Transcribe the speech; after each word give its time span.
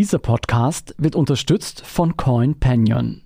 Dieser 0.00 0.20
Podcast 0.20 0.94
wird 0.96 1.16
unterstützt 1.16 1.84
von 1.84 2.16
Coin 2.16 2.60
Canyon. 2.60 3.22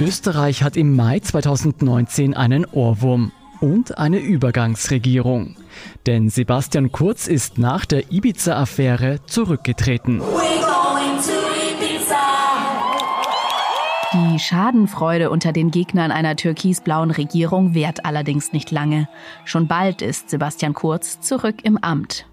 Österreich 0.00 0.62
hat 0.62 0.76
im 0.76 0.94
Mai 0.94 1.18
2019 1.18 2.34
einen 2.34 2.66
Ohrwurm 2.66 3.32
und 3.60 3.98
eine 3.98 4.20
Übergangsregierung. 4.20 5.56
Denn 6.06 6.28
Sebastian 6.28 6.92
Kurz 6.92 7.26
ist 7.26 7.58
nach 7.58 7.84
der 7.84 8.12
Ibiza-Affäre 8.12 9.26
zurückgetreten. 9.26 10.22
Die 14.14 14.38
Schadenfreude 14.38 15.30
unter 15.30 15.52
den 15.52 15.70
Gegnern 15.70 16.10
einer 16.10 16.36
türkisblauen 16.36 17.10
Regierung 17.10 17.72
währt 17.72 18.04
allerdings 18.04 18.52
nicht 18.52 18.70
lange. 18.70 19.08
Schon 19.46 19.68
bald 19.68 20.02
ist 20.02 20.28
Sebastian 20.28 20.74
Kurz 20.74 21.20
zurück 21.20 21.56
im 21.62 21.78
Amt. 21.78 22.26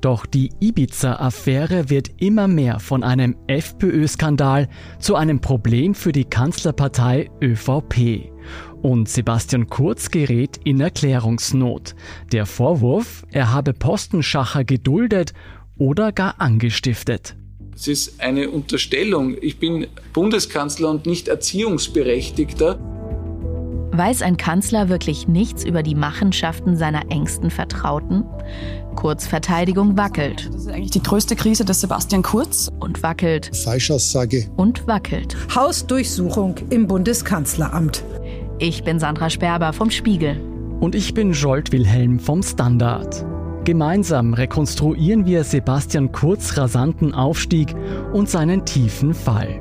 Doch 0.00 0.24
die 0.24 0.50
Ibiza-Affäre 0.60 1.90
wird 1.90 2.08
immer 2.22 2.48
mehr 2.48 2.80
von 2.80 3.02
einem 3.02 3.36
FPÖ-Skandal 3.48 4.70
zu 4.98 5.14
einem 5.14 5.42
Problem 5.42 5.94
für 5.94 6.12
die 6.12 6.24
Kanzlerpartei 6.24 7.28
ÖVP. 7.42 8.32
Und 8.80 9.10
Sebastian 9.10 9.66
Kurz 9.68 10.10
gerät 10.10 10.58
in 10.64 10.80
Erklärungsnot. 10.80 11.94
Der 12.32 12.46
Vorwurf, 12.46 13.26
er 13.30 13.52
habe 13.52 13.74
Postenschacher 13.74 14.64
geduldet 14.64 15.34
oder 15.76 16.12
gar 16.12 16.40
angestiftet. 16.40 17.36
Es 17.80 17.88
ist 17.88 18.20
eine 18.20 18.50
Unterstellung. 18.50 19.36
Ich 19.40 19.58
bin 19.58 19.86
Bundeskanzler 20.12 20.90
und 20.90 21.06
nicht 21.06 21.28
Erziehungsberechtigter. 21.28 22.78
Weiß 23.92 24.20
ein 24.20 24.36
Kanzler 24.36 24.90
wirklich 24.90 25.28
nichts 25.28 25.64
über 25.64 25.82
die 25.82 25.94
Machenschaften 25.94 26.76
seiner 26.76 27.10
engsten 27.10 27.48
Vertrauten? 27.50 28.26
Kurzverteidigung 28.96 29.96
wackelt. 29.96 30.50
Das 30.52 30.56
ist 30.56 30.68
eigentlich 30.68 30.90
die 30.90 31.02
größte 31.02 31.36
Krise 31.36 31.64
des 31.64 31.80
Sebastian 31.80 32.22
Kurz. 32.22 32.70
Und 32.80 33.02
wackelt. 33.02 33.50
Falschaussage. 33.56 34.50
Und 34.58 34.86
wackelt. 34.86 35.34
Hausdurchsuchung 35.54 36.56
im 36.68 36.86
Bundeskanzleramt. 36.86 38.04
Ich 38.58 38.84
bin 38.84 38.98
Sandra 38.98 39.30
Sperber 39.30 39.72
vom 39.72 39.90
Spiegel. 39.90 40.38
Und 40.80 40.94
ich 40.94 41.14
bin 41.14 41.32
Jolt 41.32 41.72
Wilhelm 41.72 42.20
vom 42.20 42.42
Standard. 42.42 43.24
Gemeinsam 43.64 44.34
rekonstruieren 44.34 45.26
wir 45.26 45.44
Sebastian 45.44 46.12
Kurz 46.12 46.56
rasanten 46.56 47.14
Aufstieg 47.14 47.74
und 48.12 48.28
seinen 48.28 48.64
tiefen 48.64 49.14
Fall 49.14 49.60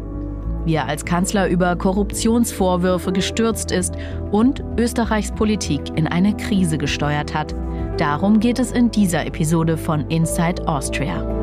wie 0.66 0.75
er 0.75 0.88
als 0.88 1.03
Kanzler 1.03 1.47
über 1.47 1.75
Korruptionsvorwürfe 1.75 3.11
gestürzt 3.11 3.72
ist 3.72 3.95
und 4.31 4.64
Österreichs 4.77 5.31
Politik 5.31 5.81
in 5.95 6.05
eine 6.05 6.36
Krise 6.38 6.77
gesteuert 6.77 7.33
hat. 7.33 7.55
Darum 7.97 8.39
geht 8.39 8.59
es 8.59 8.72
in 8.72 8.92
dieser 8.92 9.25
Episode 9.25 9.77
von 9.77 10.08
Inside 10.09 10.67
Austria. 10.67 11.39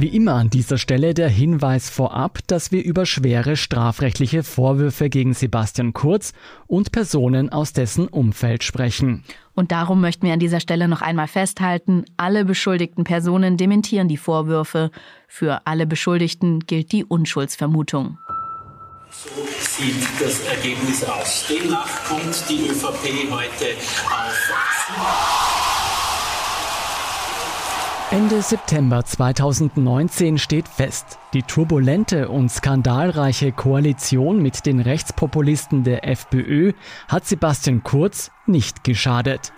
Wie 0.00 0.08
immer 0.08 0.36
an 0.36 0.48
dieser 0.48 0.78
Stelle 0.78 1.12
der 1.12 1.28
Hinweis 1.28 1.90
vorab, 1.90 2.38
dass 2.46 2.72
wir 2.72 2.82
über 2.82 3.04
schwere 3.04 3.58
strafrechtliche 3.58 4.42
Vorwürfe 4.42 5.10
gegen 5.10 5.34
Sebastian 5.34 5.92
Kurz 5.92 6.32
und 6.66 6.90
Personen 6.90 7.50
aus 7.50 7.74
dessen 7.74 8.08
Umfeld 8.08 8.64
sprechen. 8.64 9.24
Und 9.54 9.72
darum 9.72 10.00
möchten 10.00 10.24
wir 10.24 10.32
an 10.32 10.38
dieser 10.38 10.60
Stelle 10.60 10.88
noch 10.88 11.02
einmal 11.02 11.28
festhalten, 11.28 12.06
alle 12.16 12.46
beschuldigten 12.46 13.04
Personen 13.04 13.58
dementieren 13.58 14.08
die 14.08 14.16
Vorwürfe. 14.16 14.90
Für 15.28 15.66
alle 15.66 15.86
Beschuldigten 15.86 16.60
gilt 16.60 16.92
die 16.92 17.04
Unschuldsvermutung. 17.04 18.16
So 19.10 19.28
sieht 19.58 20.02
das 20.18 20.40
Ergebnis 20.46 21.04
aus. 21.04 21.44
Demnach 21.46 22.04
kommt 22.08 22.42
die 22.48 22.68
ÖVP 22.70 23.30
heute 23.30 23.74
auf 24.06 25.49
Ende 28.12 28.42
September 28.42 29.04
2019 29.04 30.38
steht 30.38 30.66
fest, 30.66 31.20
die 31.32 31.44
turbulente 31.44 32.28
und 32.28 32.50
skandalreiche 32.50 33.52
Koalition 33.52 34.42
mit 34.42 34.66
den 34.66 34.80
Rechtspopulisten 34.80 35.84
der 35.84 36.08
FPÖ 36.08 36.72
hat 37.06 37.24
Sebastian 37.24 37.84
Kurz 37.84 38.32
nicht 38.46 38.82
geschadet. 38.82 39.52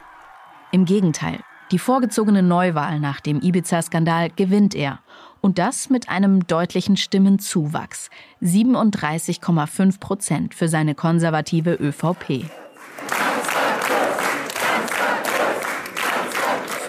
Im 0.71 0.85
Gegenteil, 0.85 1.41
die 1.71 1.79
vorgezogene 1.79 2.43
Neuwahl 2.43 3.01
nach 3.01 3.21
dem 3.21 3.41
Ibiza-Skandal 3.41 4.29
gewinnt 4.29 4.75
er. 4.75 4.99
Und 5.41 5.57
das 5.57 5.89
mit 5.89 6.11
einem 6.11 6.47
deutlichen 6.47 6.99
Stimmenzuwachs. 6.99 8.11
37,5 8.43 9.99
Prozent 9.99 10.55
für 10.55 10.69
seine 10.69 10.95
konservative 10.95 11.73
ÖVP. 11.73 12.45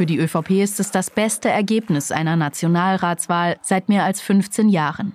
Für 0.04 0.08
die 0.08 0.20
ÖVP 0.20 0.62
ist 0.62 0.82
es 0.82 0.92
das 0.92 1.10
beste 1.10 1.48
Ergebnis 1.48 2.12
einer 2.12 2.36
Nationalratswahl 2.36 3.56
seit 3.62 3.88
mehr 3.88 4.04
als 4.04 4.20
15 4.20 4.68
Jahren. 4.68 5.14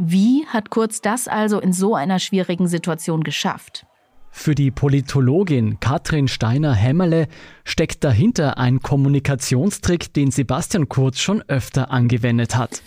Wie 0.00 0.46
hat 0.46 0.70
Kurz 0.70 1.00
das 1.00 1.26
also 1.26 1.58
in 1.58 1.72
so 1.72 1.96
einer 1.96 2.20
schwierigen 2.20 2.68
Situation 2.68 3.24
geschafft? 3.24 3.86
Für 4.30 4.54
die 4.54 4.70
Politologin 4.70 5.80
Katrin 5.80 6.28
Steiner-Hämmerle 6.28 7.26
steckt 7.64 8.04
dahinter 8.04 8.56
ein 8.56 8.78
Kommunikationstrick, 8.78 10.14
den 10.14 10.30
Sebastian 10.30 10.88
Kurz 10.88 11.18
schon 11.18 11.42
öfter 11.48 11.90
angewendet 11.90 12.56
hat. 12.56 12.82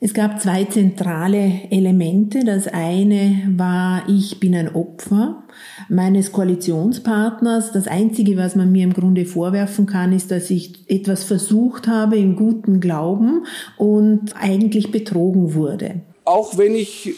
Es 0.00 0.14
gab 0.14 0.40
zwei 0.40 0.64
zentrale 0.64 1.62
Elemente. 1.70 2.44
Das 2.44 2.68
eine 2.68 3.42
war, 3.56 4.04
ich 4.08 4.38
bin 4.38 4.54
ein 4.54 4.72
Opfer 4.72 5.42
meines 5.88 6.30
Koalitionspartners. 6.30 7.72
Das 7.72 7.88
Einzige, 7.88 8.36
was 8.36 8.54
man 8.54 8.70
mir 8.70 8.84
im 8.84 8.92
Grunde 8.92 9.26
vorwerfen 9.26 9.86
kann, 9.86 10.12
ist, 10.12 10.30
dass 10.30 10.50
ich 10.50 10.84
etwas 10.86 11.24
versucht 11.24 11.88
habe 11.88 12.16
im 12.16 12.36
guten 12.36 12.78
Glauben 12.78 13.44
und 13.76 14.36
eigentlich 14.36 14.92
betrogen 14.92 15.54
wurde. 15.54 15.96
Auch 16.24 16.56
wenn 16.56 16.76
ich 16.76 17.14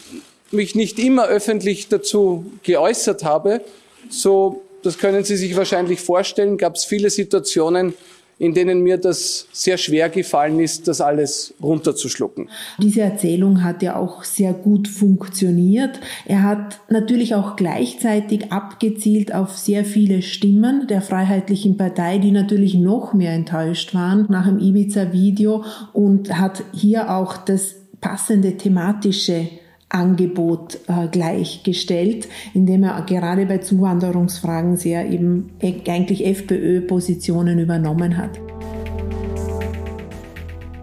mich 0.49 0.73
nicht 0.73 0.97
immer 0.97 1.27
öffentlich 1.27 1.87
dazu 1.87 2.45
geäußert 2.63 3.23
habe, 3.23 3.61
so, 4.09 4.63
das 4.81 4.97
können 4.97 5.23
Sie 5.23 5.37
sich 5.37 5.55
wahrscheinlich 5.55 5.99
vorstellen, 6.01 6.57
gab 6.57 6.75
es 6.75 6.83
viele 6.83 7.11
Situationen, 7.11 7.93
in 8.41 8.55
denen 8.55 8.81
mir 8.81 8.97
das 8.97 9.47
sehr 9.51 9.77
schwer 9.77 10.09
gefallen 10.09 10.59
ist, 10.59 10.87
das 10.87 10.99
alles 10.99 11.53
runterzuschlucken. 11.61 12.49
Diese 12.79 13.01
Erzählung 13.01 13.63
hat 13.63 13.83
ja 13.83 13.95
auch 13.97 14.23
sehr 14.23 14.51
gut 14.51 14.87
funktioniert. 14.87 15.99
Er 16.25 16.41
hat 16.41 16.79
natürlich 16.89 17.35
auch 17.35 17.55
gleichzeitig 17.55 18.51
abgezielt 18.51 19.31
auf 19.31 19.55
sehr 19.55 19.85
viele 19.85 20.23
Stimmen 20.23 20.87
der 20.87 21.03
Freiheitlichen 21.03 21.77
Partei, 21.77 22.17
die 22.17 22.31
natürlich 22.31 22.73
noch 22.73 23.13
mehr 23.13 23.33
enttäuscht 23.33 23.93
waren 23.93 24.25
nach 24.29 24.47
dem 24.47 24.57
Ibiza-Video 24.57 25.63
und 25.93 26.39
hat 26.39 26.63
hier 26.73 27.11
auch 27.11 27.37
das 27.37 27.75
passende 28.01 28.57
thematische 28.57 29.49
Angebot 29.91 30.79
äh, 30.87 31.07
gleichgestellt, 31.07 32.27
indem 32.53 32.83
er 32.83 33.01
gerade 33.03 33.45
bei 33.45 33.59
Zuwanderungsfragen 33.59 34.77
sehr 34.77 35.09
eben 35.09 35.51
eigentlich 35.61 36.25
FPÖ-Positionen 36.25 37.59
übernommen 37.59 38.17
hat. 38.17 38.39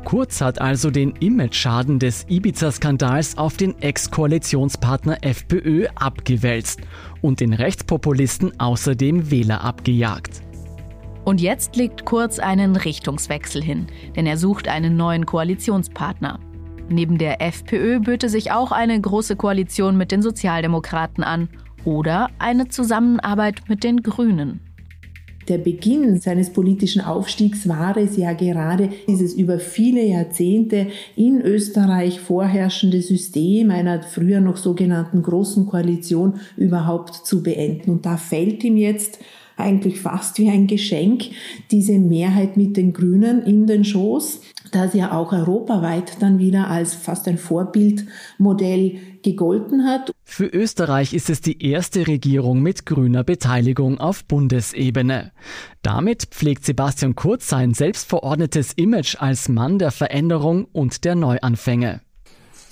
Kurz 0.05 0.41
hat 0.41 0.59
also 0.59 0.91
den 0.91 1.13
Image-Schaden 1.21 1.99
des 1.99 2.25
Ibiza-Skandals 2.31 3.37
auf 3.37 3.59
den 3.59 3.79
Ex-Koalitionspartner 3.83 5.19
FPÖ 5.21 5.87
abgewälzt 5.97 6.81
und 7.21 7.41
den 7.41 7.53
Rechtspopulisten 7.53 8.59
außerdem 8.59 9.31
Wähler 9.31 9.63
abgejagt. 9.63 10.41
Und 11.27 11.43
jetzt 11.43 11.77
legt 11.77 12.07
Kurz 12.07 12.39
einen 12.39 12.77
Richtungswechsel 12.77 13.63
hin, 13.63 13.89
denn 14.17 14.25
er 14.25 14.39
sucht 14.39 14.67
einen 14.67 14.97
neuen 14.97 15.27
Koalitionspartner. 15.27 16.41
Neben 16.91 17.19
der 17.19 17.43
FPÖ 17.43 18.01
böte 18.01 18.29
sich 18.29 18.51
auch 18.51 18.73
eine 18.73 18.99
große 18.99 19.37
Koalition 19.37 19.99
mit 19.99 20.11
den 20.11 20.23
Sozialdemokraten 20.23 21.23
an 21.23 21.49
oder 21.85 22.29
eine 22.39 22.69
Zusammenarbeit 22.69 23.63
mit 23.69 23.85
den 23.85 24.03
Grünen. 24.03 24.61
Der 25.49 25.59
Beginn 25.59 26.21
seines 26.21 26.51
politischen 26.51 27.01
Aufstiegs 27.01 27.69
war 27.69 27.97
es 27.97 28.19
ja 28.19 28.35
gerade, 28.35 28.91
dieses 29.07 29.33
über 29.35 29.59
viele 29.59 30.05
Jahrzehnte 30.05 30.89
in 31.17 31.41
Österreich 31.41 32.21
vorherrschende 32.21 33.01
System 33.01 33.71
einer 33.71 34.03
früher 34.03 34.41
noch 34.41 34.59
sogenannten 34.59 35.23
Großen 35.23 35.67
Koalition 35.67 36.41
überhaupt 36.59 37.15
zu 37.15 37.43
beenden. 37.43 37.91
Und 37.93 38.05
da 38.05 38.19
fällt 38.19 38.63
ihm 38.63 38.77
jetzt 38.77 39.21
eigentlich 39.57 40.01
fast 40.01 40.39
wie 40.39 40.51
ein 40.51 40.67
Geschenk 40.67 41.25
diese 41.71 41.99
Mehrheit 41.99 42.57
mit 42.57 42.77
den 42.77 42.93
Grünen 42.93 43.43
in 43.43 43.67
den 43.67 43.85
Schoß, 43.85 44.41
das 44.75 44.95
ja 44.95 45.13
auch 45.13 45.33
europaweit 45.33 46.21
dann 46.21 46.39
wieder 46.39 46.69
als 46.69 46.95
fast 46.95 47.29
ein 47.29 47.39
Vorbildmodell 47.39 48.99
gegolten 49.23 49.87
hat. 49.87 50.13
Für 50.25 50.47
Österreich 50.47 51.15
ist 51.15 51.31
es 51.31 51.41
die 51.41 51.65
erste 51.65 52.07
Regierung 52.07 52.61
mit 52.63 52.87
grüner 52.87 53.25
Beteiligung 53.25 53.99
auf 53.99 54.25
Bundesebene. 54.25 55.33
Damit 55.83 56.27
pflegt 56.31 56.65
Sebastian 56.65 57.15
Kurz 57.15 57.49
sein 57.49 57.75
selbstverordnetes 57.75 58.73
Image 58.75 59.17
als 59.19 59.49
Mann 59.49 59.79
der 59.79 59.91
Veränderung 59.91 60.67
und 60.73 61.05
der 61.05 61.15
Neuanfänge. 61.15 62.01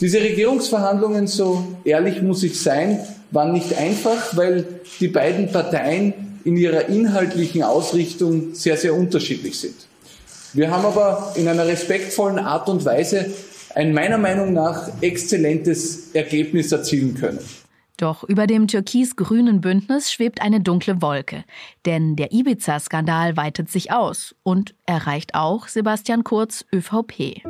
Diese 0.00 0.20
Regierungsverhandlungen, 0.20 1.26
so 1.26 1.66
ehrlich 1.84 2.22
muss 2.22 2.42
ich 2.42 2.60
sein, 2.60 2.98
waren 3.30 3.52
nicht 3.52 3.76
einfach, 3.78 4.36
weil 4.36 4.66
die 5.00 5.08
beiden 5.08 5.50
Parteien 5.50 6.12
in 6.44 6.56
ihrer 6.56 6.88
inhaltlichen 6.88 7.62
Ausrichtung 7.62 8.54
sehr, 8.54 8.76
sehr 8.76 8.94
unterschiedlich 8.94 9.58
sind. 9.58 9.85
Wir 10.56 10.70
haben 10.70 10.86
aber 10.86 11.34
in 11.36 11.46
einer 11.48 11.66
respektvollen 11.66 12.38
Art 12.38 12.70
und 12.70 12.82
Weise 12.86 13.30
ein 13.74 13.92
meiner 13.92 14.16
Meinung 14.16 14.54
nach 14.54 14.88
exzellentes 15.02 16.14
Ergebnis 16.14 16.72
erzielen 16.72 17.14
können. 17.14 17.38
Doch 17.98 18.24
über 18.24 18.46
dem 18.46 18.66
türkis-grünen 18.66 19.60
Bündnis 19.60 20.10
schwebt 20.10 20.40
eine 20.40 20.62
dunkle 20.62 21.02
Wolke. 21.02 21.44
Denn 21.84 22.16
der 22.16 22.32
Ibiza-Skandal 22.32 23.36
weitet 23.36 23.70
sich 23.70 23.92
aus 23.92 24.34
und 24.44 24.74
erreicht 24.86 25.34
auch 25.34 25.68
Sebastian 25.68 26.24
Kurz 26.24 26.64
ÖVP. 26.74 27.42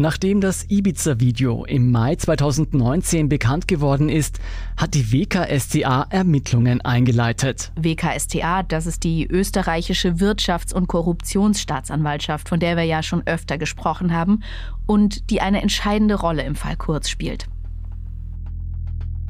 Nachdem 0.00 0.40
das 0.40 0.64
Ibiza-Video 0.70 1.64
im 1.64 1.90
Mai 1.90 2.14
2019 2.14 3.28
bekannt 3.28 3.66
geworden 3.66 4.08
ist, 4.08 4.38
hat 4.76 4.94
die 4.94 5.10
WKStA 5.10 6.06
Ermittlungen 6.08 6.80
eingeleitet. 6.80 7.72
WKStA, 7.74 8.62
das 8.62 8.86
ist 8.86 9.02
die 9.02 9.26
österreichische 9.26 10.20
Wirtschafts- 10.20 10.72
und 10.72 10.86
Korruptionsstaatsanwaltschaft, 10.86 12.48
von 12.48 12.60
der 12.60 12.76
wir 12.76 12.84
ja 12.84 13.02
schon 13.02 13.26
öfter 13.26 13.58
gesprochen 13.58 14.14
haben 14.14 14.44
und 14.86 15.30
die 15.30 15.40
eine 15.40 15.62
entscheidende 15.62 16.14
Rolle 16.14 16.44
im 16.44 16.54
Fall 16.54 16.76
Kurz 16.76 17.08
spielt. 17.08 17.46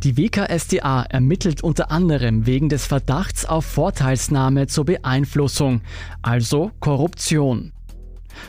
Die 0.02 0.18
WKStA 0.18 1.04
ermittelt 1.04 1.62
unter 1.62 1.90
anderem 1.90 2.44
wegen 2.44 2.68
des 2.68 2.84
Verdachts 2.84 3.46
auf 3.46 3.64
Vorteilsnahme 3.64 4.66
zur 4.66 4.84
Beeinflussung, 4.84 5.80
also 6.20 6.72
Korruption. 6.78 7.72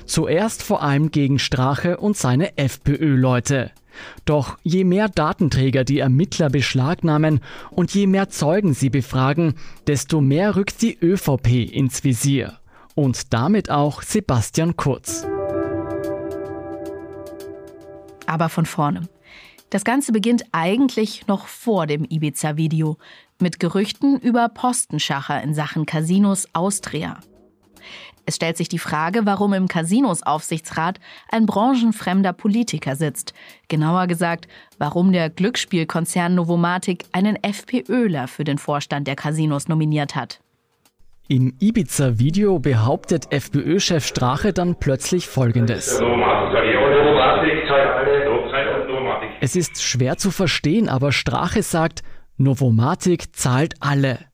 Zuerst 0.06 0.64
vor 0.64 0.82
allem 0.84 1.12
gegen 1.12 1.40
Strache 1.40 1.98
und 1.98 2.18
seine 2.18 2.58
FPÖ-Leute. 2.58 3.72
Doch 4.26 4.58
je 4.64 4.84
mehr 4.84 5.10
Datenträger 5.10 5.84
die 5.84 6.00
Ermittler 6.00 6.50
beschlagnahmen 6.50 7.42
und 7.72 7.94
je 7.94 8.08
mehr 8.08 8.30
Zeugen 8.30 8.74
sie 8.74 8.90
befragen, 8.90 9.56
desto 9.88 10.22
mehr 10.22 10.56
rückt 10.56 10.82
die 10.82 10.98
ÖVP 11.00 11.72
ins 11.72 12.04
Visier. 12.04 12.60
Und 12.96 13.34
damit 13.34 13.70
auch 13.70 14.02
Sebastian 14.02 14.76
Kurz. 14.76 15.26
Aber 18.26 18.50
von 18.50 18.66
vorne. 18.66 19.08
Das 19.70 19.84
Ganze 19.84 20.12
beginnt 20.12 20.44
eigentlich 20.52 21.28
noch 21.28 21.48
vor 21.48 21.86
dem 21.86 22.04
Ibiza-Video 22.04 22.98
mit 23.40 23.60
Gerüchten 23.60 24.20
über 24.20 24.50
Postenschacher 24.50 25.42
in 25.44 25.54
Sachen 25.54 25.86
Casinos 25.86 26.48
Austria. 26.54 27.20
Es 28.30 28.36
stellt 28.36 28.58
sich 28.58 28.70
die 28.70 28.78
Frage, 28.78 29.22
warum 29.26 29.54
im 29.54 29.68
Casinos-Aufsichtsrat 29.68 31.00
ein 31.32 31.48
branchenfremder 31.48 32.32
Politiker 32.32 32.96
sitzt. 32.96 33.34
Genauer 33.70 34.06
gesagt, 34.06 34.48
warum 34.78 35.12
der 35.12 35.32
Glücksspielkonzern 35.32 36.36
Novomatic 36.36 37.06
einen 37.12 37.44
FPÖler 37.44 38.28
für 38.28 38.44
den 38.44 38.60
Vorstand 38.60 39.08
der 39.08 39.16
Casinos 39.16 39.68
nominiert 39.68 40.16
hat. 40.16 40.42
Im 41.28 41.56
Ibiza-Video 41.60 42.60
behauptet 42.60 43.34
FPÖ-Chef 43.34 44.06
Strache 44.06 44.54
dann 44.54 44.76
plötzlich 44.76 45.28
Folgendes. 45.28 46.00
Es 49.42 49.56
ist 49.56 49.82
schwer 49.82 50.18
zu 50.18 50.30
verstehen, 50.30 50.88
aber 50.88 51.12
Strache 51.12 51.64
sagt, 51.64 52.04
Novomatic 52.38 53.36
zahlt 53.36 53.74
alle. 53.80 54.29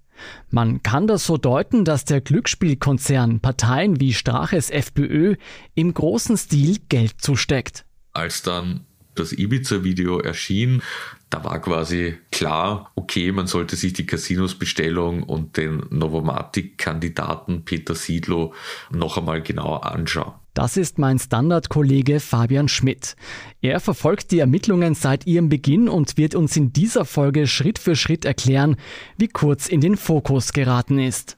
Man 0.49 0.83
kann 0.83 1.07
das 1.07 1.25
so 1.25 1.37
deuten, 1.37 1.85
dass 1.85 2.05
der 2.05 2.21
Glücksspielkonzern 2.21 3.39
Parteien 3.39 3.99
wie 3.99 4.13
Straches 4.13 4.69
FPÖ 4.69 5.35
im 5.73 5.93
großen 5.93 6.37
Stil 6.37 6.77
Geld 6.89 7.21
zusteckt. 7.21 7.85
Als 8.13 8.41
dann 8.43 8.85
das 9.15 9.31
Ibiza-Video 9.31 10.19
erschien, 10.19 10.81
da 11.29 11.43
war 11.43 11.59
quasi 11.61 12.17
klar, 12.31 12.91
okay, 12.95 13.31
man 13.31 13.47
sollte 13.47 13.75
sich 13.75 13.93
die 13.93 14.05
Casinos-Bestellung 14.05 15.23
und 15.23 15.57
den 15.57 15.83
Novomatic-Kandidaten 15.89 17.63
Peter 17.65 17.95
Siedlow 17.95 18.53
noch 18.91 19.17
einmal 19.17 19.41
genauer 19.41 19.85
anschauen. 19.85 20.33
Das 20.55 20.77
ist 20.77 20.97
mein 20.99 21.19
Standardkollege 21.19 22.21
Fabian 22.21 22.69
Schmidt. 22.69 23.17
Er 23.61 23.81
verfolgt 23.81 24.31
die 24.31 24.39
Ermittlungen 24.39 24.95
seit 24.95 25.27
ihrem 25.27 25.49
Beginn 25.49 25.89
und 25.89 26.15
wird 26.15 26.33
uns 26.33 26.55
in 26.55 26.71
dieser 26.71 27.03
Folge 27.03 27.45
Schritt 27.45 27.77
für 27.77 27.97
Schritt 27.97 28.23
erklären, 28.23 28.77
wie 29.17 29.27
kurz 29.27 29.67
in 29.67 29.81
den 29.81 29.97
Fokus 29.97 30.53
geraten 30.53 30.97
ist. 30.97 31.37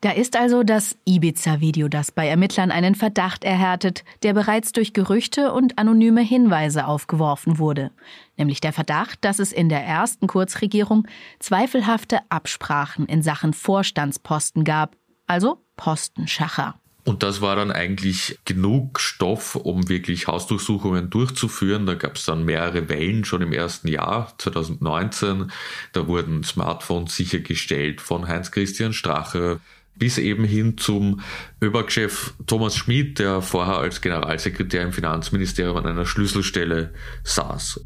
Da 0.00 0.10
ist 0.10 0.36
also 0.36 0.64
das 0.64 0.98
Ibiza-Video, 1.06 1.86
das 1.86 2.10
bei 2.10 2.26
Ermittlern 2.26 2.72
einen 2.72 2.96
Verdacht 2.96 3.44
erhärtet, 3.44 4.04
der 4.24 4.34
bereits 4.34 4.72
durch 4.72 4.92
Gerüchte 4.92 5.52
und 5.52 5.78
anonyme 5.78 6.20
Hinweise 6.20 6.88
aufgeworfen 6.88 7.58
wurde. 7.58 7.92
Nämlich 8.36 8.60
der 8.60 8.72
Verdacht, 8.72 9.24
dass 9.24 9.38
es 9.38 9.52
in 9.52 9.68
der 9.68 9.84
ersten 9.84 10.26
Kurzregierung 10.26 11.06
zweifelhafte 11.38 12.18
Absprachen 12.30 13.06
in 13.06 13.22
Sachen 13.22 13.52
Vorstandsposten 13.52 14.64
gab, 14.64 14.96
also 15.28 15.58
Postenschacher. 15.76 16.74
Und 17.04 17.22
das 17.22 17.42
war 17.42 17.54
dann 17.54 17.70
eigentlich 17.70 18.38
genug 18.46 18.98
Stoff, 18.98 19.56
um 19.56 19.90
wirklich 19.90 20.26
Hausdurchsuchungen 20.26 21.10
durchzuführen. 21.10 21.84
Da 21.84 21.94
gab 21.94 22.16
es 22.16 22.24
dann 22.24 22.46
mehrere 22.46 22.88
Wellen 22.88 23.26
schon 23.26 23.42
im 23.42 23.52
ersten 23.52 23.88
Jahr, 23.88 24.32
2019. 24.38 25.52
Da 25.92 26.06
wurden 26.06 26.42
Smartphones 26.44 27.14
sichergestellt 27.14 28.00
von 28.00 28.26
Heinz-Christian 28.26 28.94
Strache 28.94 29.60
bis 29.96 30.18
eben 30.18 30.44
hin 30.44 30.76
zum 30.76 31.20
ÖBAG-Chef 31.62 32.34
Thomas 32.46 32.76
Schmidt, 32.76 33.18
der 33.18 33.42
vorher 33.42 33.78
als 33.78 34.00
Generalsekretär 34.00 34.82
im 34.82 34.92
Finanzministerium 34.92 35.76
an 35.76 35.86
einer 35.86 36.06
Schlüsselstelle 36.06 36.92
saß. 37.22 37.80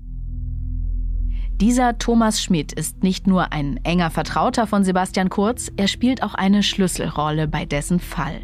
Dieser 1.60 1.98
Thomas 1.98 2.40
Schmidt 2.40 2.72
ist 2.72 3.02
nicht 3.02 3.26
nur 3.26 3.52
ein 3.52 3.78
enger 3.84 4.10
Vertrauter 4.10 4.66
von 4.66 4.84
Sebastian 4.84 5.28
Kurz, 5.28 5.70
er 5.76 5.88
spielt 5.88 6.22
auch 6.22 6.34
eine 6.34 6.62
Schlüsselrolle 6.62 7.48
bei 7.48 7.64
dessen 7.64 7.98
Fall. 7.98 8.40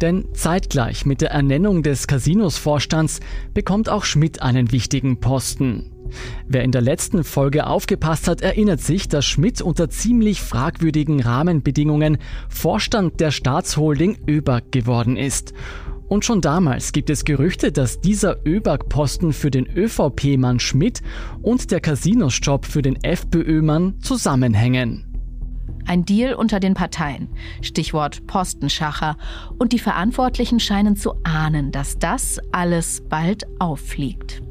Denn 0.00 0.26
zeitgleich 0.32 1.06
mit 1.06 1.20
der 1.20 1.30
Ernennung 1.30 1.82
des 1.82 2.06
Casinos-Vorstands 2.06 3.20
bekommt 3.54 3.88
auch 3.88 4.04
Schmidt 4.04 4.42
einen 4.42 4.72
wichtigen 4.72 5.20
Posten. 5.20 5.90
Wer 6.46 6.62
in 6.62 6.72
der 6.72 6.82
letzten 6.82 7.24
Folge 7.24 7.66
aufgepasst 7.66 8.28
hat, 8.28 8.42
erinnert 8.42 8.80
sich, 8.80 9.08
dass 9.08 9.24
Schmidt 9.24 9.62
unter 9.62 9.88
ziemlich 9.88 10.40
fragwürdigen 10.40 11.20
Rahmenbedingungen 11.20 12.18
Vorstand 12.48 13.20
der 13.20 13.30
Staatsholding 13.30 14.18
ÖBAG 14.28 14.70
geworden 14.70 15.16
ist. 15.16 15.54
Und 16.08 16.26
schon 16.26 16.42
damals 16.42 16.92
gibt 16.92 17.08
es 17.08 17.24
Gerüchte, 17.24 17.72
dass 17.72 18.00
dieser 18.00 18.46
ÖBAG-Posten 18.46 19.32
für 19.32 19.50
den 19.50 19.66
ÖVP-Mann 19.66 20.60
Schmidt 20.60 21.00
und 21.40 21.70
der 21.70 21.80
Casinos-Job 21.80 22.66
für 22.66 22.82
den 22.82 23.02
FPÖ-Mann 23.02 24.00
zusammenhängen. 24.00 25.11
Ein 25.86 26.04
Deal 26.04 26.34
unter 26.34 26.60
den 26.60 26.74
Parteien. 26.74 27.28
Stichwort 27.60 28.26
Postenschacher. 28.26 29.16
Und 29.58 29.72
die 29.72 29.78
Verantwortlichen 29.78 30.60
scheinen 30.60 30.96
zu 30.96 31.14
ahnen, 31.24 31.72
dass 31.72 31.98
das 31.98 32.38
alles 32.52 33.02
bald 33.08 33.44
auffliegt. 33.58 34.42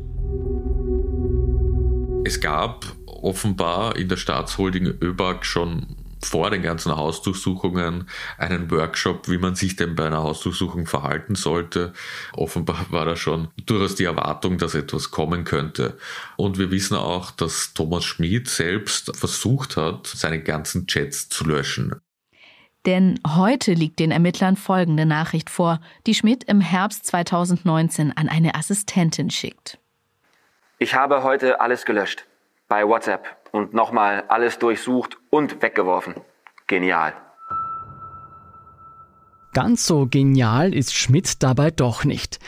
Es 2.23 2.39
gab 2.39 2.85
offenbar 3.05 3.95
in 3.95 4.09
der 4.09 4.17
Staatsholding 4.17 4.85
ÖBAG 5.01 5.45
schon 5.45 5.95
vor 6.23 6.49
den 6.49 6.61
ganzen 6.61 6.95
Hausdurchsuchungen 6.95 8.09
einen 8.37 8.69
Workshop, 8.71 9.27
wie 9.29 9.37
man 9.37 9.55
sich 9.55 9.75
denn 9.75 9.95
bei 9.95 10.07
einer 10.07 10.23
Hausdurchsuchung 10.23 10.85
verhalten 10.85 11.35
sollte. 11.35 11.93
Offenbar 12.33 12.85
war 12.89 13.05
da 13.05 13.15
schon 13.15 13.49
durchaus 13.65 13.95
die 13.95 14.05
Erwartung, 14.05 14.57
dass 14.57 14.75
etwas 14.75 15.11
kommen 15.11 15.43
könnte. 15.43 15.97
Und 16.37 16.57
wir 16.57 16.71
wissen 16.71 16.95
auch, 16.95 17.31
dass 17.31 17.73
Thomas 17.73 18.05
Schmid 18.05 18.47
selbst 18.47 19.15
versucht 19.15 19.77
hat, 19.77 20.07
seine 20.07 20.41
ganzen 20.41 20.87
Chats 20.87 21.29
zu 21.29 21.45
löschen. 21.45 21.95
Denn 22.85 23.19
heute 23.27 23.73
liegt 23.73 23.99
den 23.99 24.09
Ermittlern 24.09 24.55
folgende 24.55 25.05
Nachricht 25.05 25.49
vor, 25.51 25.79
die 26.07 26.15
Schmidt 26.15 26.43
im 26.45 26.61
Herbst 26.61 27.05
2019 27.05 28.11
an 28.17 28.27
eine 28.27 28.55
Assistentin 28.55 29.29
schickt. 29.29 29.77
Ich 30.79 30.95
habe 30.95 31.21
heute 31.21 31.61
alles 31.61 31.85
gelöscht. 31.85 32.25
Bei 32.67 32.87
WhatsApp 32.87 33.40
und 33.51 33.73
nochmal 33.73 34.23
alles 34.27 34.59
durchsucht 34.59 35.17
und 35.29 35.61
weggeworfen. 35.61 36.15
Genial. 36.67 37.13
Ganz 39.53 39.85
so 39.85 40.07
genial 40.09 40.73
ist 40.73 40.95
Schmidt 40.95 41.43
dabei 41.43 41.71
doch 41.71 42.05
nicht. 42.05 42.39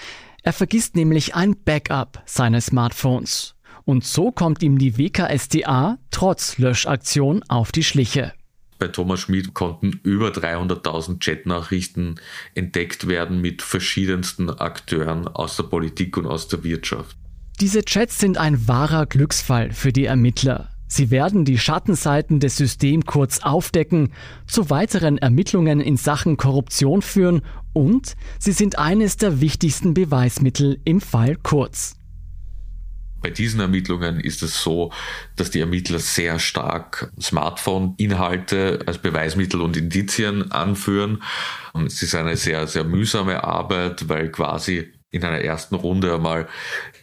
Er 0.41 0.53
vergisst 0.53 0.95
nämlich 0.95 1.35
ein 1.35 1.55
Backup 1.63 2.21
seines 2.25 2.67
Smartphones. 2.67 3.55
Und 3.85 4.05
so 4.05 4.31
kommt 4.31 4.63
ihm 4.63 4.77
die 4.77 4.97
WKSDA 4.97 5.97
trotz 6.11 6.57
Löschaktion 6.57 7.43
auf 7.49 7.71
die 7.73 7.83
Schliche. 7.83 8.33
bei 8.79 8.87
Thomas 8.87 9.21
Schmid 9.21 9.53
konnten 9.53 9.99
über 10.03 10.29
300.000 10.29 11.19
Chatnachrichten 11.23 12.19
entdeckt 12.55 13.07
werden 13.07 13.39
mit 13.39 13.61
verschiedensten 13.61 14.49
Akteuren 14.49 15.27
aus 15.27 15.55
der 15.55 15.63
Politik 15.63 16.17
und 16.17 16.25
aus 16.25 16.49
der 16.49 16.63
Wirtschaft. 16.63 17.15
Diese 17.61 17.83
Chats 17.83 18.19
sind 18.19 18.37
ein 18.37 18.67
wahrer 18.67 19.05
Glücksfall 19.05 19.71
für 19.71 19.93
die 19.93 20.05
Ermittler. 20.05 20.72
Sie 20.95 21.09
werden 21.09 21.43
die 21.43 21.57
Schattenseiten 21.57 22.39
des 22.39 22.55
Systems 22.55 23.07
kurz 23.07 23.39
aufdecken, 23.39 24.13
zu 24.45 24.69
weiteren 24.69 25.17
Ermittlungen 25.17 25.81
in 25.81 25.97
Sachen 25.97 26.37
Korruption 26.37 27.01
führen 27.01 27.41
und 27.73 28.15
sie 28.37 28.51
sind 28.51 28.77
eines 28.77 29.17
der 29.17 29.41
wichtigsten 29.41 29.95
Beweismittel 29.95 30.79
im 30.85 31.01
Fall 31.01 31.35
Kurz. 31.35 31.95
Bei 33.23 33.31
diesen 33.31 33.59
Ermittlungen 33.59 34.19
ist 34.19 34.43
es 34.43 34.61
so, 34.61 34.91
dass 35.35 35.49
die 35.49 35.61
Ermittler 35.61 35.97
sehr 35.97 36.37
stark 36.37 37.11
Smartphone-Inhalte 37.19 38.81
als 38.85 38.99
Beweismittel 38.99 39.61
und 39.61 39.75
Indizien 39.75 40.51
anführen. 40.51 41.23
Und 41.73 41.87
es 41.87 42.03
ist 42.03 42.13
eine 42.13 42.37
sehr, 42.37 42.67
sehr 42.67 42.83
mühsame 42.83 43.43
Arbeit, 43.43 44.09
weil 44.09 44.29
quasi 44.29 44.93
in 45.09 45.23
einer 45.23 45.39
ersten 45.39 45.75
Runde 45.75 46.13
einmal 46.13 46.47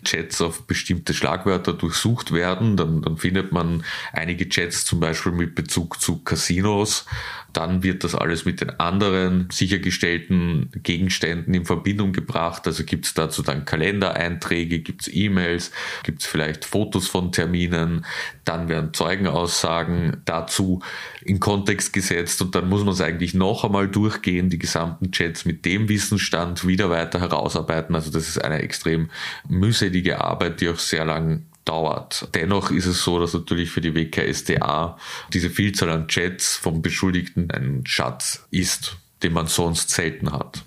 Chats 0.04 0.40
auf 0.40 0.66
bestimmte 0.66 1.14
Schlagwörter 1.14 1.72
durchsucht 1.72 2.32
werden. 2.32 2.76
Dann, 2.76 3.02
dann 3.02 3.16
findet 3.16 3.52
man 3.52 3.84
einige 4.12 4.48
Chats 4.48 4.84
zum 4.84 5.00
Beispiel 5.00 5.32
mit 5.32 5.54
Bezug 5.54 6.00
zu 6.00 6.18
Casinos. 6.18 7.06
Dann 7.52 7.82
wird 7.82 8.04
das 8.04 8.14
alles 8.14 8.44
mit 8.44 8.60
den 8.60 8.70
anderen 8.78 9.48
sichergestellten 9.50 10.70
Gegenständen 10.82 11.54
in 11.54 11.64
Verbindung 11.64 12.12
gebracht. 12.12 12.66
Also 12.66 12.84
gibt 12.84 13.06
es 13.06 13.14
dazu 13.14 13.42
dann 13.42 13.64
Kalendereinträge, 13.64 14.80
gibt 14.80 15.02
es 15.02 15.10
E-Mails, 15.12 15.72
gibt 16.02 16.20
es 16.22 16.26
vielleicht 16.26 16.64
Fotos 16.64 17.08
von 17.08 17.32
Terminen. 17.32 18.04
Dann 18.44 18.68
werden 18.68 18.94
Zeugenaussagen 18.94 20.18
dazu 20.24 20.82
in 21.22 21.40
Kontext 21.40 21.92
gesetzt 21.92 22.40
und 22.42 22.54
dann 22.54 22.68
muss 22.68 22.84
man 22.84 22.94
es 22.94 23.00
eigentlich 23.00 23.34
noch 23.34 23.64
einmal 23.64 23.88
durchgehen, 23.88 24.50
die 24.50 24.58
gesamten 24.58 25.12
Chats 25.12 25.44
mit 25.44 25.64
dem 25.64 25.88
Wissensstand 25.88 26.66
wieder 26.66 26.90
weiter 26.90 27.20
herausarbeiten. 27.20 27.94
Also 27.94 28.10
das 28.10 28.28
ist 28.28 28.42
eine 28.42 28.60
extrem 28.62 29.10
mühselige 29.48 30.20
Arbeit, 30.20 30.60
die 30.60 30.68
auch 30.68 30.78
sehr 30.78 31.04
lang 31.04 31.44
dauert. 31.70 32.28
Dennoch 32.34 32.72
ist 32.72 32.86
es 32.86 33.04
so, 33.04 33.20
dass 33.20 33.32
natürlich 33.32 33.70
für 33.70 33.80
die 33.80 33.94
WKSDA 33.94 34.98
diese 35.32 35.50
Vielzahl 35.50 35.90
an 35.90 36.08
Chats 36.08 36.56
vom 36.56 36.82
Beschuldigten 36.82 37.48
ein 37.52 37.84
Schatz 37.86 38.44
ist, 38.50 38.96
den 39.22 39.32
man 39.32 39.46
sonst 39.46 39.90
selten 39.90 40.32
hat. 40.32 40.64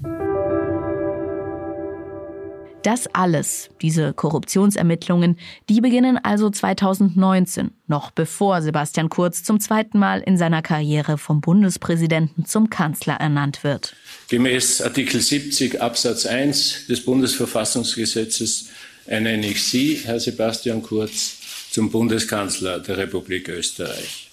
Das 2.83 3.07
alles, 3.13 3.69
diese 3.81 4.13
Korruptionsermittlungen, 4.13 5.37
die 5.69 5.79
beginnen 5.79 6.17
also 6.21 6.49
2019, 6.49 7.71
noch 7.87 8.11
bevor 8.11 8.61
Sebastian 8.61 9.09
Kurz 9.09 9.43
zum 9.43 9.61
zweiten 9.61 9.99
Mal 9.99 10.21
in 10.21 10.37
seiner 10.37 10.61
Karriere 10.61 11.17
vom 11.17 11.39
Bundespräsidenten 11.39 12.45
zum 12.45 12.69
Kanzler 12.69 13.15
ernannt 13.15 13.63
wird. 13.63 13.95
Gemäß 14.29 14.81
Artikel 14.81 15.21
70 15.21 15.81
Absatz 15.81 16.25
1 16.25 16.87
des 16.87 17.05
Bundesverfassungsgesetzes 17.05 18.69
ernenne 19.05 19.47
ich 19.47 19.63
Sie, 19.63 19.99
Herr 20.03 20.19
Sebastian 20.19 20.81
Kurz, 20.81 21.37
zum 21.71 21.91
Bundeskanzler 21.91 22.79
der 22.79 22.97
Republik 22.97 23.49
Österreich. 23.49 24.29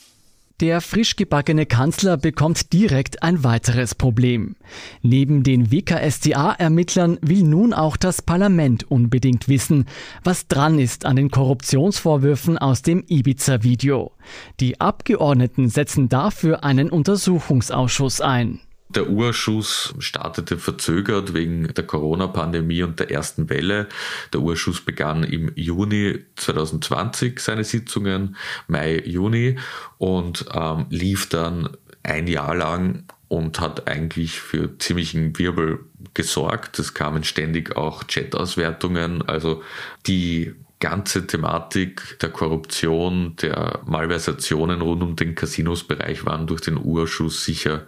Der 0.60 0.82
frisch 0.82 1.16
gebackene 1.16 1.64
Kanzler 1.64 2.18
bekommt 2.18 2.74
direkt 2.74 3.22
ein 3.22 3.42
weiteres 3.44 3.94
Problem. 3.94 4.56
Neben 5.00 5.42
den 5.42 5.72
WKSDA-Ermittlern 5.72 7.16
will 7.22 7.44
nun 7.44 7.72
auch 7.72 7.96
das 7.96 8.20
Parlament 8.20 8.90
unbedingt 8.90 9.48
wissen, 9.48 9.86
was 10.22 10.48
dran 10.48 10.78
ist 10.78 11.06
an 11.06 11.16
den 11.16 11.30
Korruptionsvorwürfen 11.30 12.58
aus 12.58 12.82
dem 12.82 13.04
Ibiza-Video. 13.08 14.12
Die 14.60 14.78
Abgeordneten 14.82 15.70
setzen 15.70 16.10
dafür 16.10 16.62
einen 16.62 16.90
Untersuchungsausschuss 16.90 18.20
ein. 18.20 18.60
Der 18.94 19.08
Urschuss 19.08 19.94
startete 20.00 20.58
verzögert 20.58 21.32
wegen 21.32 21.72
der 21.74 21.86
Corona-Pandemie 21.86 22.82
und 22.82 22.98
der 22.98 23.10
ersten 23.12 23.48
Welle. 23.48 23.88
Der 24.32 24.40
Urschuss 24.40 24.80
begann 24.80 25.22
im 25.22 25.52
Juni 25.54 26.24
2020 26.34 27.38
seine 27.38 27.62
Sitzungen, 27.62 28.36
Mai, 28.66 29.00
Juni 29.06 29.58
und 29.98 30.44
ähm, 30.52 30.86
lief 30.90 31.28
dann 31.28 31.68
ein 32.02 32.26
Jahr 32.26 32.56
lang 32.56 33.04
und 33.28 33.60
hat 33.60 33.86
eigentlich 33.86 34.40
für 34.40 34.76
ziemlichen 34.78 35.38
Wirbel 35.38 35.84
gesorgt. 36.14 36.80
Es 36.80 36.92
kamen 36.92 37.22
ständig 37.22 37.76
auch 37.76 38.02
Chat-Auswertungen, 38.02 39.22
also 39.22 39.62
die 40.08 40.52
ganze 40.80 41.28
Thematik 41.28 42.18
der 42.20 42.30
Korruption, 42.30 43.36
der 43.36 43.80
Malversationen 43.84 44.80
rund 44.80 45.02
um 45.02 45.14
den 45.14 45.36
Casinos-Bereich 45.36 46.26
waren 46.26 46.48
durch 46.48 46.62
den 46.62 46.76
Urschuss 46.76 47.44
sicher 47.44 47.86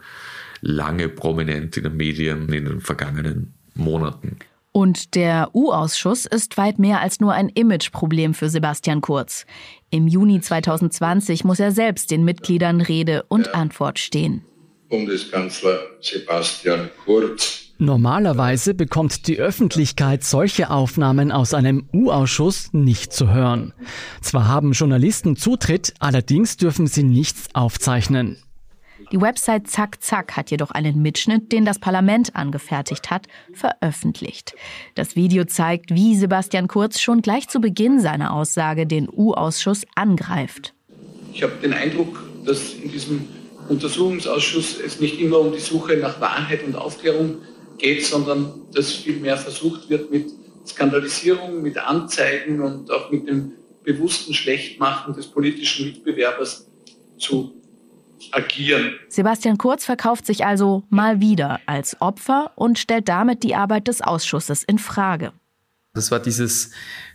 lange 0.63 1.09
prominent 1.11 1.77
in 1.77 1.83
den 1.83 1.97
Medien 1.97 2.51
in 2.51 2.65
den 2.65 2.81
vergangenen 2.81 3.53
Monaten. 3.75 4.39
Und 4.73 5.15
der 5.17 5.51
U-Ausschuss 5.55 6.25
ist 6.25 6.57
weit 6.57 6.79
mehr 6.79 7.01
als 7.01 7.21
nur 7.21 7.35
ein 7.35 7.51
Imageproblem 7.51 8.33
für 8.33 8.49
Sebastian 8.49 9.03
Kurz. 9.03 9.45
Im 9.91 10.09
Juni 10.09 10.41
2020 10.41 11.45
muss 11.45 11.61
er 11.61 11.73
selbst 11.73 12.11
den 12.11 12.25
Mitgliedern 12.25 12.81
Rede 12.81 13.25
und 13.29 13.55
Antwort 13.55 13.99
stehen. 13.99 14.43
Bundeskanzler 14.89 15.79
Sebastian 16.01 16.89
Kurz. 17.05 17.63
Normalerweise 17.79 18.75
bekommt 18.75 19.27
die 19.27 19.39
Öffentlichkeit 19.39 20.23
solche 20.25 20.71
Aufnahmen 20.71 21.33
aus 21.33 21.53
einem 21.53 21.89
U-Ausschuss 21.93 22.73
nicht 22.73 23.13
zu 23.13 23.29
hören. 23.31 23.75
Zwar 24.21 24.49
haben 24.49 24.73
Journalisten 24.73 25.37
Zutritt, 25.37 25.93
allerdings 25.99 26.57
dürfen 26.57 26.87
sie 26.87 27.03
nichts 27.03 27.49
aufzeichnen. 27.55 28.39
Die 29.13 29.21
Website 29.21 29.69
Zack 29.69 30.03
Zack 30.03 30.39
hat 30.39 30.51
jedoch 30.51 30.71
einen 30.71 31.03
Mitschnitt, 31.03 31.53
den 31.53 31.67
das 31.67 31.79
Parlament 31.79 32.35
angefertigt 32.35 33.11
hat, 33.11 33.27
veröffentlicht. 33.53 34.55
Das 34.95 35.17
Video 35.17 35.45
zeigt, 35.45 35.95
wie 35.95 36.17
Sebastian 36.17 36.67
Kurz 36.67 36.99
schon 36.99 37.21
gleich 37.21 37.47
zu 37.47 37.61
Beginn 37.61 38.01
seiner 38.01 38.33
Aussage 38.33 38.87
den 38.87 39.11
U-Ausschuss 39.11 39.83
angreift. 39.95 40.73
Ich 41.35 41.43
habe 41.43 41.53
den 41.63 41.75
Eindruck, 41.75 42.23
dass 42.47 42.73
in 42.73 42.91
diesem 42.91 43.29
Untersuchungsausschuss 43.69 44.81
es 44.81 44.99
nicht 44.99 45.21
immer 45.21 45.41
um 45.41 45.53
die 45.53 45.61
Suche 45.61 45.99
nach 45.99 46.19
Wahrheit 46.19 46.65
und 46.65 46.75
Aufklärung 46.75 47.37
geht, 47.77 48.07
sondern 48.07 48.63
dass 48.73 48.93
vielmehr 48.93 49.37
versucht 49.37 49.91
wird, 49.91 50.11
mit 50.11 50.31
Skandalisierung, 50.67 51.61
mit 51.61 51.77
Anzeigen 51.77 52.63
und 52.63 52.91
auch 52.91 53.11
mit 53.11 53.29
dem 53.29 53.53
bewussten 53.85 54.33
Schlechtmachen 54.33 55.13
des 55.13 55.27
politischen 55.27 55.87
Mitbewerbers 55.89 56.71
zu 57.19 57.62
agieren. 58.33 58.95
Sebastian 59.09 59.59
Kurz 59.59 59.85
verkauft 59.85 60.27
sich 60.27 60.45
also 60.45 60.85
mal 60.91 61.21
wieder 61.21 61.61
als 61.67 62.01
Opfer 62.01 62.53
und 62.55 62.79
stellt 62.79 63.09
damit 63.09 63.43
die 63.43 63.55
Arbeit 63.55 63.89
des 63.89 64.01
Ausschusses 64.01 64.63
in 64.63 64.79
Frage. 64.79 65.33
Das 65.95 66.11
war 66.11 66.21
dieses 66.21 66.71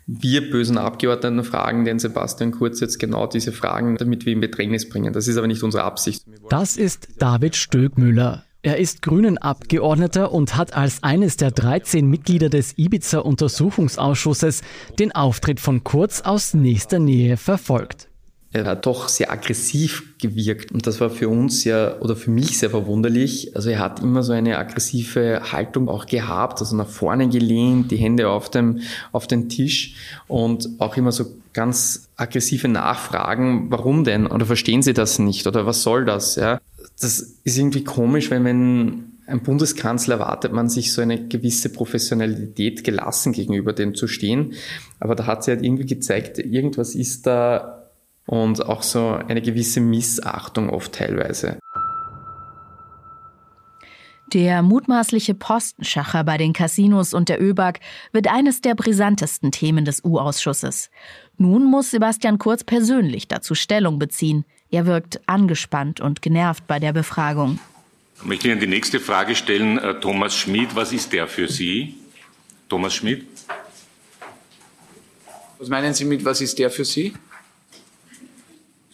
wir 0.05 0.49
bösen 0.49 0.77
Abgeordneten 0.77 1.43
fragen 1.43 1.83
den 1.83 1.99
Sebastian 1.99 2.51
Kurz 2.51 2.79
jetzt 2.79 2.97
genau 2.97 3.27
diese 3.27 3.51
Fragen, 3.51 3.97
damit 3.97 4.25
wir 4.25 4.33
ihn 4.33 4.39
Bedrängnis 4.39 4.87
bringen. 4.87 5.11
Das 5.11 5.27
ist 5.27 5.37
aber 5.37 5.47
nicht 5.47 5.63
unsere 5.63 5.83
Absicht. 5.83 6.25
Das 6.49 6.77
ist 6.77 7.09
David 7.19 7.57
Stögmüller. 7.57 8.45
Er 8.61 8.77
ist 8.77 9.01
Grünen 9.01 9.37
Abgeordneter 9.37 10.31
und 10.31 10.55
hat 10.55 10.75
als 10.75 11.03
eines 11.03 11.37
der 11.37 11.51
13 11.51 12.07
Mitglieder 12.09 12.49
des 12.49 12.77
Ibiza-Untersuchungsausschusses 12.77 14.61
den 14.97 15.11
Auftritt 15.11 15.59
von 15.59 15.83
Kurz 15.83 16.21
aus 16.21 16.53
nächster 16.53 16.99
Nähe 16.99 17.37
verfolgt 17.37 18.07
er 18.53 18.65
hat 18.65 18.85
doch 18.85 19.09
sehr 19.09 19.31
aggressiv 19.31 20.17
gewirkt. 20.19 20.71
Und 20.71 20.87
das 20.87 21.01
war 21.01 21.09
für 21.09 21.27
uns 21.27 21.63
ja, 21.63 21.99
oder 21.99 22.15
für 22.15 22.31
mich 22.31 22.57
sehr 22.57 22.69
verwunderlich. 22.69 23.55
Also 23.55 23.69
er 23.69 23.79
hat 23.79 24.01
immer 24.01 24.23
so 24.23 24.31
eine 24.31 24.57
aggressive 24.57 25.41
Haltung 25.51 25.89
auch 25.89 26.05
gehabt, 26.05 26.59
also 26.59 26.75
nach 26.75 26.87
vorne 26.87 27.27
gelehnt, 27.27 27.91
die 27.91 27.97
Hände 27.97 28.29
auf 28.29 28.49
dem, 28.49 28.79
auf 29.11 29.27
den 29.27 29.49
Tisch 29.49 29.95
und 30.27 30.69
auch 30.79 30.95
immer 30.95 31.11
so 31.11 31.25
ganz 31.53 32.07
aggressive 32.15 32.67
Nachfragen. 32.67 33.69
Warum 33.69 34.03
denn? 34.03 34.27
Oder 34.27 34.45
verstehen 34.45 34.81
Sie 34.81 34.93
das 34.93 35.19
nicht? 35.19 35.45
Oder 35.45 35.65
was 35.65 35.83
soll 35.83 36.05
das? 36.05 36.35
Ja? 36.35 36.59
Das 36.99 37.19
ist 37.19 37.57
irgendwie 37.57 37.83
komisch, 37.83 38.31
wenn, 38.31 38.45
wenn 38.45 39.13
ein 39.27 39.41
Bundeskanzler 39.41 40.15
erwartet 40.15 40.53
man 40.53 40.69
sich 40.69 40.93
so 40.93 41.01
eine 41.01 41.27
gewisse 41.27 41.69
Professionalität 41.69 42.85
gelassen 42.85 43.33
gegenüber 43.33 43.73
dem 43.73 43.93
zu 43.93 44.07
stehen. 44.07 44.53
Aber 45.01 45.15
da 45.15 45.25
hat 45.25 45.43
sie 45.43 45.51
halt 45.51 45.63
irgendwie 45.63 45.85
gezeigt, 45.85 46.39
irgendwas 46.39 46.95
ist 46.95 47.27
da 47.27 47.76
und 48.27 48.63
auch 48.65 48.83
so 48.83 49.19
eine 49.27 49.41
gewisse 49.41 49.79
Missachtung 49.79 50.69
oft 50.69 50.93
teilweise. 50.93 51.57
Der 54.33 54.61
mutmaßliche 54.61 55.33
Postenschacher 55.33 56.25
bei 56.25 56.37
den 56.37 56.51
Casinos 56.51 57.13
und 57.13 57.29
der 57.29 57.41
ÖBAG 57.41 57.79
wird 58.11 58.27
eines 58.27 58.59
der 58.59 58.75
brisantesten 58.75 59.53
Themen 59.53 59.85
des 59.85 60.03
U-Ausschusses. 60.03 60.89
Nun 61.37 61.63
muss 61.63 61.91
Sebastian 61.91 62.37
Kurz 62.37 62.65
persönlich 62.65 63.29
dazu 63.29 63.55
Stellung 63.55 63.99
beziehen. 63.99 64.43
Er 64.69 64.85
wirkt 64.85 65.21
angespannt 65.27 66.01
und 66.01 66.21
genervt 66.21 66.67
bei 66.67 66.77
der 66.77 66.91
Befragung. 66.91 67.59
Ich 68.17 68.25
möchte 68.25 68.49
Ihnen 68.49 68.59
die 68.59 68.67
nächste 68.67 68.99
Frage 68.99 69.33
stellen. 69.33 69.77
Äh, 69.77 69.99
Thomas 70.01 70.35
Schmid, 70.35 70.75
was 70.75 70.91
ist 70.91 71.13
der 71.13 71.27
für 71.27 71.47
Sie? 71.47 71.95
Thomas 72.67 72.95
Schmid? 72.95 73.25
Was 75.57 75.69
meinen 75.69 75.93
Sie 75.93 76.03
mit, 76.03 76.25
was 76.25 76.41
ist 76.41 76.59
der 76.59 76.69
für 76.69 76.83
Sie? 76.83 77.13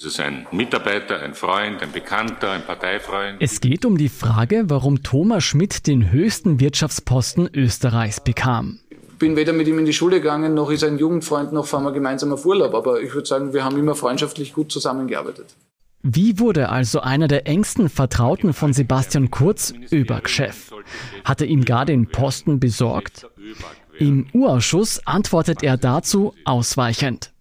Ist 0.04 0.16
es 0.16 0.20
ein 0.20 0.46
Mitarbeiter, 0.52 1.22
ein 1.22 1.34
Freund, 1.34 1.82
ein 1.82 1.94
Bekannter, 1.94 2.52
ein 2.52 2.66
Parteifreund? 2.66 3.38
Es 3.40 3.62
geht 3.62 3.86
um 3.86 3.98
die 3.98 4.10
Frage, 4.10 4.66
warum 4.66 5.02
Thomas 5.02 5.46
Schmidt 5.46 5.88
den 5.88 6.12
höchsten 6.12 6.60
Wirtschaftsposten 6.60 7.50
Österreichs 7.54 8.20
bekam. 8.20 8.80
Ich 8.90 9.18
bin 9.18 9.38
weder 9.38 9.54
mit 9.54 9.66
ihm 9.70 9.80
in 9.80 9.86
die 9.86 9.94
Schule 9.94 10.20
gegangen, 10.20 10.54
noch 10.56 10.72
ist 10.72 10.84
er 10.84 10.90
ein 10.90 10.98
Jugendfreund, 10.98 11.54
noch 11.54 11.68
fahren 11.68 11.86
wir 11.86 11.94
gemeinsam 11.94 12.34
auf 12.34 12.46
Urlaub. 12.46 12.74
Aber 12.74 13.02
ich 13.02 13.14
würde 13.14 13.26
sagen, 13.26 13.54
wir 13.54 13.64
haben 13.64 13.80
immer 13.80 13.96
freundschaftlich 13.96 14.52
gut 14.52 14.74
zusammengearbeitet. 14.74 15.56
Wie 16.02 16.38
wurde 16.38 16.68
also 16.68 17.00
einer 17.00 17.30
der 17.30 17.48
engsten 17.48 17.88
Vertrauten 17.88 18.52
von 18.52 18.74
Sebastian 18.74 19.32
Kurz 19.32 19.74
ÖBAG-Chef? 19.90 20.74
Hat 21.24 21.40
er 21.40 21.48
ihm 21.48 21.64
gar 21.64 21.86
den 21.86 22.08
Posten 22.08 22.60
besorgt? 22.60 23.26
Im 24.00 24.28
U-Ausschuss 24.34 25.08
antwortet 25.08 25.64
er 25.64 25.78
dazu 25.78 26.34
ausweichend. 26.44 27.33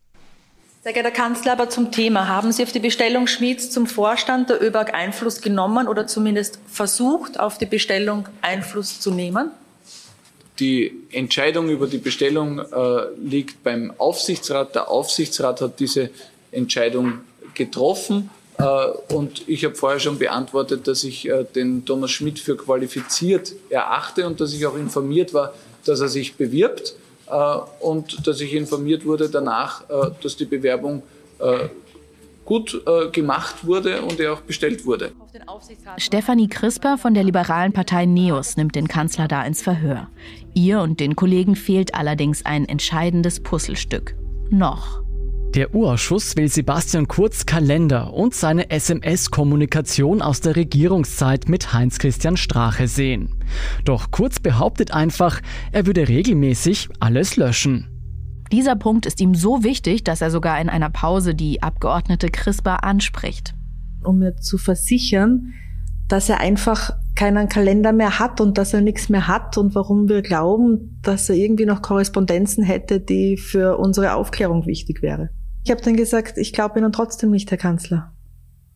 Sehr 0.85 0.95
geehrter 0.95 1.12
Kanzler, 1.12 1.53
aber 1.53 1.71
zum 1.71 1.93
Thema. 1.93 2.27
Haben 2.27 2.51
Sie 2.51 2.65
auf 2.65 2.73
die 2.73 2.81
Bestellung 2.81 3.29
Schmieds 3.29 3.71
zum 3.71 3.87
Vorstand 3.87 4.51
der 4.51 4.61
ÖBAG 4.61 4.93
Einfluss 4.93 5.41
genommen 5.41 5.87
oder 5.87 6.09
zumindest 6.09 6.59
versucht, 6.67 7.39
auf 7.39 7.57
die 7.57 7.67
Bestellung 7.67 8.29
Einfluss 8.41 8.99
zu 8.99 9.12
nehmen? 9.12 9.53
Die 10.59 10.93
Entscheidung 11.12 11.69
über 11.69 11.87
die 11.87 11.99
Bestellung 11.99 12.59
äh, 12.59 12.65
liegt 13.23 13.62
beim 13.62 13.93
Aufsichtsrat. 13.97 14.75
Der 14.75 14.91
Aufsichtsrat 14.91 15.61
hat 15.61 15.79
diese 15.79 16.11
Entscheidung 16.51 17.21
getroffen. 17.55 18.31
Äh, 18.59 18.65
und 19.15 19.49
ich 19.49 19.65
habe 19.65 19.77
vorher 19.77 20.01
schon 20.01 20.19
beantwortet, 20.19 20.89
dass 20.89 21.05
ich 21.05 21.29
äh, 21.29 21.45
den 21.45 21.85
Thomas 21.85 22.11
Schmidt 22.11 22.41
für 22.41 22.57
qualifiziert 22.57 23.53
erachte 23.71 24.27
und 24.27 24.41
dass 24.41 24.53
ich 24.53 24.67
auch 24.67 24.77
informiert 24.77 25.33
war, 25.33 25.55
dass 25.85 26.01
er 26.01 26.09
sich 26.09 26.35
bewirbt. 26.35 26.97
Äh, 27.31 27.57
und 27.81 28.26
dass 28.26 28.41
ich 28.41 28.55
informiert 28.55 29.05
wurde 29.05 29.29
danach, 29.29 29.88
äh, 29.88 30.11
dass 30.23 30.37
die 30.37 30.45
Bewerbung 30.45 31.02
äh, 31.38 31.69
gut 32.45 32.83
gemacht 33.12 33.64
wurde 33.64 34.02
und 34.02 34.19
er 34.19 34.33
auch 34.33 34.41
bestellt 34.41 34.85
wurde. 34.85 35.12
Stefanie 35.97 36.49
Crisper 36.49 36.99
von 36.99 37.14
der 37.14 37.23
liberalen 37.23 37.73
Partei 37.73 38.05
NEOS 38.05 38.57
nimmt 38.57 38.75
den 38.75 38.88
Kanzler 38.88 39.29
da 39.29 39.45
ins 39.45 39.62
Verhör. 39.62 40.09
Ihr 40.52 40.81
und 40.81 40.99
den 40.99 41.14
Kollegen 41.14 41.55
fehlt 41.55 41.95
allerdings 41.95 42.45
ein 42.45 42.69
entscheidendes 42.69 43.41
Puzzlestück. 43.41 44.17
Noch. 44.50 45.02
Der 45.55 45.75
U-Ausschuss 45.75 46.35
will 46.39 46.49
Sebastian 46.49 47.09
Kurz 47.09 47.45
Kalender 47.45 48.15
und 48.15 48.35
seine 48.35 48.71
SMS-Kommunikation 48.71 50.23
aus 50.23 50.41
der 50.41 50.57
Regierungszeit 50.57 51.47
mit 51.51 51.75
Heinz-Christian 51.75 52.39
Strache 52.39 52.89
sehen. 52.89 53.35
Doch 53.85 54.11
Kurz 54.11 54.41
behauptet 54.41 54.95
einfach, 54.95 55.43
er 55.71 55.85
würde 55.85 56.09
regelmäßig 56.09 56.89
alles 57.01 57.37
löschen. 57.37 57.87
Dieser 58.51 58.77
Punkt 58.77 59.05
ist 59.05 59.21
ihm 59.21 59.35
so 59.35 59.63
wichtig, 59.63 60.05
dass 60.05 60.23
er 60.23 60.31
sogar 60.31 60.59
in 60.59 60.71
einer 60.71 60.89
Pause 60.89 61.35
die 61.35 61.63
Abgeordnete 61.63 62.31
CRISPR 62.31 62.83
anspricht. 62.83 63.53
Um 64.03 64.21
mir 64.21 64.37
zu 64.37 64.57
versichern, 64.57 65.53
dass 66.09 66.31
er 66.31 66.41
einfach 66.41 66.93
keinen 67.15 67.51
Kalender 67.51 67.93
mehr 67.93 68.19
hat 68.19 68.41
und 68.41 68.57
dass 68.57 68.73
er 68.73 68.81
nichts 68.81 69.11
mehr 69.11 69.29
hat 69.29 69.59
und 69.59 69.75
warum 69.75 70.09
wir 70.09 70.23
glauben, 70.23 70.99
dass 71.03 71.29
er 71.29 71.37
irgendwie 71.37 71.67
noch 71.67 71.83
Korrespondenzen 71.83 72.65
hätte, 72.65 73.01
die 73.01 73.37
für 73.37 73.77
unsere 73.77 74.15
Aufklärung 74.15 74.65
wichtig 74.65 75.03
wäre. 75.03 75.29
Ich 75.64 75.71
habe 75.71 75.81
dann 75.81 75.97
gesagt, 75.97 76.38
ich 76.38 76.52
glaube 76.52 76.78
Ihnen 76.78 76.92
trotzdem 76.92 77.31
nicht, 77.31 77.50
Herr 77.50 77.59
Kanzler. 77.59 78.12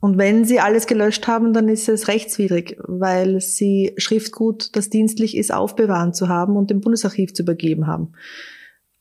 Und 0.00 0.18
wenn 0.18 0.44
Sie 0.44 0.60
alles 0.60 0.86
gelöscht 0.86 1.26
haben, 1.26 1.52
dann 1.52 1.68
ist 1.68 1.88
es 1.88 2.06
rechtswidrig, 2.06 2.76
weil 2.86 3.40
Sie 3.40 3.92
Schriftgut, 3.96 4.76
das 4.76 4.88
dienstlich 4.88 5.36
ist, 5.36 5.52
aufbewahren 5.52 6.12
zu 6.12 6.28
haben 6.28 6.56
und 6.56 6.70
dem 6.70 6.80
Bundesarchiv 6.80 7.34
zu 7.34 7.42
übergeben 7.42 7.86
haben. 7.86 8.12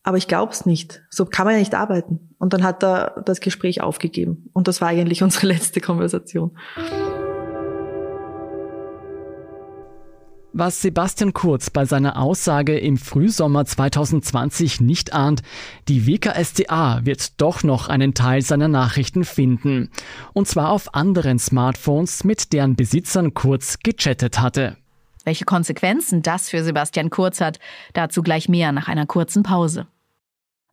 Aber 0.02 0.18
ich 0.18 0.28
glaube 0.28 0.52
es 0.52 0.66
nicht. 0.66 1.04
So 1.10 1.26
kann 1.26 1.46
man 1.46 1.56
ja 1.56 1.60
nicht 1.60 1.76
arbeiten. 1.76 2.36
Und 2.38 2.54
dann 2.54 2.64
hat 2.64 2.84
er 2.84 3.24
das 3.26 3.40
Gespräch 3.40 3.82
aufgegeben. 3.82 4.50
Und 4.54 4.68
das 4.68 4.82
war 4.82 4.88
eigentlich 4.88 5.22
unsere 5.24 5.48
letzte 5.48 5.82
Konversation. 5.82 6.58
Was 10.58 10.82
Sebastian 10.82 11.34
Kurz 11.34 11.70
bei 11.70 11.84
seiner 11.84 12.18
Aussage 12.18 12.80
im 12.80 12.96
Frühsommer 12.96 13.66
2020 13.66 14.80
nicht 14.80 15.12
ahnt, 15.12 15.42
die 15.90 16.08
WKSDA 16.08 17.02
wird 17.04 17.42
doch 17.42 17.64
noch 17.64 17.90
einen 17.90 18.14
Teil 18.14 18.42
seiner 18.42 18.70
Nachrichten 18.70 19.26
finden. 19.26 19.90
Und 20.32 20.48
zwar 20.48 20.70
auf 20.70 20.96
anderen 20.96 21.40
Smartphones, 21.40 22.24
mit 22.24 22.54
deren 22.54 22.78
Besitzern 22.78 23.34
Kurz 23.34 23.80
gechattet 23.80 24.40
hatte. 24.40 24.78
Welche 25.26 25.44
Konsequenzen 25.44 26.22
das 26.22 26.50
für 26.50 26.64
Sebastian 26.64 27.10
Kurz 27.10 27.42
hat, 27.42 27.60
dazu 27.92 28.22
gleich 28.22 28.48
mehr 28.48 28.72
nach 28.72 28.88
einer 28.88 29.08
kurzen 29.08 29.44
Pause. 29.44 29.88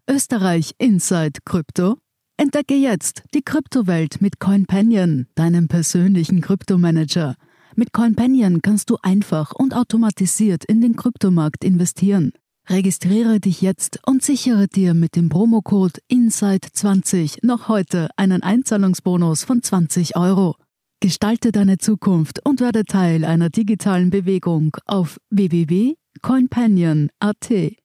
Österreich 0.09 0.77
Inside 0.79 1.41
Krypto. 1.45 1.97
Entdecke 2.37 2.75
jetzt 2.75 3.25
die 3.35 3.43
Kryptowelt 3.43 4.23
mit 4.23 4.39
CoinPanion, 4.39 5.27
deinem 5.35 5.67
persönlichen 5.67 6.41
Kryptomanager. 6.41 7.35
Mit 7.75 7.93
Companion 7.93 8.63
kannst 8.63 8.91
du 8.91 8.99
einfach 9.03 9.53
und 9.53 9.75
automatisiert 9.75 10.65
in 10.65 10.81
den 10.81 10.95
Kryptomarkt 10.97 11.65
investieren. 11.65 12.33
Registriere 12.69 13.41
dich 13.41 13.61
jetzt 13.61 13.99
und 14.07 14.23
sichere 14.23 14.69
dir 14.69 14.95
mit 14.95 15.17
dem 15.17 15.29
Promocode 15.29 16.01
INSIDE20 16.11 17.45
noch 17.45 17.67
heute 17.69 18.09
einen 18.17 18.43
Einzahlungsbonus 18.43 19.43
von 19.43 19.61
20 19.63 20.17
Euro. 20.17 20.55
Gestalte 21.01 21.51
deine 21.51 21.79
Zukunft 21.79 22.47
und 22.47 22.61
werde 22.61 22.85
Teil 22.85 23.25
einer 23.25 23.51
digitalen 23.51 24.11
Bewegung 24.11 24.77
auf 24.87 25.19
www.coinpanion.at. 25.31 27.82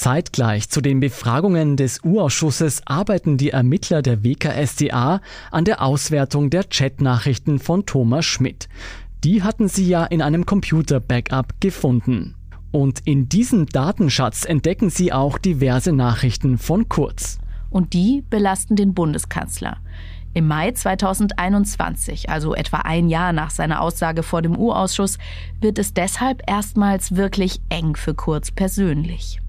Zeitgleich 0.00 0.70
zu 0.70 0.80
den 0.80 0.98
Befragungen 0.98 1.76
des 1.76 2.02
U-Ausschusses 2.02 2.80
arbeiten 2.86 3.36
die 3.36 3.50
Ermittler 3.50 4.00
der 4.00 4.24
WKSDA 4.24 5.20
an 5.50 5.64
der 5.66 5.82
Auswertung 5.82 6.48
der 6.48 6.64
Chatnachrichten 6.64 7.58
von 7.58 7.84
Thomas 7.84 8.24
Schmidt. 8.24 8.70
Die 9.24 9.42
hatten 9.42 9.68
sie 9.68 9.86
ja 9.86 10.06
in 10.06 10.22
einem 10.22 10.46
Computer-Backup 10.46 11.60
gefunden. 11.60 12.34
Und 12.72 13.00
in 13.04 13.28
diesem 13.28 13.66
Datenschatz 13.66 14.46
entdecken 14.46 14.88
sie 14.88 15.12
auch 15.12 15.36
diverse 15.36 15.92
Nachrichten 15.92 16.56
von 16.56 16.88
Kurz. 16.88 17.38
Und 17.68 17.92
die 17.92 18.24
belasten 18.30 18.76
den 18.76 18.94
Bundeskanzler. 18.94 19.76
Im 20.32 20.48
Mai 20.48 20.72
2021, 20.72 22.30
also 22.30 22.54
etwa 22.54 22.78
ein 22.78 23.10
Jahr 23.10 23.34
nach 23.34 23.50
seiner 23.50 23.82
Aussage 23.82 24.22
vor 24.22 24.40
dem 24.40 24.56
U-Ausschuss, 24.56 25.18
wird 25.60 25.78
es 25.78 25.92
deshalb 25.92 26.40
erstmals 26.48 27.16
wirklich 27.16 27.60
eng 27.68 27.96
für 27.96 28.14
Kurz 28.14 28.50
persönlich. 28.50 29.42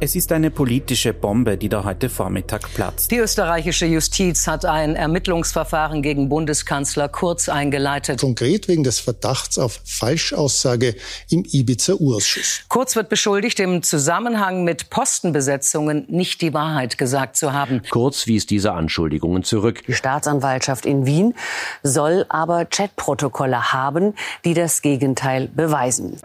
Es 0.00 0.14
ist 0.14 0.30
eine 0.30 0.52
politische 0.52 1.12
Bombe, 1.12 1.56
die 1.56 1.68
da 1.68 1.82
heute 1.82 2.08
Vormittag 2.08 2.72
platzt. 2.72 3.10
Die 3.10 3.16
österreichische 3.16 3.84
Justiz 3.84 4.46
hat 4.46 4.64
ein 4.64 4.94
Ermittlungsverfahren 4.94 6.02
gegen 6.02 6.28
Bundeskanzler 6.28 7.08
Kurz 7.08 7.48
eingeleitet. 7.48 8.20
Konkret 8.20 8.68
wegen 8.68 8.84
des 8.84 9.00
Verdachts 9.00 9.58
auf 9.58 9.80
Falschaussage 9.84 10.94
im 11.30 11.44
Ibiza-Urschuss. 11.44 12.60
Kurz 12.68 12.94
wird 12.94 13.08
beschuldigt, 13.08 13.58
im 13.58 13.82
Zusammenhang 13.82 14.62
mit 14.62 14.88
Postenbesetzungen 14.88 16.06
nicht 16.08 16.42
die 16.42 16.54
Wahrheit 16.54 16.96
gesagt 16.96 17.36
zu 17.36 17.52
haben. 17.52 17.82
Kurz 17.90 18.28
wies 18.28 18.46
diese 18.46 18.74
Anschuldigungen 18.74 19.42
zurück. 19.42 19.82
Die 19.88 19.94
Staatsanwaltschaft 19.94 20.86
in 20.86 21.06
Wien 21.06 21.34
soll 21.82 22.24
aber 22.28 22.66
Chatprotokolle 22.66 23.72
haben, 23.72 24.14
die 24.44 24.54
das 24.54 24.80
Gegenteil 24.80 25.48
beweisen. 25.48 26.20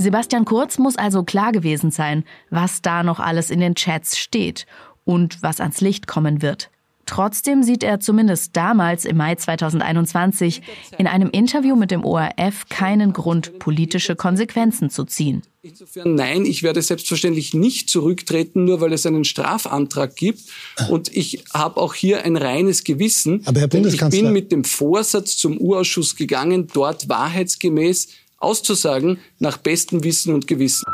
Sebastian 0.00 0.46
Kurz 0.46 0.78
muss 0.78 0.96
also 0.96 1.24
klar 1.24 1.52
gewesen 1.52 1.90
sein, 1.90 2.24
was 2.48 2.80
da 2.80 3.02
noch 3.02 3.20
alles 3.20 3.50
in 3.50 3.60
den 3.60 3.74
Chats 3.74 4.16
steht 4.16 4.64
und 5.04 5.42
was 5.42 5.60
ans 5.60 5.82
Licht 5.82 6.06
kommen 6.06 6.40
wird. 6.40 6.70
Trotzdem 7.04 7.62
sieht 7.62 7.82
er 7.82 8.00
zumindest 8.00 8.56
damals 8.56 9.04
im 9.04 9.18
Mai 9.18 9.34
2021 9.34 10.62
in 10.96 11.06
einem 11.06 11.28
Interview 11.28 11.76
mit 11.76 11.90
dem 11.90 12.04
ORF 12.04 12.66
keinen 12.70 13.12
Grund, 13.12 13.58
politische 13.58 14.16
Konsequenzen 14.16 14.88
zu 14.88 15.04
ziehen. 15.04 15.42
Insofern 15.60 16.14
nein, 16.14 16.46
ich 16.46 16.62
werde 16.62 16.80
selbstverständlich 16.80 17.52
nicht 17.52 17.90
zurücktreten, 17.90 18.64
nur 18.64 18.80
weil 18.80 18.94
es 18.94 19.04
einen 19.04 19.24
Strafantrag 19.24 20.16
gibt. 20.16 20.40
Und 20.88 21.14
ich 21.14 21.44
habe 21.52 21.78
auch 21.78 21.92
hier 21.92 22.24
ein 22.24 22.36
reines 22.36 22.84
Gewissen. 22.84 23.42
Aber 23.44 23.60
Herr 23.60 23.68
Bundeskanzler, 23.68 24.18
ich 24.18 24.24
bin 24.24 24.32
mit 24.32 24.50
dem 24.50 24.64
Vorsatz 24.64 25.36
zum 25.36 25.58
Urausschuss 25.58 26.16
gegangen, 26.16 26.68
dort 26.72 27.10
wahrheitsgemäß 27.10 28.08
auszusagen 28.40 29.18
nach 29.38 29.58
bestem 29.58 30.02
Wissen 30.02 30.34
und 30.34 30.46
Gewissen. 30.46 30.84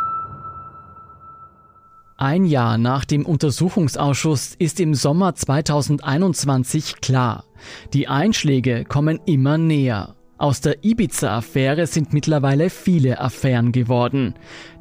Ein 2.19 2.47
Jahr 2.47 2.79
nach 2.79 3.05
dem 3.05 3.27
Untersuchungsausschuss 3.27 4.55
ist 4.59 4.81
im 4.81 4.95
Sommer 4.95 5.35
2021 5.35 7.01
klar. 7.03 7.45
Die 7.93 8.09
Einschläge 8.09 8.85
kommen 8.85 9.21
immer 9.27 9.59
näher. 9.59 10.17
Aus 10.39 10.61
der 10.61 10.85
Ibiza-Affäre 10.85 11.87
sind 11.87 12.13
mittlerweile 12.13 12.69
viele 12.69 13.21
Affären 13.21 13.73
geworden. 13.73 14.35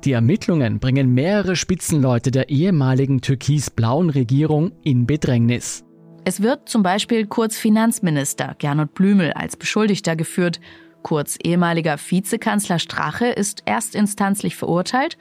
Die 0.03 0.11
Ermittlungen 0.11 0.79
bringen 0.79 1.13
mehrere 1.13 1.55
Spitzenleute 1.55 2.31
der 2.31 2.49
ehemaligen 2.49 3.21
türkis-blauen 3.21 4.09
Regierung 4.09 4.71
in 4.83 5.05
Bedrängnis. 5.05 5.85
Es 6.25 6.41
wird 6.41 6.67
zum 6.67 6.83
Beispiel 6.83 7.27
kurz 7.27 7.57
Finanzminister 7.57 8.55
Gernot 8.57 8.93
Blümel 8.95 9.31
als 9.33 9.55
Beschuldigter 9.55 10.15
geführt 10.15 10.59
Kurz 11.05 11.37
ehemaliger 11.43 11.97
Vizekanzler 11.99 12.79
Strache 12.79 13.27
ist 13.27 13.61
erstinstanzlich 13.65 14.55
verurteilt 14.55 15.19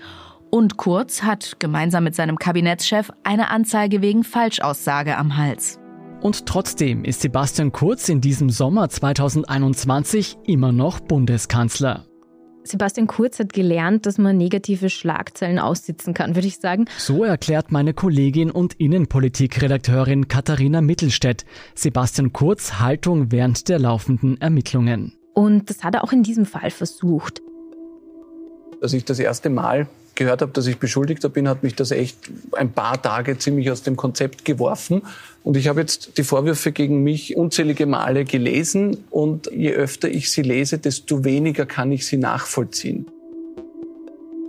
Und 0.50 0.78
Kurz 0.78 1.22
hat 1.24 1.60
gemeinsam 1.60 2.04
mit 2.04 2.14
seinem 2.14 2.38
Kabinettschef 2.38 3.10
eine 3.22 3.50
Anzeige 3.50 4.00
wegen 4.00 4.24
Falschaussage 4.24 5.18
am 5.18 5.36
Hals. 5.36 5.78
Und 6.22 6.46
trotzdem 6.46 7.04
ist 7.04 7.20
Sebastian 7.20 7.70
Kurz 7.70 8.08
in 8.08 8.22
diesem 8.22 8.48
Sommer 8.48 8.88
2021 8.88 10.38
immer 10.46 10.72
noch 10.72 11.00
Bundeskanzler. 11.00 12.06
Sebastian 12.62 13.06
Kurz 13.06 13.38
hat 13.38 13.52
gelernt, 13.52 14.06
dass 14.06 14.16
man 14.16 14.38
negative 14.38 14.88
Schlagzeilen 14.88 15.58
aussitzen 15.58 16.14
kann, 16.14 16.34
würde 16.34 16.48
ich 16.48 16.60
sagen. 16.60 16.86
So 16.96 17.24
erklärt 17.24 17.72
meine 17.72 17.92
Kollegin 17.92 18.50
und 18.50 18.72
Innenpolitikredakteurin 18.72 20.28
Katharina 20.28 20.80
Mittelstädt 20.80 21.44
Sebastian 21.74 22.32
Kurz 22.32 22.80
Haltung 22.80 23.30
während 23.32 23.68
der 23.68 23.78
laufenden 23.80 24.40
Ermittlungen. 24.40 25.12
Und 25.34 25.68
das 25.68 25.82
hat 25.82 25.94
er 25.94 26.04
auch 26.04 26.12
in 26.12 26.22
diesem 26.22 26.46
Fall 26.46 26.70
versucht. 26.70 27.42
Als 28.80 28.92
ich 28.92 29.04
das 29.04 29.18
erste 29.18 29.50
Mal 29.50 29.88
gehört 30.14 30.42
habe, 30.42 30.52
dass 30.52 30.66
ich 30.66 30.78
Beschuldigter 30.78 31.28
bin, 31.28 31.48
hat 31.48 31.62
mich 31.62 31.74
das 31.74 31.90
echt 31.90 32.16
ein 32.52 32.72
paar 32.72 33.00
Tage 33.02 33.36
ziemlich 33.38 33.70
aus 33.70 33.82
dem 33.82 33.96
Konzept 33.96 34.44
geworfen. 34.44 35.02
Und 35.42 35.56
ich 35.56 35.68
habe 35.68 35.80
jetzt 35.80 36.16
die 36.18 36.24
Vorwürfe 36.24 36.72
gegen 36.72 37.02
mich 37.02 37.36
unzählige 37.36 37.86
Male 37.86 38.24
gelesen. 38.24 39.04
Und 39.10 39.50
je 39.52 39.72
öfter 39.72 40.08
ich 40.08 40.30
sie 40.30 40.42
lese, 40.42 40.78
desto 40.78 41.24
weniger 41.24 41.66
kann 41.66 41.90
ich 41.92 42.06
sie 42.06 42.16
nachvollziehen. 42.16 43.06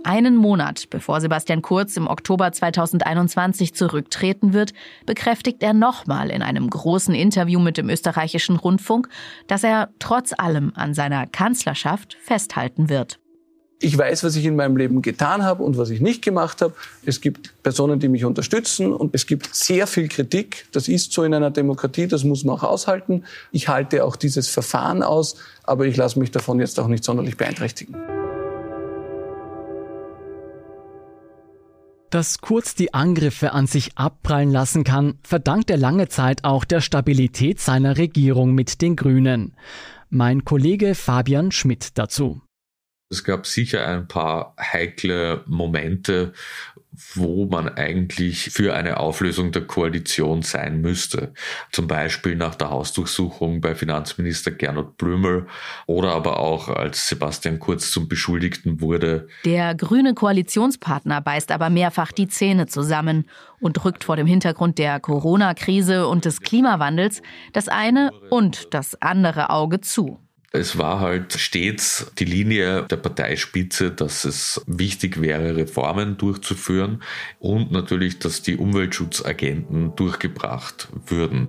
Einen 0.06 0.36
Monat 0.36 0.88
bevor 0.88 1.20
Sebastian 1.20 1.62
Kurz 1.62 1.96
im 1.96 2.06
Oktober 2.06 2.52
2021 2.52 3.74
zurücktreten 3.74 4.52
wird, 4.52 4.72
bekräftigt 5.04 5.64
er 5.64 5.72
nochmal 5.72 6.30
in 6.30 6.42
einem 6.42 6.70
großen 6.70 7.12
Interview 7.12 7.58
mit 7.58 7.76
dem 7.76 7.90
österreichischen 7.90 8.54
Rundfunk, 8.54 9.08
dass 9.48 9.64
er 9.64 9.88
trotz 9.98 10.32
allem 10.32 10.70
an 10.76 10.94
seiner 10.94 11.26
Kanzlerschaft 11.26 12.16
festhalten 12.22 12.88
wird. 12.88 13.18
Ich 13.80 13.98
weiß, 13.98 14.22
was 14.22 14.36
ich 14.36 14.44
in 14.44 14.54
meinem 14.54 14.76
Leben 14.76 15.02
getan 15.02 15.42
habe 15.42 15.64
und 15.64 15.76
was 15.76 15.90
ich 15.90 16.00
nicht 16.00 16.22
gemacht 16.22 16.62
habe. 16.62 16.74
Es 17.04 17.20
gibt 17.20 17.60
Personen, 17.64 17.98
die 17.98 18.06
mich 18.06 18.24
unterstützen 18.24 18.92
und 18.92 19.12
es 19.12 19.26
gibt 19.26 19.52
sehr 19.56 19.88
viel 19.88 20.06
Kritik. 20.06 20.66
Das 20.70 20.86
ist 20.86 21.12
so 21.12 21.24
in 21.24 21.34
einer 21.34 21.50
Demokratie, 21.50 22.06
das 22.06 22.22
muss 22.22 22.44
man 22.44 22.54
auch 22.54 22.62
aushalten. 22.62 23.24
Ich 23.50 23.66
halte 23.66 24.04
auch 24.04 24.14
dieses 24.14 24.48
Verfahren 24.48 25.02
aus, 25.02 25.34
aber 25.64 25.84
ich 25.86 25.96
lasse 25.96 26.20
mich 26.20 26.30
davon 26.30 26.60
jetzt 26.60 26.78
auch 26.78 26.86
nicht 26.86 27.02
sonderlich 27.02 27.36
beeinträchtigen. 27.36 28.15
Dass 32.10 32.38
Kurz 32.38 32.74
die 32.76 32.94
Angriffe 32.94 33.52
an 33.52 33.66
sich 33.66 33.98
abprallen 33.98 34.52
lassen 34.52 34.84
kann, 34.84 35.18
verdankt 35.22 35.70
er 35.70 35.76
lange 35.76 36.08
Zeit 36.08 36.44
auch 36.44 36.64
der 36.64 36.80
Stabilität 36.80 37.60
seiner 37.60 37.98
Regierung 37.98 38.54
mit 38.54 38.80
den 38.80 38.94
Grünen. 38.94 39.56
Mein 40.08 40.44
Kollege 40.44 40.94
Fabian 40.94 41.50
Schmidt 41.50 41.98
dazu. 41.98 42.42
Es 43.10 43.24
gab 43.24 43.46
sicher 43.46 43.86
ein 43.86 44.08
paar 44.08 44.54
heikle 44.60 45.42
Momente, 45.46 46.32
wo 47.14 47.46
man 47.46 47.68
eigentlich 47.68 48.50
für 48.50 48.74
eine 48.74 48.98
Auflösung 48.98 49.52
der 49.52 49.66
Koalition 49.66 50.42
sein 50.42 50.80
müsste. 50.80 51.32
Zum 51.72 51.86
Beispiel 51.86 52.36
nach 52.36 52.54
der 52.54 52.70
Hausdurchsuchung 52.70 53.60
bei 53.60 53.74
Finanzminister 53.74 54.50
Gernot 54.50 54.96
Blümel 54.96 55.46
oder 55.86 56.12
aber 56.12 56.38
auch 56.40 56.68
als 56.68 57.08
Sebastian 57.08 57.58
Kurz 57.58 57.90
zum 57.90 58.08
Beschuldigten 58.08 58.80
wurde. 58.80 59.28
Der 59.44 59.74
grüne 59.74 60.14
Koalitionspartner 60.14 61.20
beißt 61.20 61.50
aber 61.52 61.70
mehrfach 61.70 62.12
die 62.12 62.28
Zähne 62.28 62.66
zusammen 62.66 63.26
und 63.60 63.84
rückt 63.84 64.04
vor 64.04 64.16
dem 64.16 64.26
Hintergrund 64.26 64.78
der 64.78 65.00
Corona-Krise 65.00 66.08
und 66.08 66.24
des 66.24 66.40
Klimawandels 66.40 67.22
das 67.52 67.68
eine 67.68 68.12
und 68.30 68.74
das 68.74 69.00
andere 69.00 69.50
Auge 69.50 69.80
zu. 69.80 70.18
Es 70.52 70.78
war 70.78 71.00
halt 71.00 71.32
stets 71.34 72.10
die 72.18 72.24
Linie 72.24 72.84
der 72.84 72.96
Parteispitze, 72.96 73.90
dass 73.90 74.24
es 74.24 74.62
wichtig 74.66 75.20
wäre, 75.20 75.56
Reformen 75.56 76.16
durchzuführen 76.16 77.02
und 77.38 77.72
natürlich, 77.72 78.18
dass 78.18 78.42
die 78.42 78.56
Umweltschutzagenten 78.56 79.94
durchgebracht 79.96 80.88
würden. 81.06 81.48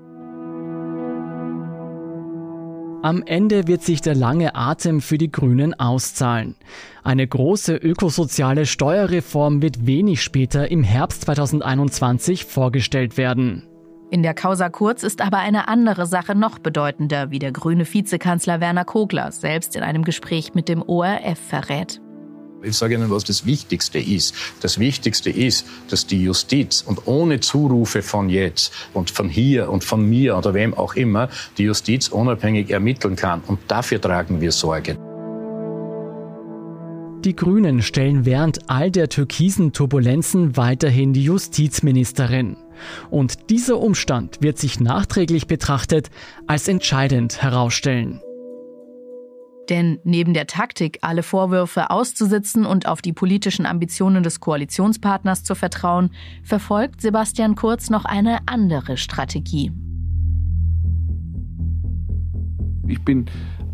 Am 3.04 3.24
Ende 3.26 3.68
wird 3.68 3.84
sich 3.84 4.02
der 4.02 4.16
lange 4.16 4.56
Atem 4.56 5.02
für 5.02 5.20
die 5.20 5.32
Grünen 5.32 5.76
auszahlen. 5.76 6.56
Eine 7.04 7.28
große 7.28 7.76
ökosoziale 7.76 8.66
Steuerreform 8.66 9.62
wird 9.62 9.86
wenig 9.86 10.22
später 10.24 10.70
im 10.72 10.84
Herbst 10.84 11.22
2021 11.22 12.46
vorgestellt 12.46 13.16
werden. 13.16 13.67
In 14.10 14.24
der 14.24 14.34
Causa 14.34 14.70
Kurz 14.70 15.04
ist 15.04 15.20
aber 15.22 15.40
eine 15.40 15.68
andere 15.68 16.06
Sache 16.06 16.34
noch 16.34 16.60
bedeutender, 16.60 17.30
wie 17.30 17.40
der 17.40 17.52
grüne 17.52 17.86
Vizekanzler 17.86 18.62
Werner 18.62 18.86
Kogler 18.86 19.34
selbst 19.34 19.76
in 19.76 19.84
einem 19.84 20.06
Gespräch 20.06 20.54
mit 20.54 20.70
dem 20.70 20.82
ORF 20.82 21.38
verrät. 21.38 22.00
Ich 22.64 22.78
sage 22.78 22.96
Ihnen, 22.96 23.12
was 23.12 23.26
das 23.26 23.46
Wichtigste 23.46 24.00
ist. 24.00 24.34
Das 24.62 24.80
Wichtigste 24.80 25.30
ist, 25.30 25.68
dass 25.90 26.08
die 26.08 26.24
Justiz 26.24 26.82
und 26.82 27.06
ohne 27.06 27.42
Zurufe 27.42 28.02
von 28.02 28.30
jetzt 28.30 28.74
und 28.94 29.12
von 29.12 29.28
hier 29.28 29.70
und 29.70 29.84
von 29.84 30.08
mir 30.08 30.38
oder 30.38 30.54
wem 30.54 30.74
auch 30.74 30.96
immer, 30.96 31.28
die 31.58 31.64
Justiz 31.64 32.08
unabhängig 32.08 32.70
ermitteln 32.70 33.18
kann. 33.18 33.42
Und 33.46 33.60
dafür 33.68 34.00
tragen 34.00 34.40
wir 34.40 34.54
Sorge. 34.54 34.98
Die 37.26 37.36
Grünen 37.36 37.82
stellen 37.82 38.26
während 38.26 38.70
all 38.70 38.90
der 38.90 39.10
türkisen 39.10 39.74
Turbulenzen 39.74 40.56
weiterhin 40.56 41.12
die 41.12 41.24
Justizministerin. 41.24 42.56
Und 43.10 43.50
dieser 43.50 43.80
Umstand 43.80 44.42
wird 44.42 44.58
sich 44.58 44.80
nachträglich 44.80 45.48
betrachtet 45.48 46.10
als 46.48 46.68
entscheidend 46.68 47.42
herausstellen. 47.42 48.22
Denn 49.70 50.00
neben 50.04 50.34
der 50.34 50.48
Taktik, 50.48 51.00
alle 51.02 51.24
Vorwürfe 51.24 51.90
auszusitzen 51.90 52.66
und 52.66 52.88
auf 52.88 53.02
die 53.02 53.12
politischen 53.12 53.66
Ambitionen 53.66 54.24
des 54.24 54.40
Koalitionspartners 54.40 55.44
zu 55.44 55.56
vertrauen, 55.56 56.12
verfolgt 56.44 57.02
Sebastian 57.02 57.56
Kurz 57.56 57.90
noch 57.90 58.06
eine 58.06 58.40
andere 58.46 58.98
Strategie. 58.98 59.72
Ich 62.88 63.04
bin 63.04 63.26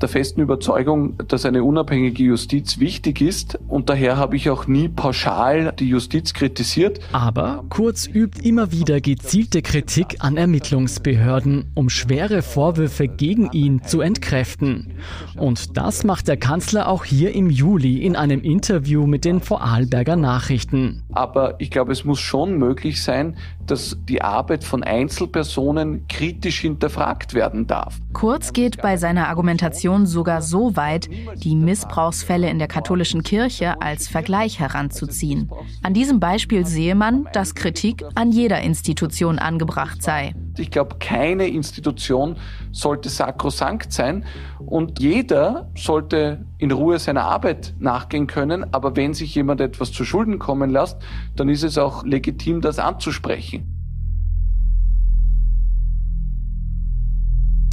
der 0.04 0.10
festen 0.10 0.42
Überzeugung, 0.42 1.18
dass 1.30 1.46
eine 1.46 1.64
unabhängige 1.64 2.24
Justiz 2.24 2.78
wichtig 2.80 3.22
ist 3.22 3.58
und 3.70 3.90
daher 3.90 4.18
habe 4.18 4.36
ich 4.36 4.50
auch 4.50 4.68
nie 4.68 4.90
pauschal 4.90 5.74
die 5.80 5.88
Justiz 5.88 6.34
kritisiert. 6.34 7.00
Aber 7.14 7.64
Kurz 7.70 8.06
übt 8.06 8.46
immer 8.48 8.72
wieder 8.74 9.00
gezielte 9.00 9.62
Kritik 9.62 10.18
an 10.20 10.36
Ermittlungsbehörden, 10.36 11.72
um 11.74 11.90
schwere 11.90 12.42
Vorwürfe 12.42 13.08
gegen 13.08 13.52
ihn 13.54 13.82
zu 13.84 14.02
entkräften. 14.02 14.94
Und 15.38 15.78
das 15.78 16.04
macht 16.04 16.28
der 16.28 16.38
Kanzler 16.38 16.90
auch 16.90 17.06
hier 17.06 17.34
im 17.34 17.50
Juli 17.50 18.04
in 18.06 18.18
einem 18.18 18.42
Interview 18.42 19.08
mit 19.08 19.24
den 19.24 19.40
Vorarlberger 19.40 20.18
Nachrichten. 20.18 21.04
Aber 21.14 21.56
ich 21.60 21.72
glaube, 21.72 21.94
es 21.94 22.04
muss 22.04 22.20
schon 22.20 22.58
möglich 22.58 23.02
sein, 23.02 23.38
dass 23.66 23.98
die 24.10 24.22
Arbeit 24.22 24.64
von 24.66 24.84
Einzelpersonen 24.84 26.08
kritisch 26.10 26.60
hinterfragt 26.60 27.34
werden 27.34 27.68
darf. 27.68 28.00
Kurz 28.12 28.52
geht 28.52 28.82
bei 28.82 28.98
seiner 28.98 29.30
Argumentation 29.30 29.93
sogar 30.06 30.42
so 30.42 30.76
weit, 30.76 31.10
die 31.36 31.56
Missbrauchsfälle 31.56 32.50
in 32.50 32.60
der 32.60 32.68
katholischen 32.68 33.24
Kirche 33.24 33.82
als 33.82 34.08
Vergleich 34.08 34.60
heranzuziehen. 34.60 35.50
An 35.82 35.94
diesem 35.94 36.20
Beispiel 36.20 36.66
sehe 36.66 36.96
man, 36.96 37.28
dass 37.34 37.56
Kritik 37.56 38.04
an 38.16 38.32
jeder 38.32 38.62
Institution 38.62 39.40
angebracht 39.40 40.02
sei. 40.02 40.34
Ich 40.58 40.70
glaube, 40.70 40.98
keine 41.00 41.48
Institution 41.48 42.36
sollte 42.72 43.10
sakrosankt 43.10 43.92
sein 43.92 44.26
und 44.60 45.00
jeder 45.00 45.72
sollte 45.76 46.46
in 46.58 46.72
Ruhe 46.72 47.00
seiner 47.00 47.24
Arbeit 47.24 47.74
nachgehen 47.80 48.28
können. 48.28 48.74
Aber 48.74 48.96
wenn 48.96 49.14
sich 49.14 49.34
jemand 49.36 49.62
etwas 49.62 49.92
zu 49.92 50.06
Schulden 50.06 50.40
kommen 50.40 50.70
lässt, 50.70 50.98
dann 51.36 51.50
ist 51.50 51.64
es 51.64 51.78
auch 51.78 52.04
legitim, 52.06 52.62
das 52.62 52.80
anzusprechen. 52.80 53.73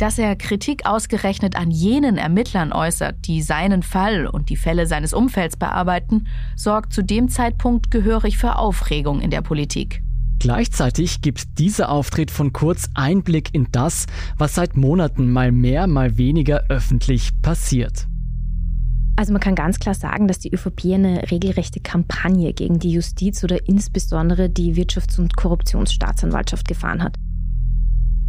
Dass 0.00 0.16
er 0.16 0.34
Kritik 0.34 0.86
ausgerechnet 0.86 1.56
an 1.56 1.70
jenen 1.70 2.16
Ermittlern 2.16 2.72
äußert, 2.72 3.16
die 3.26 3.42
seinen 3.42 3.82
Fall 3.82 4.26
und 4.26 4.48
die 4.48 4.56
Fälle 4.56 4.86
seines 4.86 5.12
Umfelds 5.12 5.58
bearbeiten, 5.58 6.26
sorgt 6.56 6.94
zu 6.94 7.02
dem 7.02 7.28
Zeitpunkt 7.28 7.90
gehörig 7.90 8.38
für 8.38 8.56
Aufregung 8.56 9.20
in 9.20 9.30
der 9.30 9.42
Politik. 9.42 10.02
Gleichzeitig 10.38 11.20
gibt 11.20 11.58
dieser 11.58 11.90
Auftritt 11.90 12.30
von 12.30 12.54
Kurz 12.54 12.88
Einblick 12.94 13.50
in 13.52 13.68
das, 13.72 14.06
was 14.38 14.54
seit 14.54 14.74
Monaten 14.74 15.30
mal 15.30 15.52
mehr, 15.52 15.86
mal 15.86 16.16
weniger 16.16 16.64
öffentlich 16.70 17.28
passiert. 17.42 18.06
Also 19.16 19.34
man 19.34 19.42
kann 19.42 19.54
ganz 19.54 19.80
klar 19.80 19.94
sagen, 19.94 20.28
dass 20.28 20.38
die 20.38 20.50
ÖVP 20.50 20.94
eine 20.94 21.30
regelrechte 21.30 21.80
Kampagne 21.80 22.54
gegen 22.54 22.78
die 22.78 22.92
Justiz 22.92 23.44
oder 23.44 23.68
insbesondere 23.68 24.48
die 24.48 24.76
Wirtschafts- 24.76 25.20
und 25.20 25.36
Korruptionsstaatsanwaltschaft 25.36 26.66
gefahren 26.66 27.02
hat. 27.02 27.18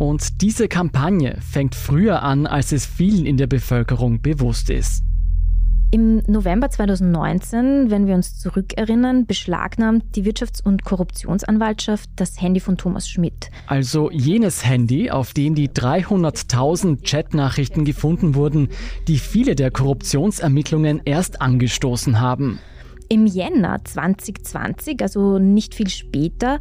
Und 0.02 0.42
diese 0.42 0.68
Kampagne 0.68 1.38
fängt 1.48 1.76
früher 1.76 2.24
an, 2.24 2.48
als 2.48 2.72
es 2.72 2.88
vielen 2.88 3.28
in 3.28 3.38
der 3.38 3.46
Bevölkerung 3.46 4.20
bewusst 4.20 4.72
ist. 4.72 5.04
Im 5.92 6.24
November 6.26 6.72
2019, 6.72 7.92
wenn 7.92 8.08
wir 8.08 8.16
uns 8.16 8.36
zurückerinnern, 8.40 9.28
beschlagnahmt 9.28 10.16
die 10.16 10.24
Wirtschafts- 10.24 10.64
und 10.64 10.86
Korruptionsanwaltschaft 10.86 12.10
das 12.16 12.42
Handy 12.42 12.60
von 12.60 12.78
Thomas 12.78 13.08
Schmidt. 13.08 13.52
Also 13.68 14.10
jenes 14.10 14.66
Handy, 14.66 15.12
auf 15.12 15.34
dem 15.34 15.54
die 15.54 15.70
300.000 15.70 17.08
Chatnachrichten 17.08 17.86
gefunden 17.86 18.34
wurden, 18.34 18.70
die 19.08 19.20
viele 19.20 19.54
der 19.54 19.70
Korruptionsermittlungen 19.70 21.02
erst 21.06 21.44
angestoßen 21.44 22.20
haben. 22.20 22.58
Im 23.08 23.28
Jänner 23.28 23.84
2020, 23.84 25.02
also 25.02 25.38
nicht 25.38 25.76
viel 25.76 25.90
später, 25.90 26.60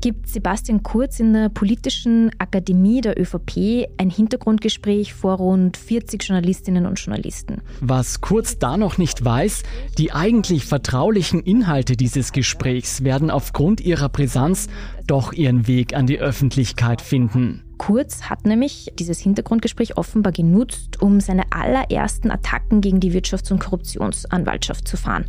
gibt 0.00 0.28
Sebastian 0.28 0.82
Kurz 0.82 1.20
in 1.20 1.32
der 1.32 1.48
Politischen 1.48 2.30
Akademie 2.38 3.00
der 3.00 3.20
ÖVP 3.20 3.88
ein 3.98 4.10
Hintergrundgespräch 4.10 5.14
vor 5.14 5.36
rund 5.36 5.76
40 5.76 6.22
Journalistinnen 6.22 6.86
und 6.86 6.98
Journalisten. 6.98 7.62
Was 7.80 8.20
Kurz 8.20 8.58
da 8.58 8.76
noch 8.76 8.98
nicht 8.98 9.24
weiß, 9.24 9.62
die 9.98 10.12
eigentlich 10.12 10.64
vertraulichen 10.64 11.42
Inhalte 11.42 11.96
dieses 11.96 12.32
Gesprächs 12.32 13.04
werden 13.04 13.30
aufgrund 13.30 13.80
ihrer 13.80 14.08
Brisanz 14.08 14.68
doch 15.06 15.32
ihren 15.32 15.66
Weg 15.66 15.94
an 15.94 16.06
die 16.06 16.18
Öffentlichkeit 16.18 17.00
finden. 17.00 17.62
Kurz 17.80 18.24
hat 18.24 18.44
nämlich 18.44 18.92
dieses 18.98 19.20
Hintergrundgespräch 19.20 19.96
offenbar 19.96 20.32
genutzt, 20.32 21.00
um 21.00 21.18
seine 21.18 21.44
allerersten 21.50 22.30
Attacken 22.30 22.82
gegen 22.82 23.00
die 23.00 23.10
Wirtschafts- 23.10 23.50
und 23.50 23.58
Korruptionsanwaltschaft 23.58 24.86
zu 24.86 24.98
fahren. 24.98 25.24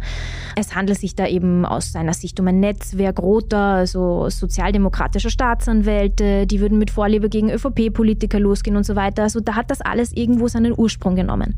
Es 0.57 0.75
handelt 0.75 0.99
sich 0.99 1.15
da 1.15 1.25
eben 1.27 1.65
aus 1.65 1.93
seiner 1.93 2.13
Sicht 2.13 2.37
um 2.41 2.47
ein 2.49 2.59
Netzwerk 2.59 3.19
roter, 3.19 3.57
also 3.57 4.29
sozialdemokratischer 4.29 5.29
Staatsanwälte, 5.29 6.45
die 6.45 6.59
würden 6.59 6.77
mit 6.77 6.91
Vorliebe 6.91 7.29
gegen 7.29 7.49
ÖVP-Politiker 7.49 8.37
losgehen 8.37 8.75
und 8.75 8.85
so 8.85 8.97
weiter. 8.97 9.23
Also 9.23 9.39
da 9.39 9.55
hat 9.55 9.71
das 9.71 9.79
alles 9.79 10.11
irgendwo 10.11 10.49
seinen 10.49 10.77
Ursprung 10.77 11.15
genommen. 11.15 11.55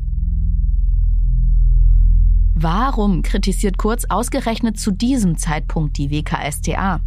Warum 2.54 3.22
kritisiert 3.22 3.78
Kurz 3.78 4.04
ausgerechnet 4.08 4.78
zu 4.78 4.92
diesem 4.92 5.38
Zeitpunkt 5.38 5.98
die 5.98 6.12
WKStA? 6.12 7.00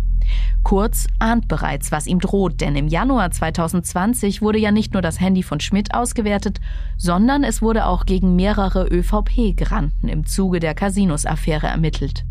Kurz 0.64 1.08
ahnt 1.20 1.48
bereits, 1.48 1.92
was 1.92 2.08
ihm 2.08 2.20
droht, 2.20 2.62
denn 2.62 2.76
im 2.76 2.88
Januar 2.88 3.32
2020 3.32 4.42
wurde 4.42 4.60
ja 4.60 4.72
nicht 4.72 4.94
nur 4.94 5.02
das 5.02 5.20
Handy 5.20 5.44
von 5.44 5.60
Schmidt 5.60 5.94
ausgewertet, 5.94 6.60
sondern 6.98 7.44
es 7.44 7.62
wurde 7.62 7.86
auch 7.86 8.06
gegen 8.06 8.36
mehrere 8.36 8.88
ÖVP-Granten 8.88 10.10
im 10.10 10.26
Zuge 10.26 10.60
der 10.60 10.74
Casinos-Affäre 10.74 11.68
ermittelt. 11.68 12.26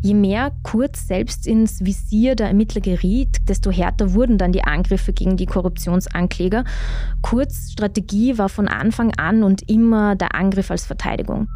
Je 0.00 0.14
mehr 0.14 0.52
Kurz 0.62 1.08
selbst 1.08 1.46
ins 1.46 1.84
Visier 1.84 2.36
der 2.36 2.46
Ermittler 2.48 2.80
geriet, 2.80 3.38
desto 3.48 3.72
härter 3.72 4.14
wurden 4.14 4.38
dann 4.38 4.52
die 4.52 4.62
Angriffe 4.62 5.12
gegen 5.12 5.36
die 5.36 5.46
Korruptionsankläger. 5.46 6.64
Kurz 7.20 7.72
Strategie 7.72 8.38
war 8.38 8.48
von 8.48 8.68
Anfang 8.68 9.12
an 9.16 9.42
und 9.42 9.68
immer 9.68 10.14
der 10.14 10.36
Angriff 10.36 10.70
als 10.70 10.86
Verteidigung. 10.86 11.48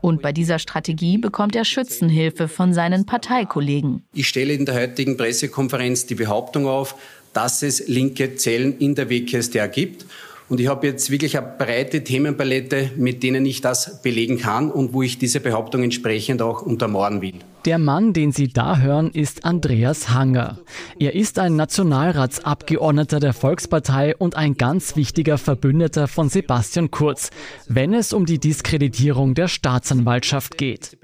Und 0.00 0.22
bei 0.22 0.32
dieser 0.32 0.58
Strategie 0.58 1.18
bekommt 1.18 1.56
er 1.56 1.64
Schützenhilfe 1.64 2.48
von 2.48 2.72
seinen 2.72 3.06
Parteikollegen. 3.06 4.04
Ich 4.12 4.28
stelle 4.28 4.52
in 4.52 4.64
der 4.64 4.74
heutigen 4.74 5.16
Pressekonferenz 5.16 6.06
die 6.06 6.14
Behauptung 6.14 6.66
auf, 6.66 6.94
dass 7.32 7.62
es 7.62 7.86
linke 7.88 8.36
Zellen 8.36 8.78
in 8.78 8.94
der 8.94 9.10
WKStA 9.10 9.66
gibt. 9.66 10.06
Und 10.48 10.60
ich 10.60 10.68
habe 10.68 10.86
jetzt 10.86 11.10
wirklich 11.10 11.36
eine 11.36 11.46
breite 11.46 12.02
Themenpalette, 12.02 12.90
mit 12.96 13.22
denen 13.22 13.44
ich 13.44 13.60
das 13.60 14.00
belegen 14.02 14.38
kann 14.38 14.70
und 14.70 14.94
wo 14.94 15.02
ich 15.02 15.18
diese 15.18 15.40
Behauptung 15.40 15.82
entsprechend 15.82 16.40
auch 16.40 16.62
untermauern 16.62 17.20
will. 17.20 17.34
Der 17.66 17.78
Mann, 17.78 18.14
den 18.14 18.32
Sie 18.32 18.48
da 18.48 18.78
hören, 18.78 19.10
ist 19.10 19.44
Andreas 19.44 20.08
Hanger. 20.08 20.58
Er 20.98 21.14
ist 21.14 21.38
ein 21.38 21.56
Nationalratsabgeordneter 21.56 23.20
der 23.20 23.34
Volkspartei 23.34 24.16
und 24.16 24.36
ein 24.36 24.54
ganz 24.54 24.96
wichtiger 24.96 25.36
Verbündeter 25.36 26.08
von 26.08 26.30
Sebastian 26.30 26.90
Kurz, 26.90 27.30
wenn 27.66 27.92
es 27.92 28.14
um 28.14 28.24
die 28.24 28.38
Diskreditierung 28.38 29.34
der 29.34 29.48
Staatsanwaltschaft 29.48 30.56
geht. 30.56 30.96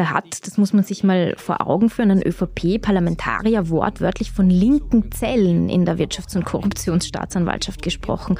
Da 0.00 0.12
hat, 0.12 0.46
das 0.46 0.56
muss 0.56 0.72
man 0.72 0.82
sich 0.82 1.04
mal 1.04 1.34
vor 1.36 1.66
Augen 1.68 1.90
führen, 1.90 2.10
ein 2.10 2.22
ÖVP-Parlamentarier 2.26 3.68
wortwörtlich 3.68 4.30
von 4.30 4.48
linken 4.48 5.12
Zellen 5.12 5.68
in 5.68 5.84
der 5.84 5.98
Wirtschafts- 5.98 6.34
und 6.34 6.46
Korruptionsstaatsanwaltschaft 6.46 7.82
gesprochen. 7.82 8.38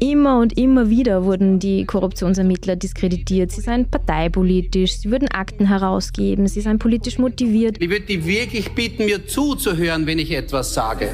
Immer 0.00 0.38
und 0.38 0.56
immer 0.56 0.88
wieder 0.88 1.26
wurden 1.26 1.58
die 1.58 1.84
Korruptionsermittler 1.84 2.76
diskreditiert. 2.76 3.52
Sie 3.52 3.60
seien 3.60 3.90
parteipolitisch, 3.90 5.00
sie 5.00 5.10
würden 5.10 5.28
Akten 5.28 5.66
herausgeben, 5.66 6.48
sie 6.48 6.62
seien 6.62 6.78
politisch 6.78 7.18
motiviert. 7.18 7.76
Ich 7.78 7.90
würde 7.90 8.06
die 8.06 8.24
wirklich 8.24 8.70
bitten, 8.70 9.04
mir 9.04 9.26
zuzuhören, 9.26 10.06
wenn 10.06 10.18
ich 10.18 10.32
etwas 10.32 10.72
sage. 10.72 11.10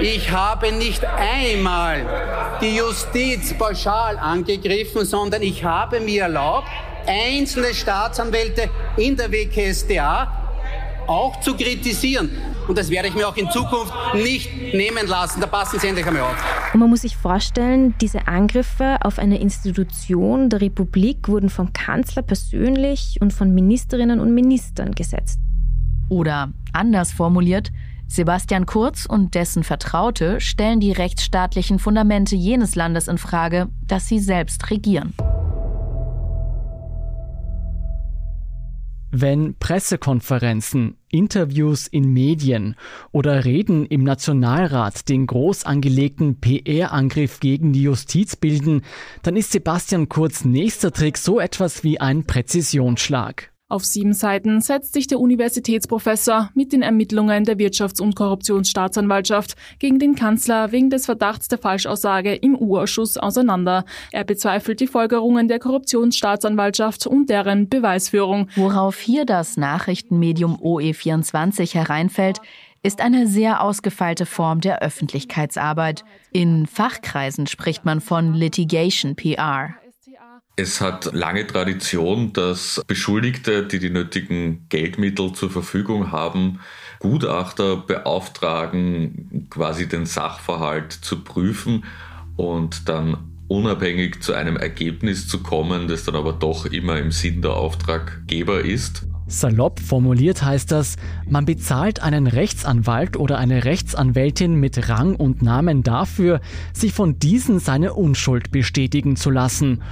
Ich 0.00 0.30
habe 0.30 0.70
nicht 0.70 1.04
einmal 1.04 2.06
die 2.62 2.76
Justiz 2.76 3.54
pauschal 3.54 4.18
angegriffen, 4.18 5.04
sondern 5.04 5.42
ich 5.42 5.64
habe 5.64 5.98
mir 5.98 6.22
erlaubt, 6.22 6.68
einzelne 7.06 7.74
Staatsanwälte 7.74 8.68
in 8.96 9.16
der 9.16 9.30
WKSDA 9.30 10.46
auch 11.06 11.40
zu 11.40 11.54
kritisieren. 11.54 12.30
Und 12.68 12.76
das 12.76 12.90
werde 12.90 13.08
ich 13.08 13.14
mir 13.14 13.28
auch 13.28 13.36
in 13.36 13.50
Zukunft 13.50 13.92
nicht 14.14 14.50
nehmen 14.74 15.06
lassen. 15.06 15.40
Da 15.40 15.46
passen 15.46 15.78
Sie 15.78 15.86
endlich 15.86 16.06
einmal 16.06 16.22
auf. 16.22 16.36
Und 16.74 16.80
man 16.80 16.90
muss 16.90 17.02
sich 17.02 17.16
vorstellen, 17.16 17.94
diese 18.00 18.26
Angriffe 18.26 18.98
auf 19.02 19.18
eine 19.18 19.38
Institution 19.38 20.50
der 20.50 20.60
Republik 20.60 21.28
wurden 21.28 21.48
vom 21.48 21.72
Kanzler 21.72 22.22
persönlich 22.22 23.18
und 23.20 23.32
von 23.32 23.54
Ministerinnen 23.54 24.20
und 24.20 24.34
Ministern 24.34 24.92
gesetzt. 24.92 25.38
Oder 26.08 26.52
anders 26.72 27.12
formuliert, 27.12 27.70
Sebastian 28.08 28.66
Kurz 28.66 29.06
und 29.06 29.34
dessen 29.34 29.64
Vertraute 29.64 30.40
stellen 30.40 30.78
die 30.78 30.92
rechtsstaatlichen 30.92 31.78
Fundamente 31.78 32.36
jenes 32.36 32.76
Landes 32.76 33.08
in 33.08 33.18
Frage, 33.18 33.68
das 33.86 34.06
sie 34.06 34.20
selbst 34.20 34.70
regieren. 34.70 35.12
Wenn 39.18 39.54
Pressekonferenzen, 39.54 40.98
Interviews 41.10 41.86
in 41.86 42.12
Medien 42.12 42.76
oder 43.12 43.46
Reden 43.46 43.86
im 43.86 44.04
Nationalrat 44.04 45.08
den 45.08 45.26
groß 45.26 45.64
angelegten 45.64 46.38
PR-Angriff 46.38 47.40
gegen 47.40 47.72
die 47.72 47.80
Justiz 47.80 48.36
bilden, 48.36 48.82
dann 49.22 49.34
ist 49.36 49.52
Sebastian 49.52 50.10
Kurz 50.10 50.44
nächster 50.44 50.92
Trick 50.92 51.16
so 51.16 51.40
etwas 51.40 51.82
wie 51.82 51.98
ein 51.98 52.24
Präzisionsschlag. 52.26 53.55
Auf 53.68 53.84
sieben 53.84 54.12
Seiten 54.12 54.60
setzt 54.60 54.92
sich 54.92 55.08
der 55.08 55.18
Universitätsprofessor 55.18 56.50
mit 56.54 56.72
den 56.72 56.82
Ermittlungen 56.82 57.42
der 57.42 57.56
Wirtschafts- 57.56 58.00
und 58.00 58.14
Korruptionsstaatsanwaltschaft 58.14 59.56
gegen 59.80 59.98
den 59.98 60.14
Kanzler 60.14 60.70
wegen 60.70 60.88
des 60.88 61.06
Verdachts 61.06 61.48
der 61.48 61.58
Falschaussage 61.58 62.36
im 62.36 62.54
U-Ausschuss 62.54 63.16
auseinander. 63.16 63.84
Er 64.12 64.22
bezweifelt 64.22 64.78
die 64.78 64.86
Folgerungen 64.86 65.48
der 65.48 65.58
Korruptionsstaatsanwaltschaft 65.58 67.08
und 67.08 67.28
deren 67.28 67.68
Beweisführung. 67.68 68.48
Worauf 68.54 69.00
hier 69.00 69.24
das 69.24 69.56
Nachrichtenmedium 69.56 70.54
OE24 70.60 71.74
hereinfällt, 71.74 72.40
ist 72.84 73.00
eine 73.00 73.26
sehr 73.26 73.64
ausgefeilte 73.64 74.26
Form 74.26 74.60
der 74.60 74.80
Öffentlichkeitsarbeit. 74.80 76.04
In 76.30 76.66
Fachkreisen 76.68 77.48
spricht 77.48 77.84
man 77.84 78.00
von 78.00 78.32
Litigation 78.32 79.16
PR. 79.16 79.74
Es 80.58 80.80
hat 80.80 81.12
lange 81.12 81.46
Tradition, 81.46 82.32
dass 82.32 82.82
Beschuldigte, 82.86 83.66
die 83.66 83.78
die 83.78 83.90
nötigen 83.90 84.64
Geldmittel 84.70 85.34
zur 85.34 85.50
Verfügung 85.50 86.12
haben, 86.12 86.60
Gutachter 86.98 87.76
beauftragen, 87.76 89.48
quasi 89.50 89.86
den 89.86 90.06
Sachverhalt 90.06 90.94
zu 90.94 91.22
prüfen 91.22 91.84
und 92.36 92.88
dann 92.88 93.18
unabhängig 93.48 94.22
zu 94.22 94.32
einem 94.32 94.56
Ergebnis 94.56 95.28
zu 95.28 95.42
kommen, 95.42 95.88
das 95.88 96.04
dann 96.04 96.16
aber 96.16 96.32
doch 96.32 96.64
immer 96.64 96.98
im 96.98 97.12
Sinn 97.12 97.42
der 97.42 97.52
Auftraggeber 97.52 98.62
ist. 98.62 99.06
Salopp 99.28 99.80
formuliert 99.80 100.42
heißt 100.42 100.70
das, 100.70 100.96
man 101.28 101.44
bezahlt 101.44 102.00
einen 102.00 102.28
Rechtsanwalt 102.28 103.16
oder 103.16 103.38
eine 103.38 103.64
Rechtsanwältin 103.64 104.54
mit 104.54 104.88
Rang 104.88 105.16
und 105.16 105.42
Namen 105.42 105.82
dafür, 105.82 106.40
sich 106.72 106.94
von 106.94 107.18
diesen 107.18 107.58
seine 107.58 107.92
Unschuld 107.92 108.52
bestätigen 108.52 109.16
zu 109.16 109.30
lassen 109.30 109.82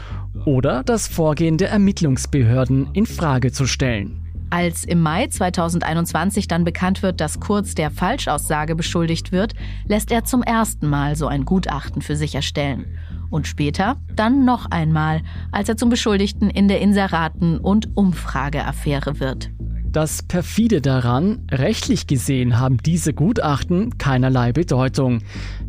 oder 0.44 0.82
das 0.82 1.08
Vorgehen 1.08 1.58
der 1.58 1.70
Ermittlungsbehörden 1.70 2.88
in 2.92 3.06
Frage 3.06 3.52
zu 3.52 3.66
stellen. 3.66 4.20
Als 4.50 4.84
im 4.84 5.00
Mai 5.00 5.26
2021 5.26 6.46
dann 6.46 6.64
bekannt 6.64 7.02
wird, 7.02 7.20
dass 7.20 7.40
Kurz 7.40 7.74
der 7.74 7.90
Falschaussage 7.90 8.76
beschuldigt 8.76 9.32
wird, 9.32 9.54
lässt 9.88 10.12
er 10.12 10.24
zum 10.24 10.42
ersten 10.42 10.86
Mal 10.86 11.16
so 11.16 11.26
ein 11.26 11.44
Gutachten 11.44 12.02
für 12.02 12.14
sich 12.14 12.34
erstellen. 12.34 12.98
Und 13.30 13.48
später 13.48 13.96
dann 14.14 14.44
noch 14.44 14.70
einmal, 14.70 15.22
als 15.50 15.68
er 15.68 15.76
zum 15.76 15.88
Beschuldigten 15.88 16.50
in 16.50 16.68
der 16.68 16.80
Inseraten- 16.80 17.58
und 17.58 17.96
Umfrageaffäre 17.96 19.18
wird. 19.18 19.50
Das 19.94 20.24
perfide 20.24 20.80
daran, 20.80 21.46
rechtlich 21.52 22.08
gesehen 22.08 22.58
haben 22.58 22.78
diese 22.78 23.14
Gutachten 23.14 23.96
keinerlei 23.96 24.52
Bedeutung. 24.52 25.20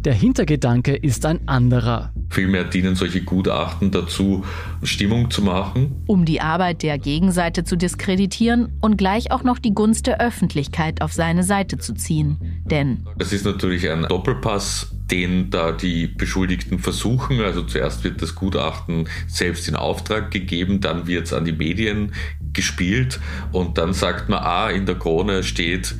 Der 0.05 0.13
Hintergedanke 0.13 0.95
ist 0.95 1.25
ein 1.25 1.47
anderer. 1.47 2.13
Vielmehr 2.29 2.63
dienen 2.63 2.93
solche 2.93 3.23
Gutachten 3.23 3.89
dazu, 3.89 4.45
Stimmung 4.83 5.31
zu 5.31 5.41
machen. 5.41 6.03
Um 6.05 6.25
die 6.25 6.41
Arbeit 6.41 6.83
der 6.83 6.99
Gegenseite 6.99 7.63
zu 7.63 7.75
diskreditieren 7.75 8.71
und 8.81 8.97
gleich 8.97 9.31
auch 9.31 9.41
noch 9.41 9.57
die 9.57 9.73
Gunst 9.73 10.05
der 10.05 10.21
Öffentlichkeit 10.21 11.01
auf 11.01 11.11
seine 11.11 11.43
Seite 11.43 11.79
zu 11.79 11.95
ziehen. 11.95 12.61
Denn 12.65 13.03
es 13.17 13.33
ist 13.33 13.45
natürlich 13.45 13.89
ein 13.89 14.03
Doppelpass, 14.03 14.95
den 15.09 15.49
da 15.49 15.71
die 15.71 16.05
Beschuldigten 16.05 16.77
versuchen. 16.77 17.41
Also 17.41 17.63
zuerst 17.63 18.03
wird 18.03 18.21
das 18.21 18.35
Gutachten 18.35 19.09
selbst 19.25 19.67
in 19.67 19.75
Auftrag 19.75 20.29
gegeben, 20.29 20.81
dann 20.81 21.07
wird 21.07 21.25
es 21.25 21.33
an 21.33 21.45
die 21.45 21.51
Medien 21.51 22.13
gespielt 22.53 23.19
und 23.51 23.79
dann 23.79 23.93
sagt 23.93 24.29
man, 24.29 24.43
ah, 24.43 24.69
in 24.69 24.85
der 24.85 24.99
Krone 24.99 25.41
steht, 25.41 25.95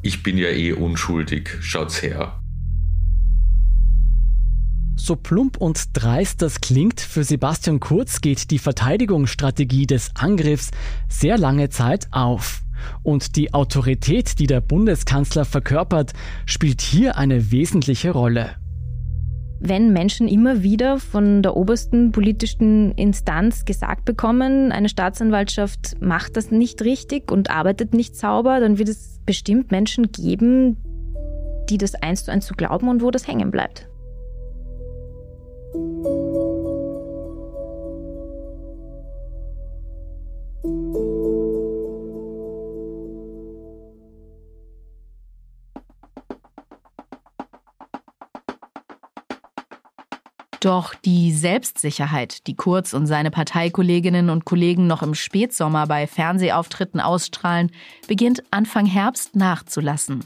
ich 0.00 0.22
bin 0.22 0.38
ja 0.38 0.48
eh 0.48 0.72
unschuldig, 0.72 1.50
schaut's 1.60 2.02
her. 2.02 2.38
So 5.04 5.16
plump 5.16 5.56
und 5.56 5.88
dreist 5.94 6.42
das 6.42 6.60
klingt, 6.60 7.00
für 7.00 7.24
Sebastian 7.24 7.80
Kurz 7.80 8.20
geht 8.20 8.52
die 8.52 8.60
Verteidigungsstrategie 8.60 9.88
des 9.88 10.12
Angriffs 10.14 10.70
sehr 11.08 11.36
lange 11.38 11.70
Zeit 11.70 12.06
auf. 12.12 12.62
Und 13.02 13.34
die 13.34 13.52
Autorität, 13.52 14.38
die 14.38 14.46
der 14.46 14.60
Bundeskanzler 14.60 15.44
verkörpert, 15.44 16.12
spielt 16.46 16.82
hier 16.82 17.18
eine 17.18 17.50
wesentliche 17.50 18.12
Rolle. 18.12 18.50
Wenn 19.58 19.92
Menschen 19.92 20.28
immer 20.28 20.62
wieder 20.62 21.00
von 21.00 21.42
der 21.42 21.56
obersten 21.56 22.12
politischen 22.12 22.92
Instanz 22.92 23.64
gesagt 23.64 24.04
bekommen, 24.04 24.70
eine 24.70 24.88
Staatsanwaltschaft 24.88 26.00
macht 26.00 26.36
das 26.36 26.52
nicht 26.52 26.80
richtig 26.82 27.32
und 27.32 27.50
arbeitet 27.50 27.92
nicht 27.92 28.14
sauber, 28.14 28.60
dann 28.60 28.78
wird 28.78 28.88
es 28.88 29.18
bestimmt 29.26 29.72
Menschen 29.72 30.12
geben, 30.12 30.76
die 31.70 31.78
das 31.78 31.96
eins 31.96 32.22
zu 32.24 32.30
eins 32.30 32.46
zu 32.46 32.54
glauben 32.54 32.88
und 32.88 33.02
wo 33.02 33.10
das 33.10 33.26
hängen 33.26 33.50
bleibt. 33.50 33.88
Doch 50.62 50.94
die 50.94 51.32
Selbstsicherheit, 51.32 52.46
die 52.46 52.54
Kurz 52.54 52.92
und 52.92 53.06
seine 53.06 53.32
Parteikolleginnen 53.32 54.30
und 54.30 54.44
Kollegen 54.44 54.86
noch 54.86 55.02
im 55.02 55.14
Spätsommer 55.14 55.88
bei 55.88 56.06
Fernsehauftritten 56.06 57.00
ausstrahlen, 57.00 57.72
beginnt 58.06 58.44
Anfang 58.52 58.86
Herbst 58.86 59.34
nachzulassen. 59.34 60.24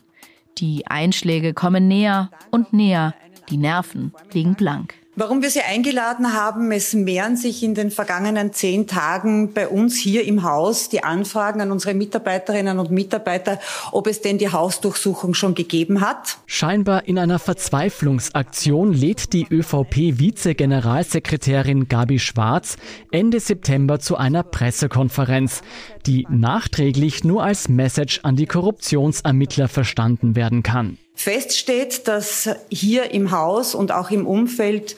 Die 0.58 0.86
Einschläge 0.88 1.54
kommen 1.54 1.88
näher 1.88 2.30
und 2.50 2.74
näher, 2.74 3.14
die 3.48 3.56
Nerven 3.56 4.12
liegen 4.32 4.56
blank. 4.56 5.05
Warum 5.18 5.40
wir 5.40 5.48
Sie 5.48 5.62
eingeladen 5.62 6.34
haben, 6.34 6.70
es 6.72 6.92
mehren 6.92 7.38
sich 7.38 7.62
in 7.62 7.74
den 7.74 7.90
vergangenen 7.90 8.52
zehn 8.52 8.86
Tagen 8.86 9.54
bei 9.54 9.66
uns 9.66 9.96
hier 9.96 10.26
im 10.26 10.42
Haus 10.42 10.90
die 10.90 11.04
Anfragen 11.04 11.62
an 11.62 11.72
unsere 11.72 11.94
Mitarbeiterinnen 11.94 12.78
und 12.78 12.90
Mitarbeiter, 12.90 13.58
ob 13.92 14.08
es 14.08 14.20
denn 14.20 14.36
die 14.36 14.52
Hausdurchsuchung 14.52 15.32
schon 15.32 15.54
gegeben 15.54 16.02
hat. 16.02 16.36
Scheinbar 16.44 17.08
in 17.08 17.18
einer 17.18 17.38
Verzweiflungsaktion 17.38 18.92
lädt 18.92 19.32
die 19.32 19.46
ÖVP-Vize-Generalsekretärin 19.50 21.88
Gabi 21.88 22.18
Schwarz 22.18 22.76
Ende 23.10 23.40
September 23.40 23.98
zu 23.98 24.18
einer 24.18 24.42
Pressekonferenz, 24.42 25.62
die 26.04 26.26
nachträglich 26.28 27.24
nur 27.24 27.42
als 27.42 27.70
Message 27.70 28.20
an 28.22 28.36
die 28.36 28.44
Korruptionsermittler 28.44 29.68
verstanden 29.68 30.36
werden 30.36 30.62
kann. 30.62 30.98
Fest 31.16 31.56
steht, 31.56 32.06
dass 32.06 32.48
hier 32.70 33.10
im 33.10 33.30
Haus 33.30 33.74
und 33.74 33.90
auch 33.90 34.10
im 34.10 34.26
Umfeld 34.26 34.96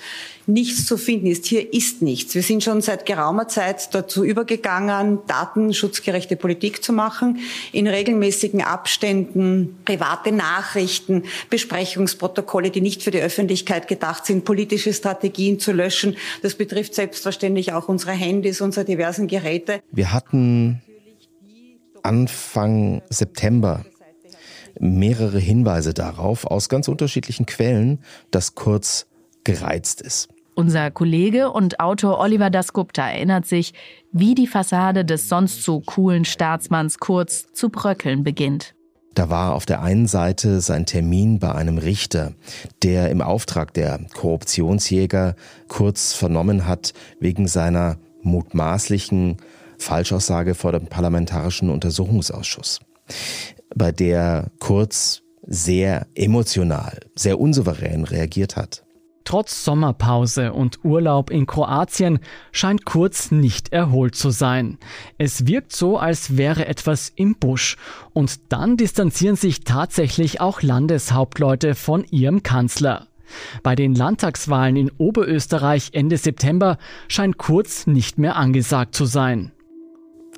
nichts 0.49 0.87
zu 0.87 0.97
finden 0.97 1.27
ist. 1.27 1.47
Hier 1.47 1.73
ist 1.73 2.03
nichts. 2.03 2.35
Wir 2.35 2.43
sind 2.43 2.65
schon 2.65 2.81
seit 2.81 3.07
geraumer 3.07 3.49
Zeit 3.49 3.95
dazu 3.95 4.25
übergegangen, 4.25 5.21
datenschutzgerechte 5.27 6.37
Politik 6.37 6.83
zu 6.83 6.93
machen, 6.93 7.39
in 7.71 7.87
regelmäßigen 7.87 8.63
Abständen 8.63 9.79
private 9.85 10.33
Nachrichten, 10.33 11.25
Besprechungsprotokolle, 11.51 12.71
die 12.71 12.81
nicht 12.81 13.03
für 13.03 13.11
die 13.11 13.21
Öffentlichkeit 13.21 13.87
gedacht 13.89 14.27
sind, 14.27 14.45
politische 14.45 14.93
Strategien 14.93 15.61
zu 15.61 15.73
löschen. 15.73 16.17
Das 16.43 16.55
betrifft 16.55 16.95
selbstverständlich 16.95 17.73
auch 17.73 17.89
unsere 17.89 18.13
Handys, 18.13 18.61
unsere 18.61 18.85
diversen 18.85 19.29
Geräte. 19.29 19.81
Wir 19.93 20.13
hatten 20.13 20.83
Anfang 22.03 23.03
September 23.11 23.85
mehrere 24.81 25.39
Hinweise 25.39 25.95
darauf 25.95 26.47
aus 26.47 26.69
ganz 26.69 26.89
unterschiedlichen 26.89 27.47
Quellen, 27.47 28.01
dass 28.31 28.55
Kurz 28.55 29.07
gereizt 29.45 30.01
ist. 30.01 30.29
Unser 30.55 30.91
Kollege 30.91 31.53
und 31.53 31.79
Autor 31.79 32.19
Oliver 32.19 32.51
Dasgupta 32.51 33.09
erinnert 33.09 33.47
sich, 33.47 33.75
wie 34.11 34.35
die 34.35 34.49
Fassade 34.49 35.05
des 35.05 35.29
sonst 35.29 35.63
so 35.63 35.81
coolen 35.81 36.25
Staatsmanns 36.25 36.99
Kurz 36.99 37.53
zu 37.53 37.69
bröckeln 37.69 38.25
beginnt. 38.25 38.75
Da 39.15 39.31
war 39.31 39.55
auf 39.55 39.67
der 39.67 39.83
einen 39.83 40.07
Seite 40.07 40.61
sein 40.61 40.85
Termin 40.85 41.39
bei 41.39 41.53
einem 41.55 41.79
Richter, 41.79 42.33
der 42.83 43.11
im 43.11 43.21
Auftrag 43.21 43.73
der 43.75 44.01
Korruptionsjäger 44.15 45.37
Kurz 45.69 46.13
vernommen 46.13 46.67
hat 46.67 46.93
wegen 47.21 47.47
seiner 47.47 47.99
mutmaßlichen 48.23 49.37
Falschaussage 49.79 50.55
vor 50.55 50.73
dem 50.73 50.87
Parlamentarischen 50.87 51.71
Untersuchungsausschuss 51.71 52.81
bei 53.79 53.93
der 53.93 54.51
Kurz 54.59 55.23
sehr 55.47 56.07
emotional, 56.15 56.99
sehr 57.15 57.41
unsouverän 57.41 58.05
reagiert 58.05 58.57
hat. 58.57 58.85
Trotz 59.25 59.63
Sommerpause 59.63 60.55
und 60.55 60.85
Urlaub 60.87 61.31
in 61.31 61.47
Kroatien 61.47 62.19
scheint 62.51 62.87
Kurz 62.87 63.31
nicht 63.31 63.75
erholt 63.75 64.15
zu 64.15 64.31
sein. 64.31 64.79
Es 65.19 65.47
wirkt 65.47 65.77
so, 65.77 65.99
als 65.99 66.39
wäre 66.39 66.67
etwas 66.67 67.13
im 67.15 67.37
Busch. 67.37 67.77
Und 68.15 68.41
dann 68.51 68.79
distanzieren 68.79 69.37
sich 69.37 69.65
tatsächlich 69.65 70.41
auch 70.41 70.63
Landeshauptleute 70.63 71.75
von 71.75 72.05
ihrem 72.05 72.43
Kanzler. 72.43 73.09
Bei 73.63 73.75
den 73.75 73.95
Landtagswahlen 73.95 74.77
in 74.77 74.91
Oberösterreich 74.97 75.91
Ende 75.93 76.17
September 76.17 76.79
scheint 77.09 77.37
Kurz 77.37 77.87
nicht 77.87 78.17
mehr 78.19 78.37
angesagt 78.37 78.95
zu 78.95 79.05
sein. 79.05 79.53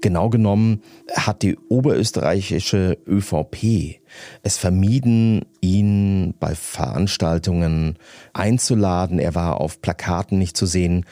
Genau 0.01 0.31
genommen 0.31 0.83
hat 1.15 1.43
die 1.43 1.57
oberösterreichische 1.69 2.99
ÖVP 3.07 4.01
es 4.43 4.57
vermieden, 4.57 5.45
ihn 5.61 6.35
bei 6.39 6.55
Veranstaltungen 6.55 7.99
einzuladen. 8.33 9.19
Er 9.19 9.35
war 9.35 9.61
auf 9.61 9.81
Plakaten 9.81 10.39
nicht 10.39 10.57
zu 10.57 10.67
sehen. 10.67 11.07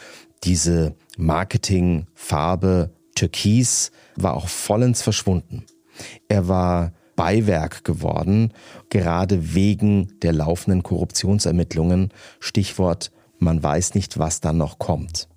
Diese 0.45 0.95
Marketingfarbe 1.17 2.91
Türkis 3.15 3.91
war 4.17 4.35
auch 4.35 4.49
vollends 4.49 5.03
verschwunden. 5.03 5.65
Er 6.29 6.49
war 6.49 6.93
Beiwerk 7.17 7.83
geworden, 7.83 8.53
gerade 8.91 9.55
wegen 9.55 10.21
der 10.23 10.33
laufenden 10.33 10.85
Korruptionsermittlungen. 10.85 12.13
Stichwort, 12.39 13.11
man 13.39 13.61
weiß 13.61 13.95
nicht, 13.95 14.19
was 14.19 14.41
dann 14.41 14.57
noch 14.57 14.79
kommt. 14.79 15.29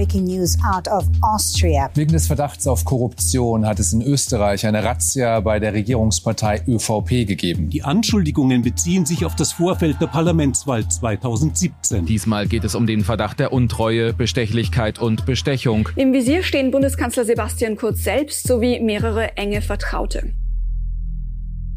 Breaking 0.00 0.24
News 0.24 0.56
out 0.64 0.88
of 0.88 1.04
Austria. 1.20 1.90
Wegen 1.94 2.12
des 2.12 2.26
Verdachts 2.26 2.66
auf 2.66 2.86
Korruption 2.86 3.66
hat 3.66 3.78
es 3.80 3.92
in 3.92 4.00
Österreich 4.00 4.64
eine 4.64 4.82
Razzia 4.82 5.40
bei 5.40 5.60
der 5.60 5.74
Regierungspartei 5.74 6.62
ÖVP 6.66 7.26
gegeben. 7.26 7.68
Die 7.68 7.82
Anschuldigungen 7.82 8.62
beziehen 8.62 9.04
sich 9.04 9.26
auf 9.26 9.36
das 9.36 9.52
Vorfeld 9.52 10.00
der 10.00 10.06
Parlamentswahl 10.06 10.88
2017. 10.88 12.06
Diesmal 12.06 12.46
geht 12.46 12.64
es 12.64 12.74
um 12.74 12.86
den 12.86 13.04
Verdacht 13.04 13.40
der 13.40 13.52
Untreue, 13.52 14.14
Bestechlichkeit 14.14 14.98
und 14.98 15.26
Bestechung. 15.26 15.90
Im 15.96 16.14
Visier 16.14 16.44
stehen 16.44 16.70
Bundeskanzler 16.70 17.26
Sebastian 17.26 17.76
Kurz 17.76 18.02
selbst 18.02 18.48
sowie 18.48 18.80
mehrere 18.80 19.36
enge 19.36 19.60
Vertraute. 19.60 20.32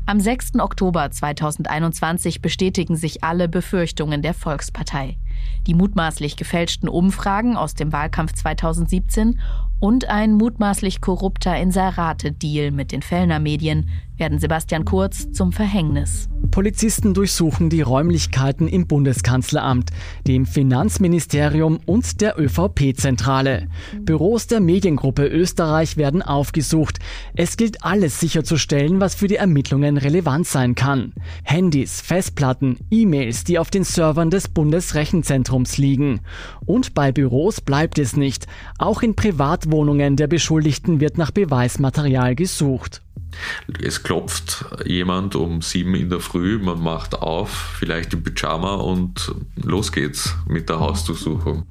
Am 0.06 0.20
6. 0.20 0.60
Oktober 0.60 1.10
2021 1.10 2.42
bestätigen 2.42 2.98
sich 2.98 3.24
alle 3.24 3.48
Befürchtungen 3.48 4.22
der 4.22 4.34
Volkspartei. 4.34 5.18
Die 5.66 5.74
mutmaßlich 5.74 6.36
gefälschten 6.36 6.90
Umfragen 6.90 7.56
aus 7.56 7.74
dem 7.74 7.94
Wahlkampf 7.94 8.34
2017 8.34 9.40
und 9.84 10.08
ein 10.08 10.32
mutmaßlich 10.32 11.02
korrupter 11.02 11.58
Inserate-Deal 11.58 12.72
mit 12.72 12.94
den 12.94 13.02
Fellner 13.02 13.40
Medien 13.40 13.90
werden 14.18 14.40
Sebastian 14.40 14.86
Kurz 14.86 15.32
zum 15.34 15.52
Verhängnis. 15.52 16.30
Polizisten 16.52 17.16
durchsuchen 17.16 17.72
die 17.72 17.82
Räumlichkeiten 17.82 18.68
im 18.68 18.86
Bundeskanzleramt, 18.86 19.90
dem 20.28 20.46
Finanzministerium 20.46 21.80
und 21.86 22.22
der 22.22 22.40
ÖVP-Zentrale. 22.40 23.70
Büros 24.02 24.46
der 24.46 24.60
Mediengruppe 24.60 25.26
Österreich 25.26 25.98
werden 25.98 26.22
aufgesucht. 26.22 27.00
Es 27.36 27.58
gilt 27.58 27.84
alles 27.84 28.20
sicherzustellen, 28.20 29.00
was 29.00 29.16
für 29.16 29.28
die 29.28 29.38
Ermittlungen 29.38 29.98
relevant 29.98 30.46
sein 30.46 30.76
kann. 30.76 31.14
Handys, 31.44 32.02
Festplatten, 32.02 32.78
E-Mails, 32.92 33.46
die 33.46 33.58
auf 33.58 33.72
den 33.72 33.84
Servern 33.84 34.30
des 34.30 34.48
Bundesrechenzentrums 34.48 35.80
liegen. 35.80 36.22
Und 36.66 36.94
bei 36.94 37.12
Büros 37.12 37.62
bleibt 37.62 37.98
es 37.98 38.16
nicht. 38.16 38.46
Auch 38.78 39.02
in 39.02 39.16
Privatwohnungen 39.74 40.16
der 40.18 40.28
Beschuldigten 40.28 41.00
wird 41.00 41.18
nach 41.18 41.32
Beweismaterial 41.32 42.36
gesucht. 42.36 43.02
Es 43.82 44.04
klopft 44.04 44.66
jemand 44.86 45.36
um 45.36 45.64
sieben 45.64 45.96
in 45.96 46.12
der 46.12 46.20
Früh, 46.20 46.60
man 46.60 46.80
macht 46.80 47.16
auf, 47.16 47.50
vielleicht 47.80 48.14
im 48.14 48.22
Pyjama 48.22 48.76
und 48.76 49.34
los 49.56 49.92
geht's 49.92 50.36
mit 50.48 50.70
der 50.70 50.80
Hausdurchsuchung. 50.80 51.64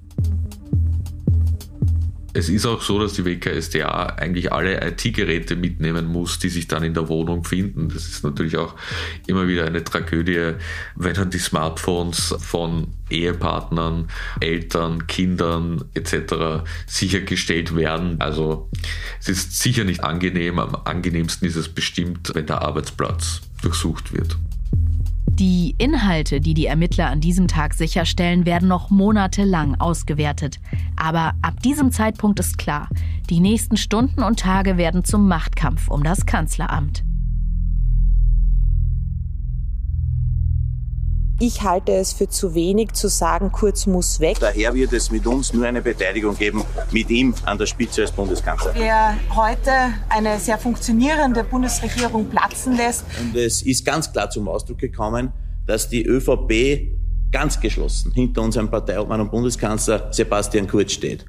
Es 2.34 2.48
ist 2.48 2.64
auch 2.64 2.80
so, 2.80 2.98
dass 2.98 3.12
die 3.12 3.24
WKSDA 3.26 4.06
eigentlich 4.16 4.52
alle 4.52 4.86
IT-Geräte 4.86 5.54
mitnehmen 5.54 6.06
muss, 6.06 6.38
die 6.38 6.48
sich 6.48 6.66
dann 6.66 6.82
in 6.82 6.94
der 6.94 7.08
Wohnung 7.08 7.44
finden. 7.44 7.90
Das 7.90 8.06
ist 8.06 8.24
natürlich 8.24 8.56
auch 8.56 8.74
immer 9.26 9.48
wieder 9.48 9.66
eine 9.66 9.84
Tragödie, 9.84 10.52
wenn 10.96 11.14
dann 11.14 11.30
die 11.30 11.38
Smartphones 11.38 12.34
von 12.40 12.88
Ehepartnern, 13.10 14.08
Eltern, 14.40 15.06
Kindern 15.06 15.84
etc. 15.92 16.64
sichergestellt 16.86 17.76
werden. 17.76 18.20
Also 18.20 18.70
es 19.20 19.28
ist 19.28 19.58
sicher 19.60 19.84
nicht 19.84 20.02
angenehm. 20.02 20.58
Am 20.58 20.74
angenehmsten 20.84 21.46
ist 21.46 21.56
es 21.56 21.68
bestimmt, 21.68 22.32
wenn 22.34 22.46
der 22.46 22.62
Arbeitsplatz 22.62 23.42
durchsucht 23.60 24.14
wird. 24.14 24.36
Die 25.38 25.74
Inhalte, 25.78 26.40
die 26.40 26.54
die 26.54 26.66
Ermittler 26.66 27.08
an 27.08 27.20
diesem 27.20 27.48
Tag 27.48 27.74
sicherstellen, 27.74 28.44
werden 28.44 28.68
noch 28.68 28.90
monatelang 28.90 29.80
ausgewertet. 29.80 30.60
Aber 30.96 31.32
ab 31.40 31.62
diesem 31.62 31.90
Zeitpunkt 31.90 32.38
ist 32.38 32.58
klar, 32.58 32.88
die 33.30 33.40
nächsten 33.40 33.76
Stunden 33.76 34.22
und 34.22 34.40
Tage 34.40 34.76
werden 34.76 35.04
zum 35.04 35.28
Machtkampf 35.28 35.88
um 35.88 36.02
das 36.04 36.26
Kanzleramt. 36.26 37.02
Ich 41.44 41.62
halte 41.62 41.90
es 41.90 42.12
für 42.12 42.28
zu 42.28 42.54
wenig 42.54 42.92
zu 42.92 43.08
sagen, 43.08 43.50
Kurz 43.50 43.86
muss 43.86 44.20
weg. 44.20 44.36
Daher 44.38 44.74
wird 44.74 44.92
es 44.92 45.10
mit 45.10 45.26
uns 45.26 45.52
nur 45.52 45.66
eine 45.66 45.82
Beteiligung 45.82 46.38
geben, 46.38 46.62
mit 46.92 47.10
ihm 47.10 47.34
an 47.44 47.58
der 47.58 47.66
Spitze 47.66 48.02
als 48.02 48.12
Bundeskanzler. 48.12 48.72
Wer 48.76 49.16
heute 49.34 49.72
eine 50.08 50.38
sehr 50.38 50.56
funktionierende 50.56 51.42
Bundesregierung 51.42 52.26
platzen 52.28 52.76
lässt. 52.76 53.06
Und 53.20 53.34
es 53.34 53.62
ist 53.62 53.84
ganz 53.84 54.12
klar 54.12 54.30
zum 54.30 54.46
Ausdruck 54.46 54.78
gekommen, 54.78 55.32
dass 55.66 55.88
die 55.88 56.06
ÖVP 56.06 56.92
ganz 57.32 57.58
geschlossen 57.58 58.12
hinter 58.12 58.42
unserem 58.42 58.70
Parteiobmann 58.70 59.22
und 59.22 59.32
Bundeskanzler 59.32 60.12
Sebastian 60.12 60.68
Kurz 60.68 60.92
steht. 60.92 61.26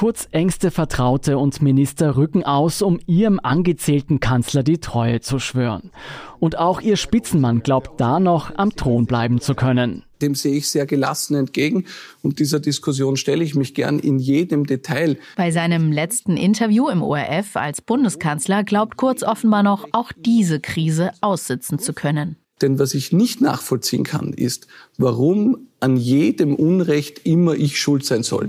Kurz 0.00 0.28
engste 0.30 0.70
Vertraute 0.70 1.36
und 1.36 1.60
Minister 1.60 2.16
rücken 2.16 2.42
aus, 2.42 2.80
um 2.80 3.00
ihrem 3.06 3.38
angezählten 3.38 4.18
Kanzler 4.18 4.62
die 4.62 4.78
Treue 4.78 5.20
zu 5.20 5.38
schwören. 5.38 5.90
Und 6.38 6.56
auch 6.56 6.80
ihr 6.80 6.96
Spitzenmann 6.96 7.62
glaubt 7.62 8.00
da 8.00 8.18
noch 8.18 8.56
am 8.56 8.74
Thron 8.74 9.04
bleiben 9.04 9.42
zu 9.42 9.54
können. 9.54 10.04
Dem 10.22 10.34
sehe 10.34 10.56
ich 10.56 10.70
sehr 10.70 10.86
gelassen 10.86 11.34
entgegen 11.34 11.84
und 12.22 12.38
dieser 12.38 12.60
Diskussion 12.60 13.18
stelle 13.18 13.44
ich 13.44 13.54
mich 13.54 13.74
gern 13.74 13.98
in 13.98 14.18
jedem 14.18 14.64
Detail. 14.64 15.18
Bei 15.36 15.50
seinem 15.50 15.92
letzten 15.92 16.38
Interview 16.38 16.88
im 16.88 17.02
ORF 17.02 17.56
als 17.56 17.82
Bundeskanzler 17.82 18.64
glaubt 18.64 18.96
Kurz 18.96 19.22
offenbar 19.22 19.62
noch, 19.62 19.86
auch 19.92 20.12
diese 20.16 20.60
Krise 20.60 21.10
aussitzen 21.20 21.78
zu 21.78 21.92
können. 21.92 22.36
Denn 22.62 22.78
was 22.78 22.94
ich 22.94 23.12
nicht 23.12 23.42
nachvollziehen 23.42 24.04
kann, 24.04 24.32
ist, 24.32 24.66
warum 24.96 25.68
an 25.78 25.98
jedem 25.98 26.54
Unrecht 26.54 27.26
immer 27.26 27.52
ich 27.52 27.78
schuld 27.78 28.06
sein 28.06 28.22
soll. 28.22 28.48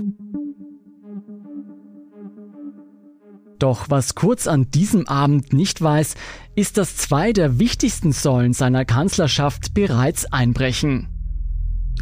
Doch 3.62 3.90
was 3.90 4.16
Kurz 4.16 4.48
an 4.48 4.72
diesem 4.72 5.06
Abend 5.06 5.52
nicht 5.52 5.80
weiß, 5.80 6.16
ist, 6.56 6.78
dass 6.78 6.96
zwei 6.96 7.32
der 7.32 7.60
wichtigsten 7.60 8.10
Säulen 8.10 8.54
seiner 8.54 8.84
Kanzlerschaft 8.84 9.72
bereits 9.72 10.24
einbrechen. 10.32 11.06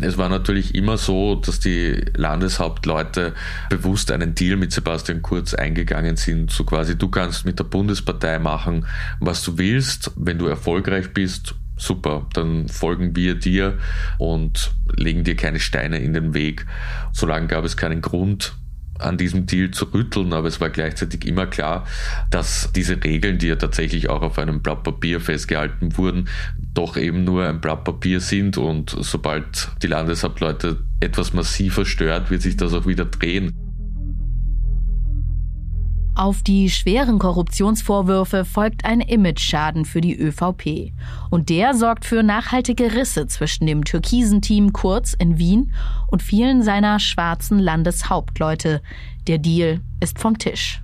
Es 0.00 0.16
war 0.16 0.30
natürlich 0.30 0.74
immer 0.74 0.96
so, 0.96 1.34
dass 1.34 1.60
die 1.60 2.02
Landeshauptleute 2.16 3.34
bewusst 3.68 4.10
einen 4.10 4.34
Deal 4.34 4.56
mit 4.56 4.72
Sebastian 4.72 5.20
Kurz 5.20 5.52
eingegangen 5.52 6.16
sind. 6.16 6.50
So 6.50 6.64
quasi, 6.64 6.96
du 6.96 7.08
kannst 7.08 7.44
mit 7.44 7.58
der 7.58 7.64
Bundespartei 7.64 8.38
machen, 8.38 8.86
was 9.18 9.42
du 9.42 9.58
willst. 9.58 10.12
Wenn 10.16 10.38
du 10.38 10.46
erfolgreich 10.46 11.12
bist, 11.12 11.56
super, 11.76 12.26
dann 12.32 12.68
folgen 12.68 13.14
wir 13.14 13.34
dir 13.34 13.76
und 14.16 14.72
legen 14.96 15.24
dir 15.24 15.36
keine 15.36 15.60
Steine 15.60 15.98
in 15.98 16.14
den 16.14 16.32
Weg. 16.32 16.64
Solange 17.12 17.48
gab 17.48 17.66
es 17.66 17.76
keinen 17.76 18.00
Grund, 18.00 18.54
an 19.00 19.16
diesem 19.16 19.46
Deal 19.46 19.70
zu 19.70 19.86
rütteln, 19.86 20.32
aber 20.32 20.48
es 20.48 20.60
war 20.60 20.70
gleichzeitig 20.70 21.26
immer 21.26 21.46
klar, 21.46 21.86
dass 22.30 22.70
diese 22.72 23.02
Regeln, 23.02 23.38
die 23.38 23.48
ja 23.48 23.56
tatsächlich 23.56 24.08
auch 24.08 24.22
auf 24.22 24.38
einem 24.38 24.62
Blatt 24.62 24.82
Papier 24.82 25.20
festgehalten 25.20 25.96
wurden, 25.96 26.28
doch 26.74 26.96
eben 26.96 27.24
nur 27.24 27.46
ein 27.46 27.60
Blatt 27.60 27.84
Papier 27.84 28.20
sind 28.20 28.58
und 28.58 28.90
sobald 28.98 29.70
die 29.82 29.88
Landeshauptleute 29.88 30.78
etwas 31.00 31.32
massiver 31.32 31.84
stört, 31.84 32.30
wird 32.30 32.42
sich 32.42 32.56
das 32.56 32.74
auch 32.74 32.86
wieder 32.86 33.06
drehen. 33.06 33.69
Auf 36.20 36.42
die 36.42 36.68
schweren 36.68 37.18
Korruptionsvorwürfe 37.18 38.44
folgt 38.44 38.84
ein 38.84 39.00
Imageschaden 39.00 39.86
für 39.86 40.02
die 40.02 40.14
ÖVP. 40.14 40.92
Und 41.30 41.48
der 41.48 41.72
sorgt 41.72 42.04
für 42.04 42.22
nachhaltige 42.22 42.92
Risse 42.92 43.26
zwischen 43.26 43.66
dem 43.66 43.84
türkisen 43.84 44.42
Team 44.42 44.74
Kurz 44.74 45.14
in 45.14 45.38
Wien 45.38 45.72
und 46.08 46.22
vielen 46.22 46.62
seiner 46.62 47.00
schwarzen 47.00 47.58
Landeshauptleute. 47.58 48.82
Der 49.28 49.38
Deal 49.38 49.80
ist 50.00 50.18
vom 50.18 50.36
Tisch. 50.36 50.82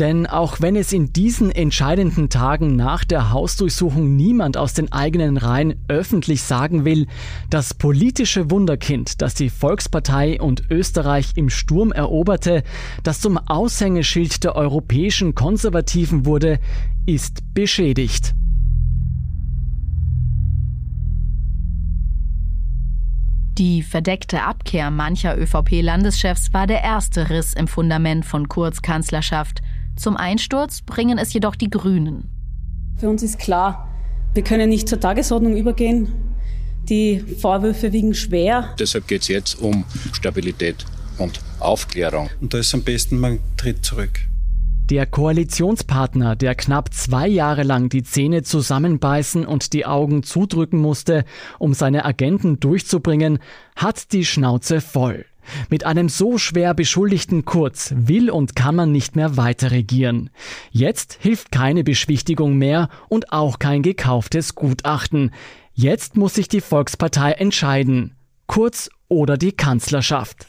Denn 0.00 0.26
auch 0.26 0.60
wenn 0.60 0.74
es 0.74 0.92
in 0.92 1.12
diesen 1.12 1.52
entscheidenden 1.52 2.28
Tagen 2.28 2.74
nach 2.74 3.04
der 3.04 3.30
Hausdurchsuchung 3.30 4.16
niemand 4.16 4.56
aus 4.56 4.74
den 4.74 4.90
eigenen 4.90 5.36
Reihen 5.36 5.76
öffentlich 5.86 6.42
sagen 6.42 6.84
will, 6.84 7.06
das 7.48 7.74
politische 7.74 8.50
Wunderkind, 8.50 9.22
das 9.22 9.34
die 9.34 9.50
Volkspartei 9.50 10.40
und 10.40 10.68
Österreich 10.68 11.32
im 11.36 11.48
Sturm 11.48 11.92
eroberte, 11.92 12.64
das 13.04 13.20
zum 13.20 13.38
Aushängeschild 13.38 14.42
der 14.42 14.56
europäischen 14.56 15.36
Konservativen 15.36 16.26
wurde, 16.26 16.58
ist 17.06 17.54
beschädigt. 17.54 18.34
Die 23.58 23.84
verdeckte 23.84 24.42
Abkehr 24.42 24.90
mancher 24.90 25.38
ÖVP-Landeschefs 25.38 26.52
war 26.52 26.66
der 26.66 26.82
erste 26.82 27.30
Riss 27.30 27.54
im 27.54 27.68
Fundament 27.68 28.24
von 28.26 28.48
Kurz 28.48 28.82
Kanzlerschaft– 28.82 29.62
zum 29.96 30.16
Einsturz 30.16 30.82
bringen 30.82 31.18
es 31.18 31.32
jedoch 31.32 31.56
die 31.56 31.70
Grünen. 31.70 32.30
Für 32.96 33.08
uns 33.08 33.22
ist 33.22 33.38
klar, 33.38 33.88
wir 34.34 34.42
können 34.42 34.68
nicht 34.68 34.88
zur 34.88 35.00
Tagesordnung 35.00 35.56
übergehen. 35.56 36.08
Die 36.88 37.20
Vorwürfe 37.20 37.92
wiegen 37.92 38.14
schwer. 38.14 38.74
Deshalb 38.78 39.08
geht 39.08 39.22
es 39.22 39.28
jetzt 39.28 39.60
um 39.60 39.84
Stabilität 40.12 40.84
und 41.18 41.40
Aufklärung. 41.60 42.28
Und 42.40 42.52
da 42.52 42.58
ist 42.58 42.74
am 42.74 42.82
besten, 42.82 43.18
man 43.18 43.38
tritt 43.56 43.84
zurück. 43.84 44.20
Der 44.90 45.06
Koalitionspartner, 45.06 46.36
der 46.36 46.54
knapp 46.54 46.92
zwei 46.92 47.26
Jahre 47.26 47.62
lang 47.62 47.88
die 47.88 48.02
Zähne 48.02 48.42
zusammenbeißen 48.42 49.46
und 49.46 49.72
die 49.72 49.86
Augen 49.86 50.22
zudrücken 50.22 50.78
musste, 50.78 51.24
um 51.58 51.72
seine 51.72 52.04
Agenten 52.04 52.60
durchzubringen, 52.60 53.38
hat 53.76 54.12
die 54.12 54.26
Schnauze 54.26 54.82
voll. 54.82 55.24
Mit 55.70 55.84
einem 55.84 56.08
so 56.08 56.38
schwer 56.38 56.74
beschuldigten 56.74 57.44
Kurz 57.44 57.92
will 57.96 58.30
und 58.30 58.56
kann 58.56 58.74
man 58.74 58.92
nicht 58.92 59.16
mehr 59.16 59.36
weiter 59.36 59.70
regieren. 59.70 60.30
Jetzt 60.70 61.18
hilft 61.20 61.52
keine 61.52 61.84
Beschwichtigung 61.84 62.56
mehr 62.56 62.88
und 63.08 63.32
auch 63.32 63.58
kein 63.58 63.82
gekauftes 63.82 64.54
Gutachten. 64.54 65.30
Jetzt 65.72 66.16
muss 66.16 66.34
sich 66.34 66.48
die 66.48 66.60
Volkspartei 66.60 67.32
entscheiden. 67.32 68.14
Kurz 68.46 68.90
oder 69.08 69.36
die 69.36 69.52
Kanzlerschaft. 69.52 70.46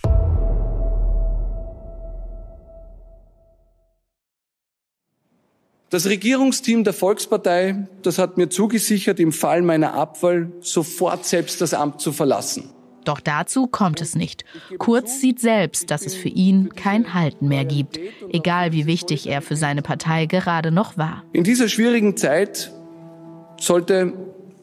Das 5.89 6.07
Regierungsteam 6.07 6.83
der 6.83 6.93
Volkspartei, 6.93 7.87
das 8.01 8.17
hat 8.17 8.37
mir 8.37 8.49
zugesichert, 8.49 9.19
im 9.19 9.31
Fall 9.31 9.61
meiner 9.61 9.93
Abwahl 9.93 10.51
sofort 10.59 11.25
selbst 11.25 11.61
das 11.61 11.73
Amt 11.73 12.01
zu 12.01 12.11
verlassen. 12.11 12.69
Doch 13.05 13.19
dazu 13.19 13.67
kommt 13.67 14.01
es 14.01 14.15
nicht. 14.15 14.43
Kurz 14.77 15.21
sieht 15.21 15.39
selbst, 15.39 15.91
dass 15.91 16.05
es 16.05 16.15
für 16.15 16.29
ihn 16.29 16.69
kein 16.75 17.13
Halten 17.13 17.47
mehr 17.47 17.63
gibt, 17.65 17.99
egal 18.29 18.71
wie 18.71 18.85
wichtig 18.85 19.27
er 19.27 19.41
für 19.41 19.55
seine 19.55 19.81
Partei 19.81 20.25
gerade 20.25 20.71
noch 20.71 20.97
war. 20.97 21.23
In 21.31 21.43
dieser 21.43 21.69
schwierigen 21.69 22.17
Zeit 22.17 22.71
sollte 23.59 24.13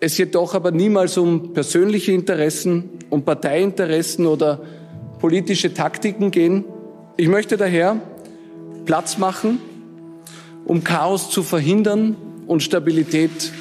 es 0.00 0.18
jedoch 0.18 0.54
aber 0.54 0.72
niemals 0.72 1.16
um 1.16 1.52
persönliche 1.52 2.12
Interessen, 2.12 2.90
um 3.08 3.22
Parteiinteressen 3.22 4.26
oder 4.26 4.60
politische 5.20 5.72
Taktiken 5.72 6.32
gehen. 6.32 6.64
Ich 7.16 7.28
möchte 7.28 7.56
daher 7.56 8.00
Platz 8.84 9.18
machen, 9.18 9.60
um 10.64 10.82
Chaos 10.82 11.30
zu 11.30 11.44
verhindern 11.44 12.16
und 12.48 12.62
Stabilität 12.62 13.52